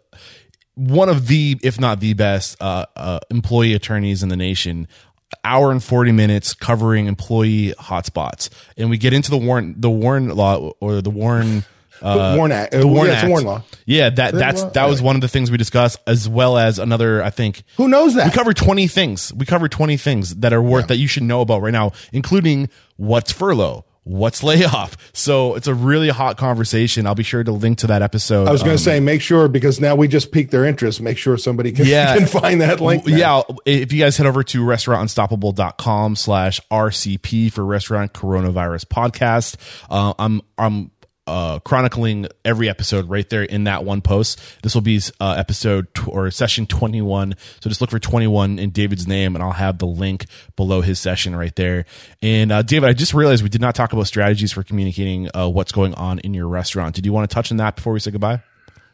one 0.75 1.09
of 1.09 1.27
the, 1.27 1.59
if 1.63 1.79
not 1.79 2.01
the 2.01 2.15
best, 2.15 2.61
uh, 2.61 2.87
uh, 2.97 3.21
employee 3.31 3.75
attorneys 3.75 4.23
in 4.23 4.29
the 4.29 4.37
nation. 4.37 4.89
Hour 5.45 5.73
and 5.73 5.83
forty 5.83 6.13
minutes 6.13 6.53
covering 6.53 7.07
employee 7.07 7.73
hotspots, 7.79 8.51
and 8.77 8.91
we 8.91 8.99
get 8.99 9.15
into 9.15 9.31
the 9.31 9.39
Warren, 9.39 9.75
the 9.79 9.89
Warren 9.89 10.29
law 10.29 10.73
or 10.79 11.01
the 11.01 11.11
Warren. 11.11 11.65
Uh, 12.03 12.35
Warren 12.37 12.51
Act. 12.51 12.73
The 12.73 12.85
Warren, 12.85 13.13
yeah, 13.13 13.19
Act. 13.19 13.29
Warren 13.29 13.45
law. 13.45 13.63
Yeah, 13.87 14.11
that 14.11 14.35
that's 14.35 14.65
that 14.65 14.89
was 14.89 15.01
one 15.01 15.15
of 15.15 15.23
the 15.23 15.29
things 15.29 15.53
we 15.53 15.57
discussed, 15.57 16.01
as 16.05 16.29
well 16.29 16.59
as 16.59 16.81
another. 16.81 17.23
I 17.23 17.31
think 17.31 17.63
who 17.77 17.87
knows 17.87 18.15
that 18.15 18.25
we 18.25 18.33
covered 18.33 18.57
twenty 18.57 18.89
things. 18.89 19.33
We 19.33 19.47
covered 19.47 19.71
twenty 19.71 19.97
things 19.97 20.35
that 20.37 20.53
are 20.53 20.61
worth 20.61 20.85
yeah. 20.85 20.87
that 20.89 20.97
you 20.97 21.07
should 21.07 21.23
know 21.23 21.43
about 21.43 21.63
right 21.63 21.73
now, 21.73 21.93
including 22.13 22.71
what's 22.97 23.31
furlough, 23.31 23.85
what's 24.05 24.43
layoff. 24.43 24.97
So 25.13 25.55
it's 25.55 25.67
a 25.67 25.75
really 25.75 26.09
hot 26.09 26.37
conversation. 26.37 27.07
I'll 27.07 27.15
be 27.15 27.23
sure 27.23 27.43
to 27.45 27.53
link 27.53 27.79
to 27.79 27.87
that 27.89 28.03
episode. 28.03 28.49
I 28.49 28.53
was 28.53 28.63
going 28.63 28.77
to 28.77 28.83
um, 28.83 28.85
say, 28.85 29.01
make 29.01 29.21
sure 29.21 29.49
because 29.49 29.81
now 29.81 29.95
we 29.95 30.09
just 30.09 30.33
piqued 30.33 30.51
their 30.51 30.65
interest. 30.65 31.01
Make 31.01 31.19
sure 31.19 31.37
somebody 31.37 31.73
can, 31.73 31.87
yeah, 31.87 32.17
can 32.19 32.27
find 32.27 32.61
that 32.61 32.81
link. 32.81 33.05
Yeah. 33.07 33.43
If 33.65 33.93
you 33.93 34.01
guys 34.01 34.17
head 34.17 34.27
over 34.27 34.43
to 34.43 34.65
restaurantunstoppable.com 34.65 36.17
slash 36.17 36.61
RCP 36.71 37.53
for 37.53 37.65
restaurant 37.65 38.13
coronavirus 38.13 38.87
podcast, 38.87 39.57
uh, 39.91 40.15
I'm, 40.19 40.43
I'm, 40.59 40.91
uh, 41.27 41.59
chronicling 41.61 42.27
every 42.45 42.69
episode 42.69 43.09
right 43.09 43.29
there 43.31 43.43
in 43.43 43.65
that 43.65 43.85
one 43.85 44.01
post. 44.01 44.41
This 44.63 44.75
will 44.75 44.83
be 44.83 45.01
uh, 45.21 45.35
episode 45.39 45.93
tw- 45.95 46.09
or 46.09 46.31
session 46.31 46.67
21. 46.67 47.35
So 47.61 47.71
just 47.71 47.81
look 47.81 47.91
for 47.91 47.99
21 47.99 48.59
in 48.59 48.71
David's 48.71 49.07
name 49.07 49.35
and 49.35 49.43
I'll 49.43 49.53
have 49.53 49.79
the 49.79 49.87
link 49.87 50.27
below 50.57 50.81
his 50.81 50.99
session 50.99 51.37
right 51.37 51.55
there. 51.55 51.85
And 52.21 52.51
uh, 52.51 52.63
David, 52.63 52.89
I 52.89 52.93
just 52.93 53.15
realized 53.15 53.43
we 53.43 53.49
did 53.49 53.61
not 53.61 53.75
talk 53.75 53.93
about 53.93 54.07
strategies 54.07 54.53
for 54.53 54.63
communicating 54.63 55.29
uh, 55.35 55.49
what's 55.49 55.73
going 55.73 55.95
on 55.95 56.19
in 56.21 56.35
your 56.35 56.49
restaurant. 56.49 56.95
Did 56.95 57.07
you 57.07 57.13
want 57.13 57.29
to 57.29 57.35
touch 57.35 57.51
on 57.51 57.59
that 57.59 57.77
before 57.77 57.93
we 57.93 58.01
say 58.01 58.11
goodbye? 58.11 58.43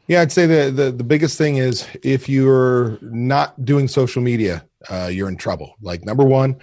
Yeah, 0.06 0.22
I'd 0.22 0.32
say 0.32 0.46
the, 0.46 0.70
the, 0.70 0.90
the 0.90 1.04
biggest 1.04 1.36
thing 1.36 1.56
is 1.56 1.86
if 2.02 2.30
you're 2.30 2.98
not 3.02 3.62
doing 3.64 3.88
social 3.88 4.22
media, 4.22 4.64
uh, 4.88 5.10
you're 5.12 5.28
in 5.28 5.36
trouble. 5.36 5.76
Like 5.82 6.04
number 6.04 6.24
one, 6.24 6.56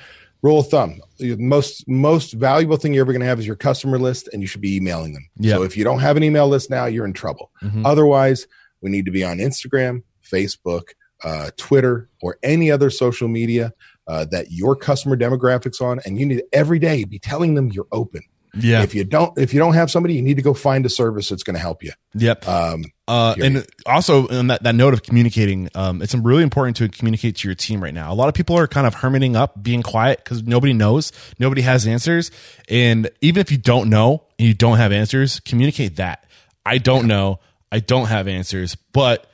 rule 0.46 0.60
of 0.60 0.68
thumb 0.70 1.00
the 1.18 1.36
most 1.38 1.88
most 1.88 2.34
valuable 2.34 2.78
thing 2.78 2.94
you're 2.94 3.06
ever 3.06 3.14
going 3.14 3.22
to 3.22 3.28
have 3.28 3.40
is 3.40 3.48
your 3.48 3.56
customer 3.56 3.98
list 3.98 4.30
and 4.32 4.42
you 4.42 4.48
should 4.48 4.62
be 4.62 4.76
emailing 4.76 5.14
them 5.14 5.28
yep. 5.38 5.58
so 5.58 5.64
if 5.64 5.76
you 5.76 5.84
don't 5.84 6.00
have 6.00 6.18
an 6.18 6.24
email 6.24 6.48
list 6.48 6.70
now 6.70 6.86
you're 6.86 7.06
in 7.06 7.14
trouble 7.14 7.52
mm-hmm. 7.64 7.86
otherwise 7.86 8.48
we 8.82 8.90
need 8.90 9.06
to 9.06 9.12
be 9.12 9.24
on 9.24 9.38
instagram 9.38 10.02
Facebook, 10.26 10.90
uh, 11.24 11.52
Twitter, 11.58 12.10
or 12.22 12.38
any 12.44 12.72
other 12.72 12.90
social 12.90 13.28
media 13.28 13.74
uh, 14.08 14.26
that 14.26 14.52
your 14.52 14.76
customer 14.76 15.16
demographics 15.16 15.82
on, 15.82 16.00
and 16.06 16.20
you 16.20 16.26
need 16.26 16.44
every 16.54 16.80
day 16.80 17.04
be 17.04 17.20
telling 17.20 17.56
them 17.56 17.72
you're 17.72 17.88
open. 17.92 18.22
Yeah. 18.58 18.84
If 18.84 18.96
you 18.96 19.04
don't, 19.04 19.38
if 19.38 19.54
you 19.54 19.60
don't 19.60 19.74
have 19.74 19.91
somebody, 19.91 20.15
you 20.15 20.22
need 20.22 20.38
to 20.38 20.41
go 20.41 20.54
find 20.54 20.86
a 20.86 20.89
service 20.89 21.30
that's 21.30 21.44
going 21.44 21.56
to 21.56 21.60
help 21.60 21.84
you. 21.84 21.91
Yep. 22.13 22.48
Um, 22.48 22.86
Uh, 23.08 23.36
and 23.44 23.68
also 23.86 24.28
on 24.30 24.48
that, 24.48 24.63
that 24.63 24.74
note 24.74 24.94
of 24.94 25.04
communicating, 25.04 25.70
um, 25.76 26.02
it's 26.02 26.15
really 26.15 26.41
important 26.41 26.76
to 26.78 26.89
communicate 26.89 27.36
to 27.36 27.48
your 27.48 27.54
team 27.54 27.84
right 27.84 27.94
now. 27.94 28.12
A 28.12 28.15
lot 28.15 28.30
of 28.30 28.34
people 28.34 28.58
are 28.58 28.68
kind 28.68 28.88
of 28.88 28.96
hermiting 28.96 29.36
up, 29.36 29.62
being 29.62 29.84
quiet 29.84 30.24
because 30.24 30.41
nobody 30.41 30.74
knows, 30.74 31.12
nobody 31.38 31.62
has 31.62 31.86
answers. 31.86 32.32
And 32.68 33.10
even 33.22 33.41
if 33.41 33.52
you 33.52 33.58
don't 33.58 33.89
know 33.89 34.24
and 34.39 34.48
you 34.48 34.54
don't 34.56 34.78
have 34.78 34.91
answers, 34.91 35.39
communicate 35.41 35.98
that. 35.98 36.26
I 36.65 36.80
don't 36.80 37.06
know, 37.06 37.39
I 37.72 37.80
don't 37.80 38.08
have 38.08 38.28
answers, 38.28 38.76
but 38.91 39.30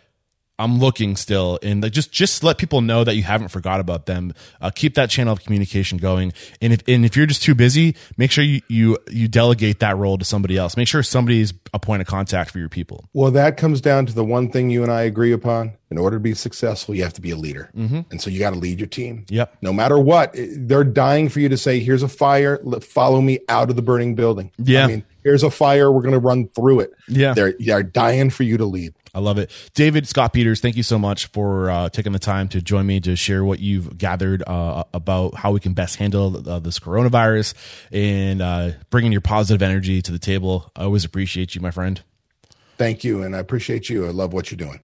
I'm 0.61 0.79
looking 0.79 1.15
still, 1.15 1.59
and 1.63 1.81
like 1.81 1.91
just 1.91 2.11
just 2.11 2.43
let 2.43 2.57
people 2.57 2.81
know 2.81 3.03
that 3.03 3.15
you 3.15 3.23
haven't 3.23 3.49
forgot 3.49 3.79
about 3.79 4.05
them. 4.05 4.33
Uh, 4.61 4.69
keep 4.69 4.95
that 4.95 5.09
channel 5.09 5.33
of 5.33 5.43
communication 5.43 5.97
going, 5.97 6.33
and 6.61 6.73
if 6.73 6.81
and 6.87 7.03
if 7.03 7.17
you're 7.17 7.25
just 7.25 7.41
too 7.41 7.55
busy, 7.55 7.95
make 8.17 8.31
sure 8.31 8.43
you 8.43 8.61
you 8.67 8.97
you 9.09 9.27
delegate 9.27 9.79
that 9.79 9.97
role 9.97 10.17
to 10.17 10.25
somebody 10.25 10.57
else. 10.57 10.77
Make 10.77 10.87
sure 10.87 11.01
somebody's 11.03 11.53
a 11.73 11.79
point 11.79 12.01
of 12.01 12.07
contact 12.07 12.51
for 12.51 12.59
your 12.59 12.69
people. 12.69 13.09
Well, 13.13 13.31
that 13.31 13.57
comes 13.57 13.81
down 13.81 14.05
to 14.05 14.13
the 14.13 14.23
one 14.23 14.51
thing 14.51 14.69
you 14.69 14.83
and 14.83 14.91
I 14.91 15.01
agree 15.01 15.31
upon. 15.31 15.73
In 15.89 15.97
order 15.97 16.15
to 16.15 16.21
be 16.21 16.33
successful, 16.33 16.95
you 16.95 17.03
have 17.03 17.11
to 17.15 17.21
be 17.21 17.31
a 17.31 17.35
leader. 17.35 17.69
And 17.73 18.21
so 18.21 18.29
you 18.29 18.39
got 18.39 18.51
to 18.51 18.59
lead 18.59 18.79
your 18.79 18.87
team. 18.87 19.25
Yep. 19.27 19.57
No 19.61 19.73
matter 19.73 19.99
what, 19.99 20.33
they're 20.33 20.85
dying 20.85 21.27
for 21.27 21.41
you 21.41 21.49
to 21.49 21.57
say, 21.57 21.81
here's 21.81 22.01
a 22.01 22.07
fire. 22.07 22.61
Follow 22.79 23.19
me 23.19 23.39
out 23.49 23.69
of 23.69 23.75
the 23.75 23.81
burning 23.81 24.15
building. 24.15 24.51
Yeah. 24.57 24.85
I 24.85 24.87
mean, 24.87 25.03
here's 25.21 25.43
a 25.43 25.51
fire. 25.51 25.91
We're 25.91 26.01
going 26.01 26.13
to 26.13 26.19
run 26.19 26.47
through 26.47 26.79
it. 26.79 26.93
Yeah. 27.09 27.33
They're, 27.33 27.55
they're 27.59 27.83
dying 27.83 28.29
for 28.29 28.43
you 28.43 28.55
to 28.55 28.63
lead. 28.63 28.93
I 29.13 29.19
love 29.19 29.37
it. 29.37 29.51
David 29.73 30.07
Scott 30.07 30.33
Peters, 30.33 30.61
thank 30.61 30.77
you 30.77 30.83
so 30.83 30.97
much 30.97 31.27
for 31.27 31.69
uh, 31.69 31.89
taking 31.89 32.13
the 32.13 32.19
time 32.19 32.47
to 32.49 32.61
join 32.61 32.85
me 32.85 32.99
to 33.01 33.15
share 33.15 33.43
what 33.43 33.59
you've 33.59 33.97
gathered 33.97 34.43
uh, 34.47 34.83
about 34.93 35.35
how 35.35 35.51
we 35.51 35.59
can 35.59 35.73
best 35.73 35.97
handle 35.97 36.49
uh, 36.49 36.59
this 36.59 36.79
coronavirus 36.79 37.53
and 37.91 38.41
uh, 38.41 38.71
bringing 38.89 39.11
your 39.11 39.21
positive 39.21 39.61
energy 39.61 40.01
to 40.01 40.11
the 40.11 40.19
table. 40.19 40.71
I 40.75 40.83
always 40.83 41.03
appreciate 41.03 41.55
you, 41.55 41.61
my 41.61 41.71
friend. 41.71 42.01
Thank 42.77 43.03
you. 43.03 43.21
And 43.23 43.35
I 43.35 43.39
appreciate 43.39 43.89
you. 43.89 44.07
I 44.07 44.09
love 44.09 44.33
what 44.33 44.49
you're 44.49 44.57
doing. 44.57 44.81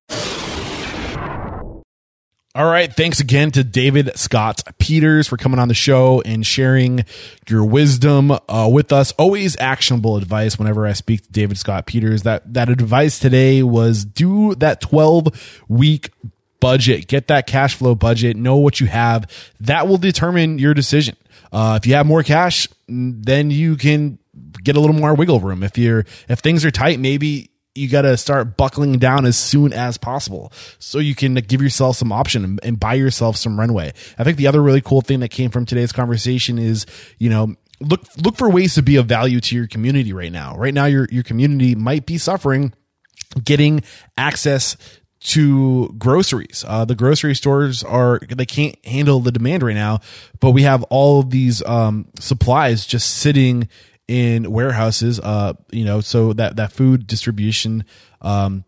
All 2.58 2.66
right. 2.66 2.92
Thanks 2.92 3.20
again 3.20 3.52
to 3.52 3.64
David 3.64 4.18
Scott 4.18 4.64
Peters 4.80 5.28
for 5.28 5.38
coming 5.38 5.60
on 5.60 5.68
the 5.68 5.76
show 5.76 6.24
and 6.26 6.44
sharing 6.44 7.06
your 7.48 7.64
wisdom 7.64 8.32
uh, 8.32 8.68
with 8.68 8.92
us. 8.92 9.12
Always 9.12 9.56
actionable 9.60 10.18
advice 10.18 10.58
whenever 10.58 10.88
I 10.88 10.94
speak 10.94 11.22
to 11.22 11.32
David 11.32 11.60
Scott 11.60 11.86
Peters. 11.86 12.24
That, 12.24 12.52
that 12.52 12.70
advice 12.70 13.20
today 13.20 13.62
was 13.62 14.06
do 14.06 14.56
that 14.56 14.82
12 14.82 15.66
week 15.68 16.10
budget, 16.60 17.06
get 17.06 17.28
that 17.28 17.46
cash 17.46 17.76
flow 17.76 17.94
budget, 17.94 18.36
know 18.36 18.56
what 18.56 18.80
you 18.80 18.88
have. 18.88 19.30
That 19.60 19.88
will 19.88 20.00
determine 20.00 20.58
your 20.58 20.74
decision. 20.74 21.16
Uh, 21.52 21.78
if 21.80 21.86
you 21.86 21.94
have 21.94 22.08
more 22.08 22.24
cash, 22.24 22.68
then 22.88 23.52
you 23.52 23.76
can 23.76 24.18
get 24.64 24.76
a 24.76 24.80
little 24.80 24.96
more 24.96 25.14
wiggle 25.14 25.42
room. 25.42 25.62
If 25.62 25.78
you're, 25.78 26.06
if 26.28 26.40
things 26.40 26.66
are 26.66 26.72
tight, 26.72 27.00
maybe 27.00 27.52
you 27.78 27.88
got 27.88 28.02
to 28.02 28.18
start 28.18 28.58
buckling 28.58 28.98
down 29.00 29.26
as 29.26 29.38
soon 29.38 29.72
as 29.74 29.98
possible 29.98 30.52
so 30.80 31.00
you 31.00 31.16
can 31.16 31.36
give 31.36 31.62
yourself 31.62 31.96
some 31.96 32.12
option 32.12 32.44
and, 32.44 32.60
and 32.64 32.80
buy 32.80 32.96
yourself 32.96 33.38
some 33.38 33.60
runway. 33.60 33.94
I 34.18 34.24
think 34.24 34.38
the 34.38 34.48
other 34.48 34.62
really 34.62 34.82
cool 34.82 35.02
thing 35.02 35.20
that 35.22 35.30
came 35.30 35.52
from 35.52 35.66
today's 35.66 35.92
conversation 35.92 36.58
is, 36.58 36.86
you 37.18 37.30
know, 37.30 37.56
look 37.80 38.02
look 38.18 38.36
for 38.36 38.50
ways 38.50 38.76
to 38.76 38.82
be 38.82 38.96
of 38.96 39.06
value 39.06 39.40
to 39.40 39.56
your 39.56 39.68
community 39.68 40.14
right 40.14 40.32
now. 40.32 40.56
Right 40.58 40.74
now 40.74 40.86
your 40.86 41.08
your 41.12 41.24
community 41.24 41.76
might 41.76 42.06
be 42.06 42.18
suffering 42.18 42.74
getting 43.44 43.84
access 44.18 44.78
to 45.20 45.94
groceries. 45.98 46.64
Uh, 46.68 46.86
the 46.86 46.96
grocery 46.96 47.36
stores 47.36 47.84
are 47.84 48.20
they 48.30 48.46
can't 48.46 48.76
handle 48.86 49.20
the 49.20 49.32
demand 49.32 49.64
right 49.64 49.76
now, 49.76 50.00
but 50.40 50.52
we 50.52 50.64
have 50.64 50.84
all 50.84 51.20
of 51.20 51.30
these 51.32 51.64
um, 51.66 52.08
supplies 52.20 52.86
just 52.86 53.18
sitting 53.18 53.68
in 54.08 54.52
warehouses. 54.52 55.20
Uh, 55.20 55.54
you 55.72 55.86
know, 55.86 56.02
so 56.02 56.34
that 56.34 56.56
that 56.56 56.72
food 56.72 57.08
distribution, 57.08 57.86
um, 58.22 58.64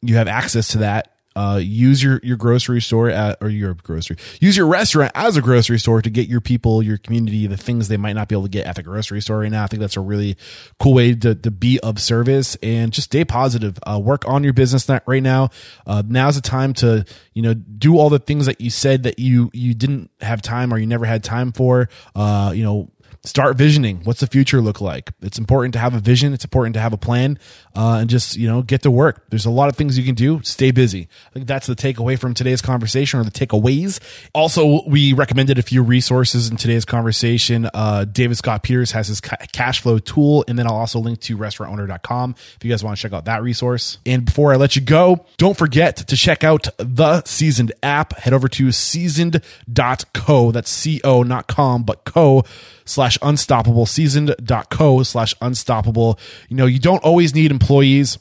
you 0.00 0.16
have 0.16 0.28
access 0.28 0.68
to 0.68 0.78
that. 0.78 1.08
Uh, 1.34 1.58
use 1.62 2.02
your, 2.02 2.20
your 2.22 2.36
grocery 2.36 2.78
store 2.78 3.08
at, 3.08 3.38
or 3.40 3.48
your 3.48 3.72
grocery, 3.72 4.18
use 4.42 4.54
your 4.54 4.66
restaurant 4.66 5.10
as 5.14 5.34
a 5.34 5.40
grocery 5.40 5.78
store 5.78 6.02
to 6.02 6.10
get 6.10 6.28
your 6.28 6.42
people, 6.42 6.82
your 6.82 6.98
community, 6.98 7.46
the 7.46 7.56
things 7.56 7.88
they 7.88 7.96
might 7.96 8.12
not 8.12 8.28
be 8.28 8.34
able 8.34 8.42
to 8.42 8.50
get 8.50 8.66
at 8.66 8.76
the 8.76 8.82
grocery 8.82 9.22
store 9.22 9.38
right 9.38 9.50
now. 9.50 9.64
I 9.64 9.66
think 9.66 9.80
that's 9.80 9.96
a 9.96 10.02
really 10.02 10.36
cool 10.78 10.92
way 10.92 11.14
to, 11.14 11.34
to 11.34 11.50
be 11.50 11.80
of 11.80 11.98
service 11.98 12.56
and 12.62 12.92
just 12.92 13.06
stay 13.06 13.24
positive. 13.24 13.78
Uh, 13.86 13.98
work 13.98 14.28
on 14.28 14.44
your 14.44 14.52
business 14.52 14.86
right 15.06 15.22
now. 15.22 15.48
Uh, 15.86 16.02
now's 16.06 16.34
the 16.34 16.42
time 16.42 16.74
to, 16.74 17.06
you 17.32 17.40
know, 17.40 17.54
do 17.54 17.96
all 17.96 18.10
the 18.10 18.18
things 18.18 18.44
that 18.44 18.60
you 18.60 18.68
said 18.68 19.04
that 19.04 19.18
you, 19.18 19.50
you 19.54 19.72
didn't 19.72 20.10
have 20.20 20.42
time 20.42 20.70
or 20.70 20.76
you 20.76 20.86
never 20.86 21.06
had 21.06 21.24
time 21.24 21.50
for. 21.50 21.88
Uh, 22.14 22.52
you 22.54 22.62
know, 22.62 22.90
start 23.24 23.56
visioning. 23.56 24.00
What's 24.04 24.20
the 24.20 24.26
future 24.26 24.60
look 24.60 24.80
like? 24.80 25.12
It's 25.22 25.38
important 25.38 25.74
to 25.74 25.78
have 25.78 25.94
a 25.94 26.00
vision. 26.00 26.32
It's 26.32 26.44
important 26.44 26.74
to 26.74 26.80
have 26.80 26.92
a 26.92 26.96
plan 26.96 27.38
uh, 27.76 27.98
and 28.00 28.10
just 28.10 28.36
you 28.36 28.48
know 28.48 28.62
get 28.62 28.82
to 28.82 28.90
work. 28.90 29.24
There's 29.30 29.46
a 29.46 29.50
lot 29.50 29.68
of 29.68 29.76
things 29.76 29.96
you 29.96 30.04
can 30.04 30.14
do. 30.14 30.40
Stay 30.42 30.70
busy. 30.72 31.08
I 31.28 31.32
think 31.32 31.46
that's 31.46 31.66
the 31.66 31.76
takeaway 31.76 32.18
from 32.18 32.34
today's 32.34 32.60
conversation 32.60 33.20
or 33.20 33.24
the 33.24 33.30
takeaways. 33.30 34.00
Also 34.34 34.82
we 34.86 35.12
recommended 35.12 35.58
a 35.58 35.62
few 35.62 35.82
resources 35.82 36.50
in 36.50 36.56
today's 36.56 36.84
conversation. 36.84 37.68
Uh, 37.72 38.04
david 38.04 38.36
scott 38.36 38.62
peters 38.62 38.90
has 38.92 39.08
his 39.08 39.20
ca- 39.20 39.36
cash 39.52 39.80
flow 39.80 39.98
tool 39.98 40.44
and 40.48 40.58
then 40.58 40.66
i'll 40.66 40.74
also 40.74 40.98
link 40.98 41.20
to 41.20 41.36
restaurantowner.com 41.36 42.34
if 42.56 42.64
you 42.64 42.70
guys 42.70 42.82
want 42.82 42.96
to 42.96 43.02
check 43.02 43.12
out 43.12 43.26
that 43.26 43.42
resource. 43.42 43.98
And 44.04 44.24
before 44.24 44.52
i 44.52 44.56
let 44.56 44.76
you 44.76 44.82
go 44.82 45.24
don't 45.36 45.56
forget 45.56 45.96
to 45.96 46.16
check 46.16 46.44
out 46.44 46.68
the 46.78 47.22
seasoned 47.24 47.72
app. 47.82 48.14
Head 48.14 48.32
over 48.32 48.48
to 48.48 48.72
seasoned.co 48.72 50.50
that's 50.52 50.86
co 50.92 51.22
not 51.22 51.46
com 51.46 51.82
but 51.84 52.04
co 52.04 52.44
slash 52.84 53.11
unstoppable 53.22 53.86
seasoned.co 53.86 55.02
slash 55.02 55.34
unstoppable 55.40 56.18
you 56.48 56.56
know 56.56 56.66
you 56.66 56.78
don't 56.78 57.02
always 57.02 57.34
need 57.34 57.50
employees 57.50 58.18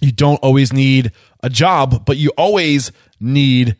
you 0.00 0.12
don't 0.12 0.38
always 0.38 0.72
need 0.72 1.12
a 1.42 1.50
job 1.50 2.04
but 2.04 2.16
you 2.16 2.30
always 2.36 2.92
need 3.20 3.76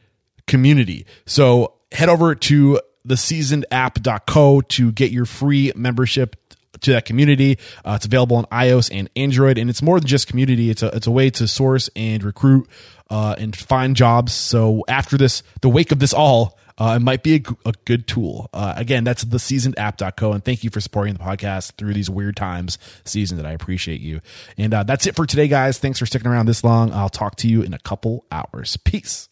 community 0.47 1.07
so 1.25 1.75
head 1.93 2.09
over 2.09 2.35
to 2.35 2.81
the 3.05 3.15
seasonedapp.co 3.15 4.61
to 4.63 4.93
get 4.93 5.11
your 5.13 5.25
free 5.25 5.73
membership 5.77 6.37
to 6.81 6.93
that 6.93 7.05
community. 7.05 7.59
Uh, 7.85 7.95
it's 7.97 8.07
available 8.07 8.37
on 8.37 8.45
iOS 8.47 8.91
and 8.93 9.09
Android, 9.17 9.59
and 9.59 9.71
it's 9.71 9.83
more 9.83 9.99
than 9.99 10.07
just 10.07 10.27
community. 10.27 10.71
It's 10.71 10.83
a 10.83 10.89
it's 10.89 11.07
a 11.07 11.11
way 11.11 11.31
to 11.31 11.49
source 11.49 11.89
and 11.97 12.23
recruit 12.23 12.69
uh, 13.11 13.35
and 13.39 13.57
find 13.57 13.97
jobs. 13.97 14.33
So 14.33 14.85
after 14.89 15.17
this, 15.17 15.43
the 15.63 15.69
wake 15.69 15.93
of 15.93 15.99
this 15.99 16.13
all, 16.13 16.59
uh, 16.79 16.95
it 16.97 17.03
might 17.03 17.23
be 17.23 17.43
a 17.65 17.73
good 17.85 18.07
tool. 18.07 18.51
Uh, 18.53 18.75
again, 18.77 19.05
that's 19.05 19.23
the 19.25 19.39
seasonedapp.co, 19.39 20.33
and 20.33 20.45
thank 20.45 20.65
you 20.65 20.71
for 20.71 20.81
supporting 20.81 21.15
the 21.15 21.21
podcast 21.21 21.73
through 21.73 21.95
these 21.95 22.11
weird 22.11 22.37
times, 22.37 22.79
season. 23.05 23.37
That 23.37 23.47
I 23.47 23.53
appreciate 23.53 24.01
you. 24.01 24.21
And 24.59 24.75
uh, 24.75 24.83
that's 24.83 25.07
it 25.07 25.17
for 25.17 25.27
today, 25.27 25.49
guys. 25.49 25.79
Thanks 25.79 25.99
for 25.99 26.07
sticking 26.07 26.31
around 26.31 26.47
this 26.47 26.63
long. 26.63 26.93
I'll 26.93 27.09
talk 27.09 27.37
to 27.37 27.49
you 27.49 27.63
in 27.63 27.73
a 27.75 27.79
couple 27.79 28.25
hours. 28.31 28.77
Peace. 28.79 29.29